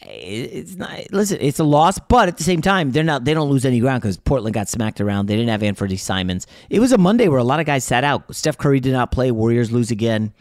It's 0.00 0.76
not. 0.76 1.10
Listen, 1.10 1.38
it's 1.40 1.58
a 1.58 1.64
loss, 1.64 1.98
but 1.98 2.28
at 2.28 2.36
the 2.36 2.44
same 2.44 2.62
time, 2.62 2.92
they're 2.92 3.02
not. 3.02 3.24
They 3.24 3.34
don't 3.34 3.50
lose 3.50 3.64
any 3.64 3.80
ground 3.80 4.00
because 4.00 4.16
Portland 4.16 4.54
got 4.54 4.68
smacked 4.68 5.00
around. 5.00 5.26
They 5.26 5.34
didn't 5.34 5.50
have 5.50 5.62
Anthony 5.64 5.96
Simons. 5.96 6.46
It 6.70 6.78
was 6.78 6.92
a 6.92 6.98
Monday 6.98 7.26
where 7.26 7.40
a 7.40 7.44
lot 7.44 7.58
of 7.58 7.66
guys 7.66 7.82
sat 7.82 8.04
out. 8.04 8.32
Steph 8.34 8.58
Curry 8.58 8.78
did 8.78 8.92
not 8.92 9.10
play. 9.10 9.32
Warriors 9.32 9.72
lose 9.72 9.90
again. 9.90 10.32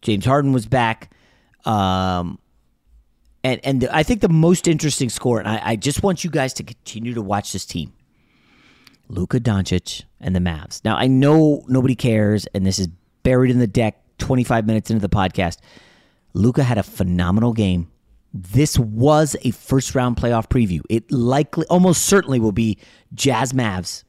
James 0.00 0.24
Harden 0.24 0.52
was 0.52 0.66
back. 0.66 1.10
Um, 1.64 2.38
and 3.44 3.60
and 3.62 3.88
I 3.92 4.02
think 4.02 4.20
the 4.20 4.28
most 4.28 4.66
interesting 4.66 5.08
score, 5.08 5.38
and 5.38 5.48
I, 5.48 5.60
I 5.62 5.76
just 5.76 6.02
want 6.02 6.24
you 6.24 6.30
guys 6.30 6.52
to 6.54 6.64
continue 6.64 7.14
to 7.14 7.22
watch 7.22 7.52
this 7.52 7.64
team. 7.64 7.92
Luka 9.08 9.38
Doncic 9.38 10.04
and 10.20 10.34
the 10.34 10.40
Mavs. 10.40 10.82
Now 10.84 10.96
I 10.96 11.06
know 11.06 11.64
nobody 11.68 11.94
cares, 11.94 12.46
and 12.54 12.66
this 12.66 12.78
is 12.78 12.88
buried 13.22 13.50
in 13.50 13.58
the 13.58 13.66
deck. 13.66 14.00
Twenty 14.18 14.44
five 14.44 14.66
minutes 14.66 14.90
into 14.90 15.00
the 15.00 15.14
podcast, 15.14 15.58
Luka 16.34 16.62
had 16.62 16.78
a 16.78 16.82
phenomenal 16.82 17.52
game 17.52 17.90
this 18.34 18.76
was 18.80 19.36
a 19.42 19.52
first 19.52 19.94
round 19.94 20.16
playoff 20.16 20.48
preview. 20.48 20.80
It 20.90 21.10
likely, 21.12 21.64
almost 21.70 22.04
certainly, 22.04 22.40
will 22.40 22.52
be 22.52 22.78
Jazz 23.14 23.52
Mavs. 23.52 24.02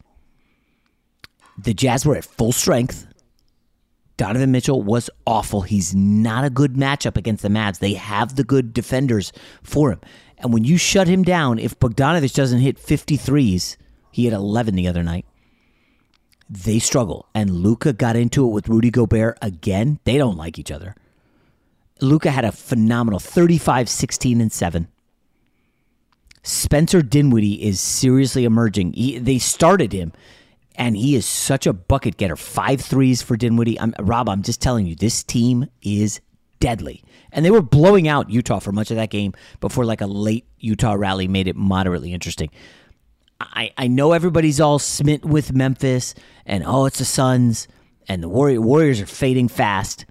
The 1.60 1.76
Jazz 1.76 2.06
were 2.06 2.18
at 2.18 2.26
full 2.26 2.52
strength. 2.52 3.06
Donovan 4.18 4.51
Mitchell 4.51 4.82
was 4.82 5.09
awful. 5.28 5.61
He's 5.61 5.93
not 5.93 6.45
a 6.45 6.49
good 6.49 6.76
matchup 6.76 7.18
against 7.18 7.43
the 7.43 7.49
Mavs. 7.49 7.80
They 7.80 7.93
have 7.93 8.36
the 8.36 8.43
good 8.43 8.74
defenders 8.74 9.34
for 9.61 9.91
him. 9.91 9.99
And 10.38 10.53
when 10.53 10.63
you 10.63 10.78
shut 10.78 11.07
him 11.07 11.24
down, 11.24 11.59
if 11.59 11.80
Bogdanovic 11.80 12.34
doesn't 12.34 12.59
hit 12.59 12.78
53s, 12.78 13.78
he 14.11 14.26
had 14.26 14.34
11 14.34 14.76
the 14.76 14.88
other 14.88 15.03
night, 15.03 15.26
they 16.49 16.80
struggle. 16.80 17.28
And 17.34 17.49
Luka 17.51 17.93
got 17.93 18.16
into 18.16 18.45
it 18.45 18.51
with 18.51 18.70
Rudy 18.70 18.91
Gobert 18.91 19.38
again. 19.41 19.99
They 20.03 20.18
don't 20.18 20.38
like 20.38 20.57
each 20.59 20.72
other. 20.72 20.95
Luka 22.01 22.32
had 22.32 22.45
a 22.45 22.51
phenomenal 22.51 23.20
35, 23.20 23.89
16, 23.89 24.41
and 24.41 24.51
7. 24.51 24.88
Spencer 26.43 27.01
Dinwiddie 27.01 27.63
is 27.63 27.80
seriously 27.82 28.45
emerging. 28.45 28.93
He, 28.93 29.18
they 29.18 29.39
started 29.39 29.93
him, 29.93 30.11
and 30.78 30.96
he 30.96 31.16
is 31.16 31.26
such 31.26 31.68
a 31.68 31.74
bucket 31.74 32.18
getter. 32.18 32.36
Five 32.36 32.82
threes 32.82 33.22
for 33.22 33.36
Dinwiddie. 33.36 33.80
I'm, 33.80 33.94
Rob, 34.00 34.30
I'm 34.30 34.42
just 34.42 34.62
telling 34.62 34.86
you, 34.86 34.96
this 34.96 35.24
team 35.24 35.68
is 35.82 36.22
deadly. 36.60 37.04
And 37.32 37.46
they 37.46 37.52
were 37.52 37.62
blowing 37.62 38.08
out 38.08 38.30
Utah 38.30 38.60
for 38.60 38.72
much 38.72 38.92
of 38.92 38.98
that 38.98 39.10
game 39.10 39.34
before 39.60 39.86
like 39.86 40.02
a 40.02 40.08
late 40.08 40.46
Utah 40.60 40.94
rally 40.94 41.28
made 41.28 41.48
it 41.48 41.56
moderately 41.56 42.14
interesting. 42.14 42.50
I, 43.40 43.72
I 43.78 43.88
know 43.88 44.14
everybody's 44.14 44.62
all 44.62 44.80
smit 44.80 45.26
with 45.26 45.54
Memphis 45.54 46.16
and 46.46 46.64
oh, 46.66 46.86
it's 46.86 47.00
the 47.00 47.06
Suns 47.06 47.68
and 48.08 48.24
the 48.24 48.30
Warrior, 48.30 48.62
Warriors 48.62 49.02
are 49.02 49.06
fading 49.06 49.48
fast. 49.48 50.06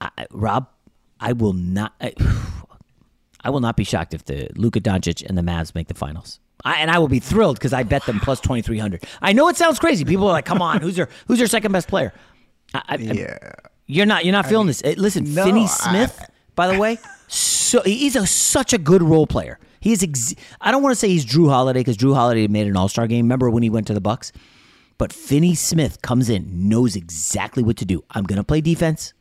I, 0.00 0.26
Rob, 0.30 0.68
I 1.20 1.32
will 1.32 1.52
not. 1.52 1.94
I, 2.00 2.12
I, 3.44 3.50
will 3.50 3.60
not 3.60 3.76
be 3.76 3.84
shocked 3.84 4.14
if 4.14 4.24
the 4.24 4.48
Luka 4.56 4.80
Doncic 4.80 5.24
and 5.24 5.36
the 5.36 5.42
Mavs 5.42 5.74
make 5.74 5.88
the 5.88 5.94
finals. 5.94 6.40
I, 6.64 6.76
and 6.76 6.90
I 6.90 6.98
will 6.98 7.08
be 7.08 7.18
thrilled 7.18 7.56
because 7.56 7.72
I 7.72 7.82
bet 7.82 8.04
them 8.06 8.20
plus 8.20 8.40
twenty 8.40 8.62
three 8.62 8.78
hundred. 8.78 9.04
I 9.20 9.32
know 9.32 9.48
it 9.48 9.56
sounds 9.56 9.78
crazy. 9.78 10.04
People 10.04 10.26
are 10.28 10.32
like, 10.32 10.44
"Come 10.44 10.62
on, 10.62 10.80
who's 10.80 10.96
your 10.96 11.08
who's 11.26 11.38
your 11.38 11.48
second 11.48 11.72
best 11.72 11.88
player?" 11.88 12.12
I, 12.74 12.96
yeah, 12.96 13.52
you're 13.86 14.06
not 14.06 14.24
you're 14.24 14.32
not 14.32 14.46
feeling 14.46 14.66
mean, 14.66 14.76
this. 14.82 14.96
Listen, 14.96 15.34
no, 15.34 15.44
Finney 15.44 15.66
Smith, 15.66 16.30
by 16.54 16.68
the 16.68 16.78
way, 16.78 16.98
so 17.28 17.82
he's 17.82 18.16
a, 18.16 18.26
such 18.26 18.72
a 18.72 18.78
good 18.78 19.02
role 19.02 19.26
player. 19.26 19.58
He's 19.80 20.02
ex- 20.02 20.34
I 20.60 20.70
don't 20.70 20.82
want 20.82 20.92
to 20.92 20.98
say 20.98 21.08
he's 21.08 21.26
Jrue 21.26 21.48
Holiday 21.48 21.80
because 21.80 21.96
Jrue 21.96 22.14
Holiday 22.14 22.46
made 22.46 22.66
an 22.68 22.76
All 22.76 22.88
Star 22.88 23.06
game. 23.06 23.24
Remember 23.24 23.50
when 23.50 23.62
he 23.62 23.70
went 23.70 23.86
to 23.88 23.94
the 23.94 24.00
Bucks? 24.00 24.32
But 24.98 25.12
Finney 25.12 25.56
Smith 25.56 26.00
comes 26.02 26.28
in, 26.28 26.68
knows 26.68 26.94
exactly 26.94 27.64
what 27.64 27.76
to 27.78 27.84
do. 27.84 28.04
I'm 28.12 28.22
going 28.22 28.36
to 28.36 28.44
play 28.44 28.60
defense. 28.60 29.14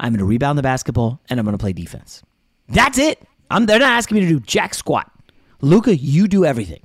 I'm 0.00 0.12
going 0.12 0.18
to 0.18 0.24
rebound 0.24 0.58
the 0.58 0.62
basketball, 0.62 1.20
and 1.28 1.38
I'm 1.38 1.46
going 1.46 1.56
to 1.56 1.62
play 1.62 1.72
defense. 1.72 2.22
That's 2.68 2.98
it. 2.98 3.22
I'm, 3.50 3.66
they're 3.66 3.78
not 3.78 3.92
asking 3.92 4.16
me 4.16 4.20
to 4.22 4.28
do 4.28 4.40
jack 4.40 4.74
squat. 4.74 5.10
Luka, 5.60 5.96
you 5.96 6.28
do 6.28 6.44
everything. 6.44 6.82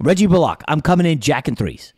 Reggie 0.00 0.26
Bullock, 0.26 0.62
I'm 0.66 0.80
coming 0.80 1.06
in 1.06 1.20
jacking 1.20 1.56
threes. 1.56 1.92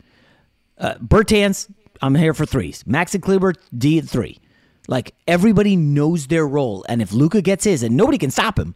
Uh, 0.77 0.95
Bertans, 0.95 1.71
I'm 2.01 2.15
here 2.15 2.33
for 2.33 2.45
threes. 2.45 2.83
Maxi 2.83 3.21
Kleber, 3.21 3.53
D 3.77 3.99
at 3.99 4.05
three. 4.05 4.39
Like 4.87 5.13
everybody 5.27 5.77
knows 5.77 6.27
their 6.27 6.45
role, 6.45 6.85
and 6.89 7.01
if 7.01 7.13
Luka 7.13 7.41
gets 7.41 7.63
his, 7.63 7.83
and 7.83 7.95
nobody 7.95 8.17
can 8.17 8.31
stop 8.31 8.59
him, 8.59 8.75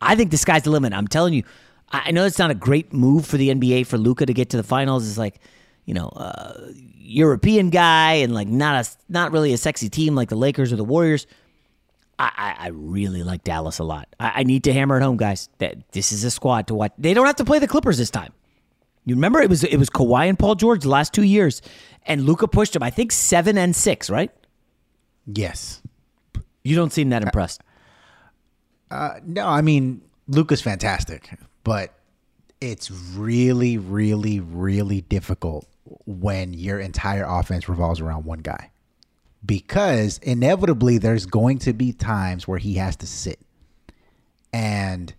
I 0.00 0.16
think 0.16 0.32
the 0.32 0.36
sky's 0.36 0.64
the 0.64 0.70
limit. 0.70 0.92
I'm 0.92 1.06
telling 1.06 1.34
you, 1.34 1.44
I 1.90 2.10
know 2.10 2.24
it's 2.24 2.38
not 2.38 2.50
a 2.50 2.54
great 2.54 2.92
move 2.92 3.24
for 3.24 3.36
the 3.36 3.50
NBA 3.50 3.86
for 3.86 3.96
Luka 3.96 4.26
to 4.26 4.34
get 4.34 4.50
to 4.50 4.56
the 4.56 4.62
finals. 4.62 5.08
It's 5.08 5.18
like, 5.18 5.40
you 5.84 5.94
know, 5.94 6.08
uh, 6.08 6.72
European 6.96 7.70
guy 7.70 8.14
and 8.14 8.34
like 8.34 8.48
not 8.48 8.84
a 8.84 8.90
not 9.08 9.32
really 9.32 9.52
a 9.52 9.56
sexy 9.56 9.88
team 9.88 10.14
like 10.14 10.28
the 10.28 10.36
Lakers 10.36 10.72
or 10.72 10.76
the 10.76 10.84
Warriors. 10.84 11.26
I, 12.18 12.30
I, 12.36 12.64
I 12.66 12.68
really 12.68 13.22
like 13.22 13.44
Dallas 13.44 13.78
a 13.78 13.84
lot. 13.84 14.08
I, 14.18 14.32
I, 14.36 14.42
need 14.42 14.64
to 14.64 14.72
hammer 14.72 14.96
it 14.96 15.02
home, 15.02 15.16
guys. 15.16 15.48
That 15.58 15.76
this 15.92 16.10
is 16.12 16.24
a 16.24 16.30
squad 16.30 16.66
to 16.68 16.74
watch. 16.74 16.92
They 16.98 17.14
don't 17.14 17.26
have 17.26 17.36
to 17.36 17.44
play 17.44 17.58
the 17.58 17.68
Clippers 17.68 17.98
this 17.98 18.10
time. 18.10 18.32
You 19.04 19.14
remember 19.14 19.40
it 19.40 19.48
was 19.48 19.64
it 19.64 19.76
was 19.76 19.88
Kawhi 19.88 20.28
and 20.28 20.38
Paul 20.38 20.54
George 20.54 20.82
the 20.82 20.88
last 20.88 21.14
two 21.14 21.22
years, 21.22 21.62
and 22.06 22.24
Luka 22.24 22.48
pushed 22.48 22.76
him. 22.76 22.82
I 22.82 22.90
think 22.90 23.12
seven 23.12 23.56
and 23.56 23.74
six, 23.74 24.10
right? 24.10 24.30
Yes. 25.26 25.82
You 26.64 26.76
don't 26.76 26.92
seem 26.92 27.10
that 27.10 27.22
impressed. 27.22 27.62
Uh, 28.90 29.14
no, 29.24 29.46
I 29.46 29.62
mean 29.62 30.02
Luka's 30.26 30.60
fantastic, 30.60 31.30
but 31.64 31.94
it's 32.60 32.90
really, 32.90 33.78
really, 33.78 34.40
really 34.40 35.02
difficult 35.02 35.66
when 36.06 36.52
your 36.52 36.80
entire 36.80 37.24
offense 37.24 37.68
revolves 37.68 38.00
around 38.00 38.24
one 38.24 38.40
guy. 38.40 38.70
Because 39.44 40.18
inevitably 40.18 40.98
there's 40.98 41.26
going 41.26 41.58
to 41.60 41.72
be 41.72 41.92
times 41.92 42.46
where 42.48 42.58
he 42.58 42.74
has 42.74 42.96
to 42.96 43.06
sit. 43.06 43.38
And 44.52 45.14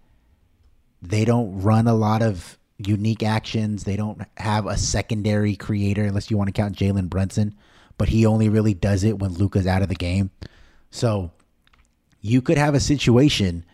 they 1.02 1.26
don't 1.26 1.62
run 1.62 1.88
a 1.88 1.94
lot 1.94 2.22
of 2.22 2.58
unique 2.78 3.24
actions. 3.24 3.84
They 3.84 3.96
don't 3.96 4.22
have 4.38 4.66
a 4.66 4.78
secondary 4.78 5.56
creator 5.56 6.04
unless 6.04 6.30
you 6.30 6.38
want 6.38 6.48
to 6.48 6.54
count 6.54 6.76
Jalen 6.76 7.10
Brunson, 7.10 7.56
but 7.98 8.10
he 8.10 8.26
only 8.26 8.50
really 8.50 8.74
does 8.74 9.04
it 9.04 9.20
when 9.20 9.34
Luka's 9.34 9.68
out 9.68 9.82
of 9.82 9.90
the 9.90 9.96
game. 9.96 10.32
So 10.92 11.32
you 12.22 12.42
could 12.42 12.58
have 12.58 12.74
a 12.74 12.80
situation 12.80 13.66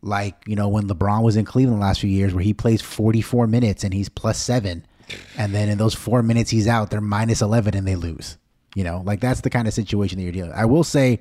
like, 0.00 0.36
you 0.46 0.56
know, 0.56 0.68
when 0.68 0.88
LeBron 0.88 1.22
was 1.22 1.36
in 1.36 1.44
Cleveland 1.44 1.80
the 1.80 1.86
last 1.86 2.00
few 2.00 2.10
years 2.10 2.34
where 2.34 2.42
he 2.42 2.54
plays 2.54 2.82
44 2.82 3.46
minutes 3.46 3.84
and 3.84 3.94
he's 3.94 4.08
plus 4.08 4.38
seven 4.38 4.84
and 5.36 5.54
then 5.54 5.68
in 5.68 5.78
those 5.78 5.94
four 5.94 6.22
minutes 6.22 6.50
he's 6.50 6.68
out, 6.68 6.90
they're 6.90 7.00
minus 7.00 7.42
eleven 7.42 7.76
and 7.76 7.86
they 7.86 7.96
lose. 7.96 8.36
You 8.74 8.84
know, 8.84 9.02
like 9.04 9.20
that's 9.20 9.42
the 9.42 9.50
kind 9.50 9.68
of 9.68 9.74
situation 9.74 10.18
that 10.18 10.24
you're 10.24 10.32
dealing. 10.32 10.50
With. 10.50 10.58
I 10.58 10.64
will 10.64 10.84
say, 10.84 11.20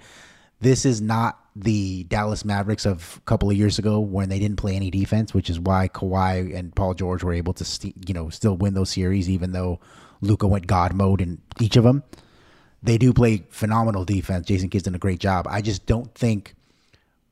this 0.61 0.85
is 0.85 1.01
not 1.01 1.39
the 1.55 2.03
Dallas 2.05 2.45
Mavericks 2.45 2.85
of 2.85 3.17
a 3.17 3.21
couple 3.21 3.49
of 3.49 3.57
years 3.57 3.77
ago 3.77 3.99
when 3.99 4.29
they 4.29 4.39
didn't 4.39 4.57
play 4.57 4.75
any 4.75 4.89
defense, 4.89 5.33
which 5.33 5.49
is 5.49 5.59
why 5.59 5.89
Kawhi 5.89 6.55
and 6.55 6.73
Paul 6.73 6.93
George 6.93 7.23
were 7.23 7.33
able 7.33 7.53
to, 7.53 7.65
st- 7.65 8.07
you 8.07 8.13
know, 8.13 8.29
still 8.29 8.55
win 8.55 8.73
those 8.73 8.91
series, 8.91 9.29
even 9.29 9.51
though 9.51 9.79
Luka 10.21 10.47
went 10.47 10.67
God 10.67 10.93
mode 10.93 11.19
in 11.19 11.41
each 11.59 11.75
of 11.75 11.83
them. 11.83 12.03
They 12.83 12.97
do 12.97 13.11
play 13.11 13.43
phenomenal 13.49 14.05
defense. 14.05 14.47
Jason 14.47 14.69
Kidd's 14.69 14.85
done 14.85 14.95
a 14.95 14.99
great 14.99 15.19
job. 15.19 15.45
I 15.49 15.61
just 15.61 15.85
don't 15.85 16.13
think 16.15 16.55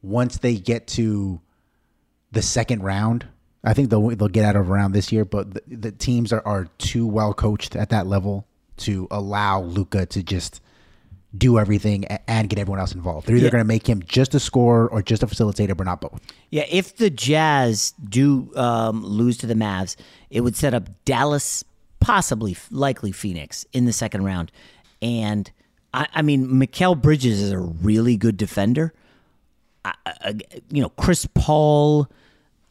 once 0.02 0.38
they 0.38 0.56
get 0.56 0.88
to 0.88 1.40
the 2.32 2.42
second 2.42 2.84
round, 2.84 3.26
I 3.64 3.74
think 3.74 3.90
they'll 3.90 4.10
they'll 4.10 4.28
get 4.28 4.46
out 4.46 4.56
of 4.56 4.70
around 4.70 4.92
this 4.92 5.12
year, 5.12 5.26
but 5.26 5.54
the, 5.54 5.62
the 5.68 5.92
teams 5.92 6.32
are, 6.32 6.42
are 6.46 6.66
too 6.78 7.08
well 7.08 7.34
coached 7.34 7.76
at 7.76 7.90
that 7.90 8.08
level 8.08 8.46
to 8.80 9.08
allow 9.12 9.62
Luka 9.62 10.06
to 10.08 10.24
just 10.24 10.62
do 11.38 11.60
everything 11.60 12.06
and 12.06 12.50
get 12.50 12.58
everyone 12.58 12.80
else 12.80 12.94
involved. 12.94 13.28
They're 13.28 13.36
either 13.36 13.46
yeah. 13.46 13.52
going 13.52 13.64
to 13.64 13.68
make 13.68 13.88
him 13.88 14.02
just 14.04 14.34
a 14.34 14.40
scorer 14.40 14.88
or 14.88 15.02
just 15.02 15.22
a 15.22 15.28
facilitator, 15.28 15.78
but 15.78 15.86
not 15.86 16.02
both. 16.02 16.20
Yeah, 16.50 16.66
if 16.70 16.96
the 16.98 17.10
Jazz 17.10 17.94
do 18.04 18.52
um, 18.56 19.06
lose 19.06 19.38
to 19.38 19.48
the 19.48 19.54
Mavs, 19.54 19.96
it 20.32 20.42
would 20.42 20.56
set 20.56 20.74
up 20.74 20.90
Dallas, 21.06 21.64
possibly, 22.00 22.58
likely 22.72 23.12
Phoenix 23.12 23.66
in 23.74 23.86
the 23.86 23.94
second 23.94 24.24
round. 24.24 24.52
And 25.02 25.52
I, 25.94 26.08
I 26.16 26.22
mean, 26.24 26.48
Mikal 26.48 27.00
Bridges 27.00 27.40
is 27.40 27.52
a 27.52 27.60
really 27.60 28.18
good 28.18 28.36
defender. 28.36 28.94
I, 29.86 29.94
I, 30.06 30.36
you 30.72 30.82
know, 30.82 30.90
Chris 30.90 31.28
Paul 31.36 32.10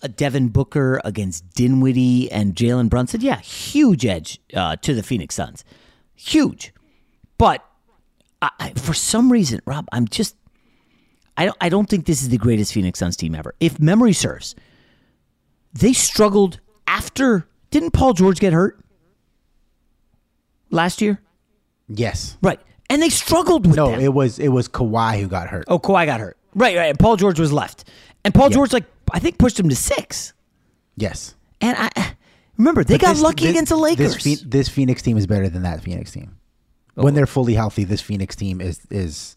a 0.03 0.09
Devin 0.09 0.49
Booker 0.49 1.01
against 1.05 1.49
Dinwiddie 1.55 2.31
and 2.31 2.55
Jalen 2.55 2.89
Brunson, 2.89 3.21
yeah, 3.21 3.41
huge 3.41 4.07
edge 4.07 4.41
uh, 4.55 4.77
to 4.77 4.95
the 4.95 5.03
Phoenix 5.03 5.35
Suns. 5.35 5.65
Huge. 6.19 6.75
But 7.39 7.65
I, 8.43 8.51
I, 8.59 8.71
for 8.73 8.93
some 8.93 9.31
reason, 9.31 9.61
Rob, 9.65 9.87
I'm 9.93 10.09
just, 10.09 10.35
I 11.37 11.45
don't, 11.45 11.57
I 11.61 11.69
don't 11.69 11.89
think 11.89 12.07
this 12.07 12.23
is 12.23 12.29
the 12.29 12.39
greatest 12.39 12.73
Phoenix 12.73 12.99
Suns 12.99 13.17
team 13.17 13.35
ever. 13.35 13.55
If 13.61 13.79
memory 13.79 14.13
serves, 14.13 14.55
they 15.73 15.93
struggled 15.93 16.59
after, 16.89 17.47
didn't 17.71 17.93
Paul 17.93 18.13
George 18.15 18.41
get 18.41 18.53
hurt? 18.53 18.81
last 20.71 21.01
year? 21.01 21.19
Yes. 21.89 22.37
Right. 22.43 22.61
And 22.91 23.01
they 23.01 23.09
struggled 23.09 23.67
with 23.67 23.77
No, 23.77 23.91
them. 23.93 24.01
it 24.01 24.13
was 24.13 24.39
it 24.39 24.49
was 24.49 24.69
Kawhi 24.69 25.19
who 25.21 25.27
got 25.27 25.49
hurt. 25.49 25.65
Oh, 25.69 25.79
Kawhi 25.79 26.05
got 26.05 26.21
hurt. 26.21 26.37
Right, 26.55 26.77
right. 26.77 26.91
And 26.91 26.99
Paul 26.99 27.17
George 27.17 27.41
was 27.41 27.53
left. 27.53 27.85
And 28.25 28.35
Paul 28.35 28.51
George, 28.51 28.73
like, 28.73 28.85
I 29.13 29.19
think 29.19 29.39
pushed 29.39 29.59
him 29.59 29.69
to 29.71 29.77
six. 29.77 30.35
Yes. 30.97 31.35
And 31.63 31.77
I 31.79 32.15
remember 32.59 32.85
they 32.85 32.95
But 32.95 33.01
got 33.01 33.13
this- 33.15 33.23
lucky 33.23 33.45
this- 33.45 33.53
against 33.53 33.71
the 33.71 33.77
Lakers. 33.77 34.23
This, 34.23 34.43
this 34.47 34.69
Phoenix 34.69 35.01
team 35.03 35.17
is 35.17 35.27
better 35.27 35.49
than 35.49 35.63
that 35.63 35.83
Phoenix 35.83 36.11
team. 36.13 36.37
Oh. 36.97 37.05
When 37.05 37.15
they're 37.15 37.27
fully 37.27 37.55
healthy, 37.55 37.85
this 37.85 38.01
Phoenix 38.03 38.35
team 38.37 38.61
is 38.61 38.81
is 38.91 39.37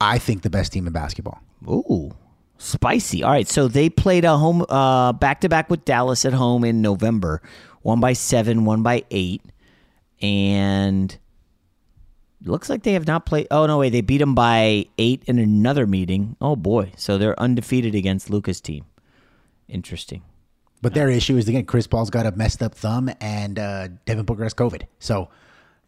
I 0.00 0.18
think 0.18 0.42
the 0.42 0.50
best 0.50 0.72
team 0.72 0.86
in 0.86 0.92
basketball. 0.92 1.40
Ooh, 1.68 2.12
spicy. 2.58 3.22
All 3.22 3.30
right, 3.30 3.46
so 3.48 3.68
they 3.68 3.88
played 3.88 4.24
a 4.24 4.36
home 4.36 4.64
uh, 4.68 5.12
back 5.12 5.40
to 5.42 5.48
back 5.48 5.70
with 5.70 5.84
Dallas 5.84 6.24
at 6.24 6.32
home 6.32 6.64
in 6.64 6.82
November, 6.82 7.40
one 7.82 8.00
by 8.00 8.12
seven, 8.14 8.64
one 8.64 8.82
by 8.82 9.04
eight, 9.10 9.42
and 10.20 11.16
looks 12.42 12.68
like 12.68 12.82
they 12.82 12.92
have 12.94 13.06
not 13.06 13.24
played. 13.26 13.46
Oh 13.50 13.66
no, 13.66 13.78
wait, 13.78 13.90
they 13.90 14.00
beat 14.00 14.18
them 14.18 14.34
by 14.34 14.86
eight 14.98 15.22
in 15.26 15.38
another 15.38 15.86
meeting. 15.86 16.36
Oh 16.40 16.56
boy, 16.56 16.92
so 16.96 17.18
they're 17.18 17.38
undefeated 17.38 17.94
against 17.94 18.30
Luka's 18.30 18.60
team. 18.60 18.84
Interesting. 19.68 20.22
But 20.84 20.94
their 20.94 21.08
issue 21.10 21.36
is 21.36 21.48
again, 21.48 21.64
Chris 21.64 21.88
Paul's 21.88 22.10
got 22.10 22.26
a 22.26 22.30
messed 22.32 22.62
up 22.62 22.74
thumb, 22.76 23.10
and 23.20 23.58
uh, 23.58 23.88
Devin 24.06 24.24
Booker 24.24 24.44
has 24.44 24.54
COVID. 24.54 24.82
So, 25.00 25.30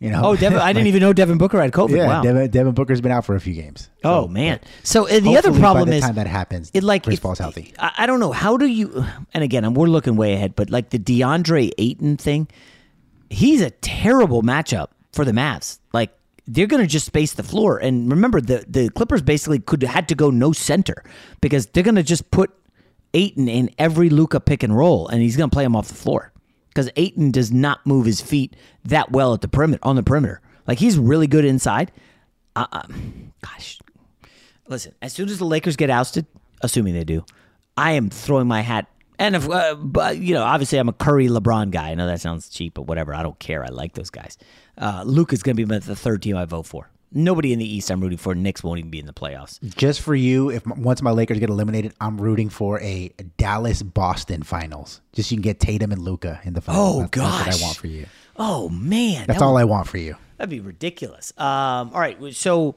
you 0.01 0.11
know. 0.11 0.22
Oh, 0.24 0.36
Devin, 0.36 0.59
I 0.59 0.72
didn't 0.72 0.84
like- 0.84 0.88
even 0.88 1.01
know 1.03 1.12
Devin 1.12 1.38
Booker 1.38 1.61
had 1.61 1.70
COVID. 1.72 1.97
Yeah, 1.97 2.07
wow. 2.09 2.22
Devin, 2.22 2.51
Devin 2.51 2.74
Booker's 2.74 3.01
been 3.01 3.12
out 3.12 3.24
for 3.24 3.34
a 3.36 3.40
few 3.40 3.55
games. 3.55 3.88
Oh 4.03 4.26
man! 4.26 4.59
So 4.82 5.07
uh, 5.09 5.20
the 5.20 5.36
other 5.36 5.53
problem 5.53 5.84
by 5.84 5.90
the 5.92 5.97
is 5.99 6.03
time 6.05 6.14
that 6.16 6.26
happens, 6.26 6.70
It 6.74 6.82
like 6.82 7.05
Chris 7.05 7.16
if- 7.18 7.22
Paul's 7.22 7.38
healthy. 7.38 7.74
I, 7.78 7.92
I 7.99 8.07
don't 8.07 8.18
know 8.20 8.32
how 8.32 8.57
do 8.57 8.66
you. 8.66 9.05
And 9.32 9.44
again, 9.44 9.72
we're 9.74 9.86
looking 9.86 10.16
way 10.16 10.32
ahead, 10.34 10.57
but 10.57 10.70
like 10.70 10.90
the 10.90 10.99
DeAndre 10.99 11.70
Ayton 11.78 12.16
thing, 12.16 12.49
he's 13.30 13.61
a 13.61 13.70
terrible 13.70 14.42
matchup 14.42 14.88
for 15.12 15.24
the 15.24 15.32
Mavs. 15.32 15.78
Like 15.92 16.11
they're 16.47 16.66
going 16.66 16.82
to 16.82 16.86
just 16.88 17.07
space 17.07 17.32
the 17.34 17.42
floor. 17.42 17.78
And 17.78 18.11
remember, 18.11 18.40
the 18.40 18.64
the 18.68 18.88
Clippers 18.90 19.22
basically 19.22 19.59
could 19.59 19.82
had 19.82 20.09
to 20.09 20.14
go 20.14 20.30
no 20.30 20.53
center 20.53 21.03
because 21.40 21.66
they're 21.66 21.82
going 21.82 21.97
to 21.97 22.03
just 22.03 22.30
put 22.30 22.51
Ayton 23.16 23.48
in 23.48 23.70
every 23.78 24.10
Luka 24.10 24.38
pick 24.38 24.62
and 24.62 24.76
roll, 24.76 25.08
and 25.08 25.22
he's 25.22 25.36
going 25.36 25.48
to 25.48 25.54
play 25.54 25.64
him 25.64 25.74
off 25.74 25.88
the 25.88 25.94
floor 25.94 26.32
because 26.68 26.90
Ayton 26.96 27.30
does 27.30 27.50
not 27.50 27.84
move 27.86 28.04
his 28.04 28.20
feet 28.20 28.54
that 28.84 29.10
well 29.10 29.32
at 29.32 29.40
the 29.40 29.48
perimeter 29.48 29.80
on 29.82 29.96
the 29.96 30.02
perimeter. 30.02 30.42
Like 30.66 30.78
he's 30.78 30.98
really 30.98 31.26
good 31.26 31.46
inside. 31.46 31.90
Uh, 32.54 32.66
uh, 32.70 32.82
gosh, 33.42 33.78
listen. 34.68 34.94
As 35.00 35.14
soon 35.14 35.30
as 35.30 35.38
the 35.38 35.46
Lakers 35.46 35.76
get 35.76 35.88
ousted, 35.88 36.26
assuming 36.60 36.92
they 36.92 37.04
do, 37.04 37.24
I 37.76 37.92
am 37.92 38.10
throwing 38.10 38.46
my 38.46 38.60
hat. 38.60 38.86
And 39.18 39.34
if 39.34 39.48
uh, 39.48 39.76
but, 39.76 40.18
you 40.18 40.34
know, 40.34 40.42
obviously, 40.42 40.76
I'm 40.76 40.90
a 40.90 40.92
Curry 40.92 41.28
LeBron 41.28 41.70
guy. 41.70 41.90
I 41.90 41.94
know 41.94 42.06
that 42.06 42.20
sounds 42.20 42.50
cheap, 42.50 42.74
but 42.74 42.82
whatever. 42.82 43.14
I 43.14 43.22
don't 43.22 43.38
care. 43.38 43.64
I 43.64 43.68
like 43.68 43.94
those 43.94 44.10
guys. 44.10 44.36
Uh, 44.76 45.04
Luke 45.06 45.32
is 45.32 45.42
going 45.42 45.56
to 45.56 45.64
be 45.64 45.78
the 45.78 45.96
third 45.96 46.20
team 46.20 46.36
I 46.36 46.44
vote 46.44 46.66
for. 46.66 46.90
Nobody 47.16 47.52
in 47.52 47.58
the 47.58 47.64
East 47.64 47.90
I'm 47.90 48.00
rooting 48.00 48.18
for. 48.18 48.34
Knicks 48.34 48.62
won't 48.62 48.78
even 48.78 48.90
be 48.90 48.98
in 48.98 49.06
the 49.06 49.12
playoffs. 49.12 49.58
Just 49.76 50.02
for 50.02 50.14
you, 50.14 50.50
if 50.50 50.66
once 50.66 51.00
my 51.02 51.10
Lakers 51.10 51.38
get 51.38 51.48
eliminated, 51.50 51.94
I'm 52.00 52.20
rooting 52.20 52.48
for 52.50 52.78
a 52.80 53.08
Dallas 53.38 53.82
Boston 53.82 54.42
finals. 54.42 55.00
Just 55.12 55.30
so 55.30 55.32
you 55.34 55.38
can 55.38 55.42
get 55.42 55.58
Tatum 55.60 55.92
and 55.92 56.02
Luka 56.02 56.40
in 56.44 56.52
the 56.52 56.60
finals. 56.60 56.96
Oh, 56.96 57.00
That's- 57.00 57.10
That's 57.12 57.46
what 57.46 57.46
gosh. 57.54 57.62
I 57.62 57.64
want 57.64 57.76
for 57.78 57.86
you. 57.86 58.06
Oh 58.36 58.68
man, 58.68 59.26
That's 59.26 59.38
that 59.40 59.44
all 59.44 59.54
would- 59.54 59.60
I 59.60 59.64
want 59.64 59.88
for 59.88 59.98
you. 59.98 60.16
That'd 60.36 60.50
be 60.50 60.60
ridiculous. 60.60 61.32
Um, 61.38 61.90
all 61.94 62.00
right, 62.00 62.18
so 62.34 62.74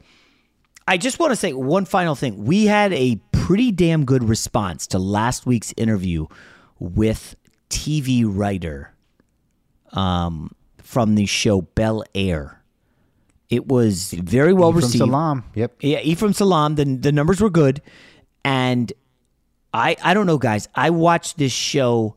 I 0.87 0.97
just 0.97 1.19
want 1.19 1.31
to 1.33 1.35
say 1.35 1.51
one 1.51 1.83
final 1.83 2.15
thing. 2.15 2.45
We 2.45 2.65
had 2.65 2.93
a 2.93 3.17
pretty 3.33 3.71
damn 3.73 4.05
good 4.05 4.23
response 4.23 4.87
to 4.87 4.99
last 4.99 5.45
week's 5.45 5.73
interview 5.75 6.27
with 6.79 7.35
TV 7.69 8.23
writer 8.25 8.93
um, 9.91 10.51
from 10.81 11.15
the 11.15 11.25
show 11.25 11.61
Bel 11.61 12.03
Air. 12.15 12.59
It 13.50 13.68
was 13.68 14.12
very 14.14 14.54
well 14.54 14.70
Ephraim 14.70 14.84
received. 14.84 15.04
Salam. 15.06 15.43
Yep. 15.56 15.76
Yeah, 15.82 16.00
Ephraim 16.02 16.34
Salam. 16.34 16.76
The 16.76 16.86
the 16.86 17.12
numbers 17.12 17.41
were 17.41 17.50
good, 17.50 17.82
and 18.45 18.93
I 19.74 19.95
I 20.04 20.14
don't 20.14 20.28
know, 20.28 20.38
guys. 20.38 20.68
I 20.76 20.91
watched 20.91 21.38
this 21.38 21.52
show, 21.52 22.16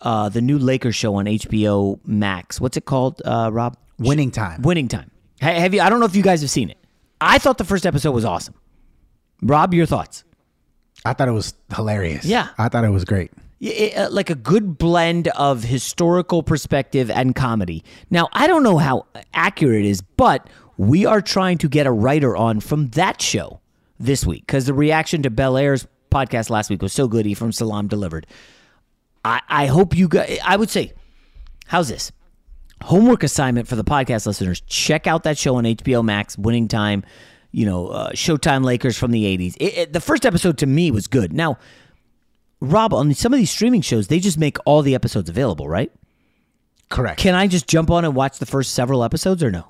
uh, 0.00 0.30
the 0.30 0.40
new 0.40 0.58
Lakers 0.58 0.94
show 0.96 1.16
on 1.16 1.26
HBO 1.26 2.00
Max. 2.06 2.60
What's 2.60 2.76
it 2.78 2.86
called, 2.86 3.20
uh, 3.24 3.50
Rob? 3.52 3.76
Winning 3.98 4.30
time. 4.30 4.62
Winning 4.62 4.88
time. 4.88 5.10
Ha- 5.42 5.52
Have 5.60 5.74
you? 5.74 5.80
I 5.82 5.90
don't 5.90 6.00
know 6.00 6.06
if 6.06 6.16
you 6.16 6.22
guys 6.22 6.40
have 6.40 6.50
seen 6.50 6.70
it. 6.70 6.78
I 7.20 7.38
thought 7.38 7.58
the 7.58 7.64
first 7.64 7.84
episode 7.86 8.12
was 8.12 8.24
awesome. 8.24 8.54
Rob, 9.42 9.74
your 9.74 9.86
thoughts? 9.86 10.24
I 11.04 11.12
thought 11.12 11.28
it 11.28 11.32
was 11.32 11.52
hilarious. 11.74 12.24
Yeah. 12.24 12.48
I 12.56 12.68
thought 12.70 12.84
it 12.84 12.88
was 12.90 13.04
great. 13.04 13.30
It- 13.68 13.96
uh, 13.96 14.08
like 14.10 14.30
a 14.30 14.34
good 14.34 14.76
blend 14.78 15.28
of 15.28 15.64
historical 15.64 16.42
perspective 16.42 17.10
and 17.10 17.34
comedy. 17.34 17.82
Now, 18.10 18.28
I 18.32 18.46
don't 18.46 18.62
know 18.62 18.78
how 18.78 19.06
accurate 19.32 19.84
it 19.84 19.88
is, 19.88 20.02
but 20.02 20.48
we 20.76 21.06
are 21.06 21.20
trying 21.22 21.58
to 21.58 21.68
get 21.68 21.86
a 21.86 21.92
writer 21.92 22.36
on 22.36 22.60
from 22.60 22.88
that 22.90 23.22
show 23.22 23.60
this 23.98 24.26
week 24.26 24.42
because 24.46 24.66
the 24.66 24.74
reaction 24.74 25.22
to 25.22 25.30
Bel 25.30 25.56
Air's 25.56 25.86
podcast 26.10 26.50
last 26.50 26.68
week 26.70 26.82
was 26.82 26.92
so 26.92 27.08
good. 27.08 27.26
Ephraim 27.26 27.52
Salam 27.52 27.88
delivered. 27.88 28.26
I, 29.24 29.40
I 29.48 29.66
hope 29.66 29.96
you 29.96 30.08
guys, 30.08 30.38
I 30.44 30.56
would 30.56 30.68
say, 30.70 30.92
how's 31.66 31.88
this? 31.88 32.12
Homework 32.82 33.22
assignment 33.22 33.66
for 33.68 33.76
the 33.76 33.84
podcast 33.84 34.26
listeners. 34.26 34.60
Check 34.66 35.06
out 35.06 35.22
that 35.22 35.38
show 35.38 35.56
on 35.56 35.64
HBO 35.64 36.04
Max, 36.04 36.36
Winning 36.36 36.68
Time, 36.68 37.02
you 37.50 37.64
know, 37.64 37.86
uh, 37.88 38.10
Showtime 38.12 38.62
Lakers 38.64 38.98
from 38.98 39.10
the 39.12 39.24
80s. 39.24 39.56
It, 39.58 39.64
it- 39.78 39.92
the 39.92 40.00
first 40.00 40.26
episode 40.26 40.58
to 40.58 40.66
me 40.66 40.90
was 40.90 41.06
good. 41.06 41.32
Now, 41.32 41.56
Rob, 42.60 42.94
on 42.94 43.12
some 43.14 43.32
of 43.32 43.38
these 43.38 43.50
streaming 43.50 43.80
shows, 43.82 44.08
they 44.08 44.18
just 44.20 44.38
make 44.38 44.56
all 44.64 44.82
the 44.82 44.94
episodes 44.94 45.28
available, 45.28 45.68
right? 45.68 45.92
Correct. 46.90 47.18
Can 47.20 47.34
I 47.34 47.46
just 47.46 47.66
jump 47.66 47.90
on 47.90 48.04
and 48.04 48.14
watch 48.14 48.38
the 48.38 48.46
first 48.46 48.72
several 48.74 49.02
episodes 49.04 49.42
or 49.42 49.50
no? 49.50 49.66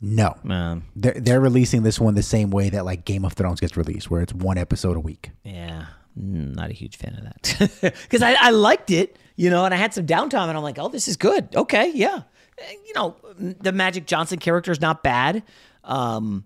No. 0.00 0.36
Um, 0.48 0.84
They're, 0.96 1.14
they're 1.20 1.40
releasing 1.40 1.82
this 1.82 1.98
one 2.00 2.14
the 2.14 2.22
same 2.22 2.50
way 2.50 2.70
that 2.70 2.84
like 2.84 3.04
Game 3.04 3.24
of 3.24 3.32
Thrones 3.34 3.60
gets 3.60 3.76
released, 3.76 4.10
where 4.10 4.20
it's 4.22 4.32
one 4.34 4.58
episode 4.58 4.96
a 4.96 5.00
week. 5.00 5.30
yeah, 5.44 5.86
mm, 6.18 6.54
not 6.54 6.70
a 6.70 6.72
huge 6.72 6.96
fan 6.96 7.14
of 7.14 7.24
that. 7.24 7.92
Because 8.02 8.22
I, 8.22 8.34
I 8.38 8.50
liked 8.50 8.90
it, 8.90 9.16
you 9.36 9.48
know, 9.50 9.64
and 9.64 9.72
I 9.72 9.76
had 9.76 9.94
some 9.94 10.06
downtime 10.06 10.48
and 10.48 10.56
I'm 10.56 10.62
like, 10.62 10.78
oh, 10.78 10.88
this 10.88 11.06
is 11.08 11.16
good. 11.16 11.54
Okay, 11.54 11.92
yeah. 11.94 12.22
Eh, 12.58 12.72
You 12.86 12.92
know, 12.94 13.16
the 13.38 13.72
Magic 13.72 14.06
Johnson 14.06 14.38
character 14.38 14.72
is 14.72 14.80
not 14.80 15.02
bad. 15.02 15.42
Um, 15.84 16.44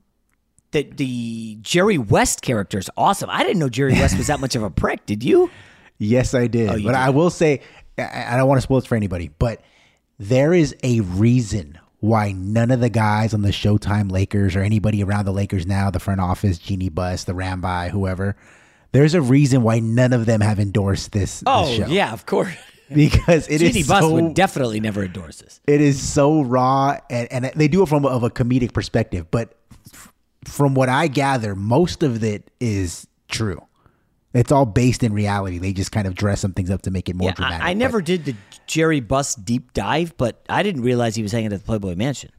the, 0.72 0.82
the 0.82 1.58
Jerry 1.62 1.98
West 1.98 2.42
character 2.42 2.78
is 2.78 2.90
awesome. 2.96 3.30
I 3.30 3.42
didn't 3.42 3.58
know 3.58 3.68
Jerry 3.68 3.92
West 3.94 4.16
was 4.16 4.26
that 4.26 4.40
much 4.40 4.54
of 4.56 4.62
a 4.62 4.70
prick. 4.82 5.06
Did 5.06 5.22
you? 5.24 5.50
Yes, 5.98 6.34
I 6.34 6.46
did. 6.46 6.68
Oh, 6.68 6.72
but 6.74 6.78
did. 6.80 6.94
I 6.94 7.10
will 7.10 7.30
say, 7.30 7.60
I, 7.98 8.36
don't 8.36 8.48
want 8.48 8.58
to 8.58 8.62
spoil 8.62 8.78
it 8.78 8.86
for 8.86 8.96
anybody, 8.96 9.30
but 9.38 9.62
there 10.18 10.52
is 10.52 10.74
a 10.82 11.00
reason 11.00 11.78
why 12.00 12.32
none 12.32 12.70
of 12.70 12.80
the 12.80 12.90
guys 12.90 13.32
on 13.32 13.42
the 13.42 13.48
Showtime 13.50 14.10
Lakers 14.12 14.54
or 14.54 14.60
anybody 14.60 15.02
around 15.02 15.24
the 15.24 15.32
Lakers 15.32 15.66
now, 15.66 15.90
the 15.90 15.98
front 16.00 16.20
office, 16.20 16.58
Jeanie 16.58 16.90
Buss, 16.90 17.24
the 17.24 17.32
Ramby, 17.32 17.90
whoever, 17.90 18.36
there's 18.92 19.14
a 19.14 19.22
reason 19.22 19.62
why 19.62 19.78
none 19.78 20.12
of 20.12 20.26
them 20.26 20.40
have 20.42 20.58
endorsed 20.60 21.12
this, 21.12 21.40
this 21.40 21.44
Oh, 21.46 21.72
show. 21.74 21.86
yeah, 21.86 22.12
of 22.12 22.26
course. 22.26 22.54
Because 22.94 23.48
it 23.48 23.60
is 23.62 23.72
Jeanie 23.72 23.82
Buss 23.82 24.02
so- 24.02 24.12
would 24.12 24.34
definitely 24.34 24.78
never 24.78 25.02
endorse 25.02 25.38
this. 25.38 25.60
It 25.66 25.80
is 25.80 26.00
so 26.00 26.42
raw, 26.42 26.96
and, 27.10 27.32
and 27.32 27.44
they 27.56 27.66
do 27.66 27.82
it 27.82 27.88
from 27.88 28.04
a, 28.04 28.08
of 28.08 28.22
a 28.22 28.30
comedic 28.30 28.72
perspective. 28.72 29.26
But 29.28 29.56
from 30.47 30.74
what 30.74 30.88
I 30.88 31.09
gather, 31.09 31.55
most 31.55 32.03
of 32.03 32.22
it 32.24 32.51
is 32.61 33.07
true. 33.28 33.62
It's 34.34 34.53
all 34.53 34.66
based 34.66 35.03
in 35.03 35.12
reality. 35.14 35.59
They 35.59 35.72
just 35.72 35.92
kind 35.92 36.07
of 36.07 36.14
dress 36.14 36.40
some 36.40 36.53
things 36.53 36.70
up 36.70 36.82
to 36.82 36.90
make 36.90 37.09
it 37.09 37.16
more 37.16 37.30
Yeah, 37.30 37.34
dramatic. 37.34 37.64
I, 37.66 37.70
I 37.70 37.74
never 37.74 38.03
did 38.03 38.24
the 38.26 38.34
Jerry 38.66 39.01
Buss 39.01 39.34
deep 39.34 39.72
dive, 39.72 40.14
but 40.18 40.42
I 40.49 40.62
didn't 40.62 40.82
realize 40.82 41.14
he 41.14 41.22
was 41.22 41.32
hanging 41.32 41.53
at 41.53 41.59
the 41.59 41.64
Playboy 41.64 41.94
Mansion 41.94 42.30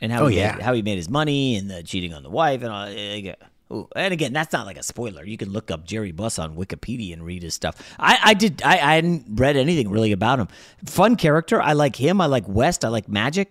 and 0.00 0.12
how 0.12 0.24
Oh, 0.24 0.26
he 0.26 0.36
yeah. 0.36 0.52
made, 0.56 0.62
how 0.62 0.74
he 0.74 0.82
made 0.82 0.96
his 0.96 1.08
money 1.08 1.56
and 1.56 1.70
the 1.70 1.82
cheating 1.82 2.12
on 2.12 2.22
the 2.22 2.28
wife 2.30 2.62
and 2.62 2.70
all. 2.70 2.84
eh, 2.86 3.32
eh, 3.70 3.82
And 3.96 4.12
again, 4.12 4.34
that's 4.34 4.52
not 4.52 4.66
like 4.66 4.76
a 4.76 4.82
spoiler. 4.82 5.24
You 5.24 5.38
can 5.38 5.48
look 5.50 5.70
up 5.70 5.86
Jerry 5.86 6.12
Buss 6.12 6.38
on 6.38 6.56
Wikipedia 6.56 7.14
and 7.14 7.24
read 7.24 7.42
his 7.42 7.54
stuff. 7.54 7.76
I, 7.98 8.18
I 8.22 8.34
did. 8.34 8.60
I, 8.62 8.72
I 8.74 8.94
hadn't 8.96 9.24
read 9.30 9.56
anything 9.56 9.88
really 9.88 10.12
about 10.12 10.38
him. 10.38 10.48
Fun 10.84 11.16
character. 11.16 11.62
I 11.62 11.72
like 11.72 11.96
him. 11.96 12.20
I 12.20 12.26
like 12.26 12.44
West. 12.46 12.84
I 12.84 12.88
like 12.88 13.08
Magic. 13.08 13.50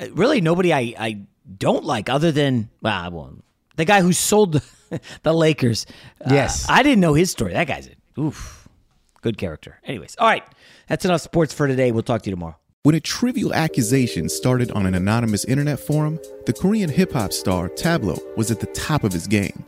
Uh, 0.00 0.06
Really, 0.12 0.40
nobody 0.40 0.72
I, 0.72 0.94
I 0.98 1.20
don't 1.56 1.84
like 1.84 2.08
other 2.08 2.32
than 2.32 2.70
well, 2.82 2.94
I 3.04 3.08
won't. 3.08 3.44
the 3.76 3.84
guy 3.84 4.00
who 4.02 4.12
sold 4.12 4.52
the, 4.52 5.00
the 5.22 5.32
Lakers. 5.32 5.86
Uh, 6.20 6.30
Yes. 6.32 6.66
I 6.68 6.82
didn't 6.82 7.00
know 7.00 7.14
his 7.14 7.30
story. 7.30 7.52
That 7.52 7.66
guy's 7.66 7.88
a 7.88 8.20
oof, 8.20 8.68
good 9.22 9.38
character. 9.38 9.78
Anyways, 9.84 10.16
all 10.18 10.28
right, 10.28 10.44
that's 10.88 11.04
enough 11.04 11.20
sports 11.20 11.54
for 11.54 11.66
today. 11.66 11.92
We'll 11.92 12.02
talk 12.02 12.22
to 12.22 12.30
you 12.30 12.36
tomorrow. 12.36 12.56
When 12.82 12.94
a 12.94 13.00
trivial 13.00 13.52
accusation 13.52 14.28
started 14.28 14.70
on 14.70 14.86
an 14.86 14.94
anonymous 14.94 15.44
internet 15.44 15.80
forum, 15.80 16.18
the 16.46 16.52
Korean 16.52 16.88
hip 16.88 17.12
hop 17.12 17.32
star 17.32 17.68
Tablo 17.68 18.18
was 18.36 18.50
at 18.50 18.60
the 18.60 18.66
top 18.66 19.04
of 19.04 19.12
his 19.12 19.26
game. 19.26 19.64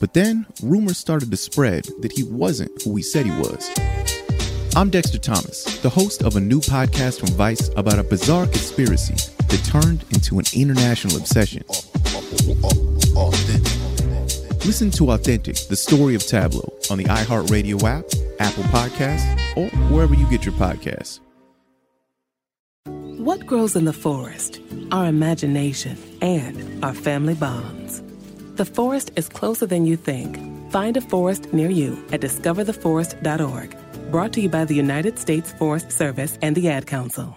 But 0.00 0.12
then, 0.12 0.46
rumors 0.62 0.98
started 0.98 1.30
to 1.30 1.36
spread 1.36 1.84
that 2.00 2.12
he 2.12 2.24
wasn't 2.24 2.70
who 2.82 2.96
he 2.96 3.02
said 3.02 3.26
he 3.26 3.32
was. 3.32 3.70
I'm 4.76 4.90
Dexter 4.90 5.18
Thomas, 5.18 5.78
the 5.82 5.88
host 5.88 6.22
of 6.22 6.34
a 6.36 6.40
new 6.40 6.58
podcast 6.60 7.20
from 7.20 7.28
Vice 7.30 7.68
about 7.76 7.98
a 8.00 8.02
bizarre 8.02 8.46
conspiracy 8.46 9.14
that 9.54 9.64
turned 9.64 10.04
into 10.10 10.40
an 10.40 10.44
international 10.52 11.16
obsession. 11.16 11.62
Listen 14.64 14.90
to 14.90 15.10
Authentic, 15.12 15.56
the 15.68 15.76
story 15.76 16.16
of 16.16 16.22
Tablo, 16.22 16.72
on 16.90 16.98
the 16.98 17.04
iHeartRadio 17.04 17.80
app, 17.84 18.04
Apple 18.40 18.64
Podcasts, 18.64 19.56
or 19.56 19.68
wherever 19.92 20.14
you 20.14 20.28
get 20.28 20.44
your 20.44 20.54
podcasts. 20.54 21.20
What 22.84 23.46
grows 23.46 23.76
in 23.76 23.84
the 23.84 23.92
forest? 23.92 24.60
Our 24.90 25.06
imagination 25.06 25.96
and 26.20 26.84
our 26.84 26.94
family 26.94 27.34
bonds. 27.34 28.02
The 28.56 28.64
forest 28.64 29.12
is 29.14 29.28
closer 29.28 29.66
than 29.66 29.86
you 29.86 29.96
think. 29.96 30.36
Find 30.72 30.96
a 30.96 31.00
forest 31.00 31.52
near 31.52 31.70
you 31.70 32.04
at 32.10 32.20
discovertheforest.org. 32.20 33.76
Brought 34.10 34.32
to 34.32 34.40
you 34.40 34.48
by 34.48 34.64
the 34.64 34.74
United 34.74 35.18
States 35.18 35.52
Forest 35.52 35.92
Service 35.92 36.38
and 36.42 36.56
the 36.56 36.68
Ad 36.68 36.86
Council. 36.86 37.36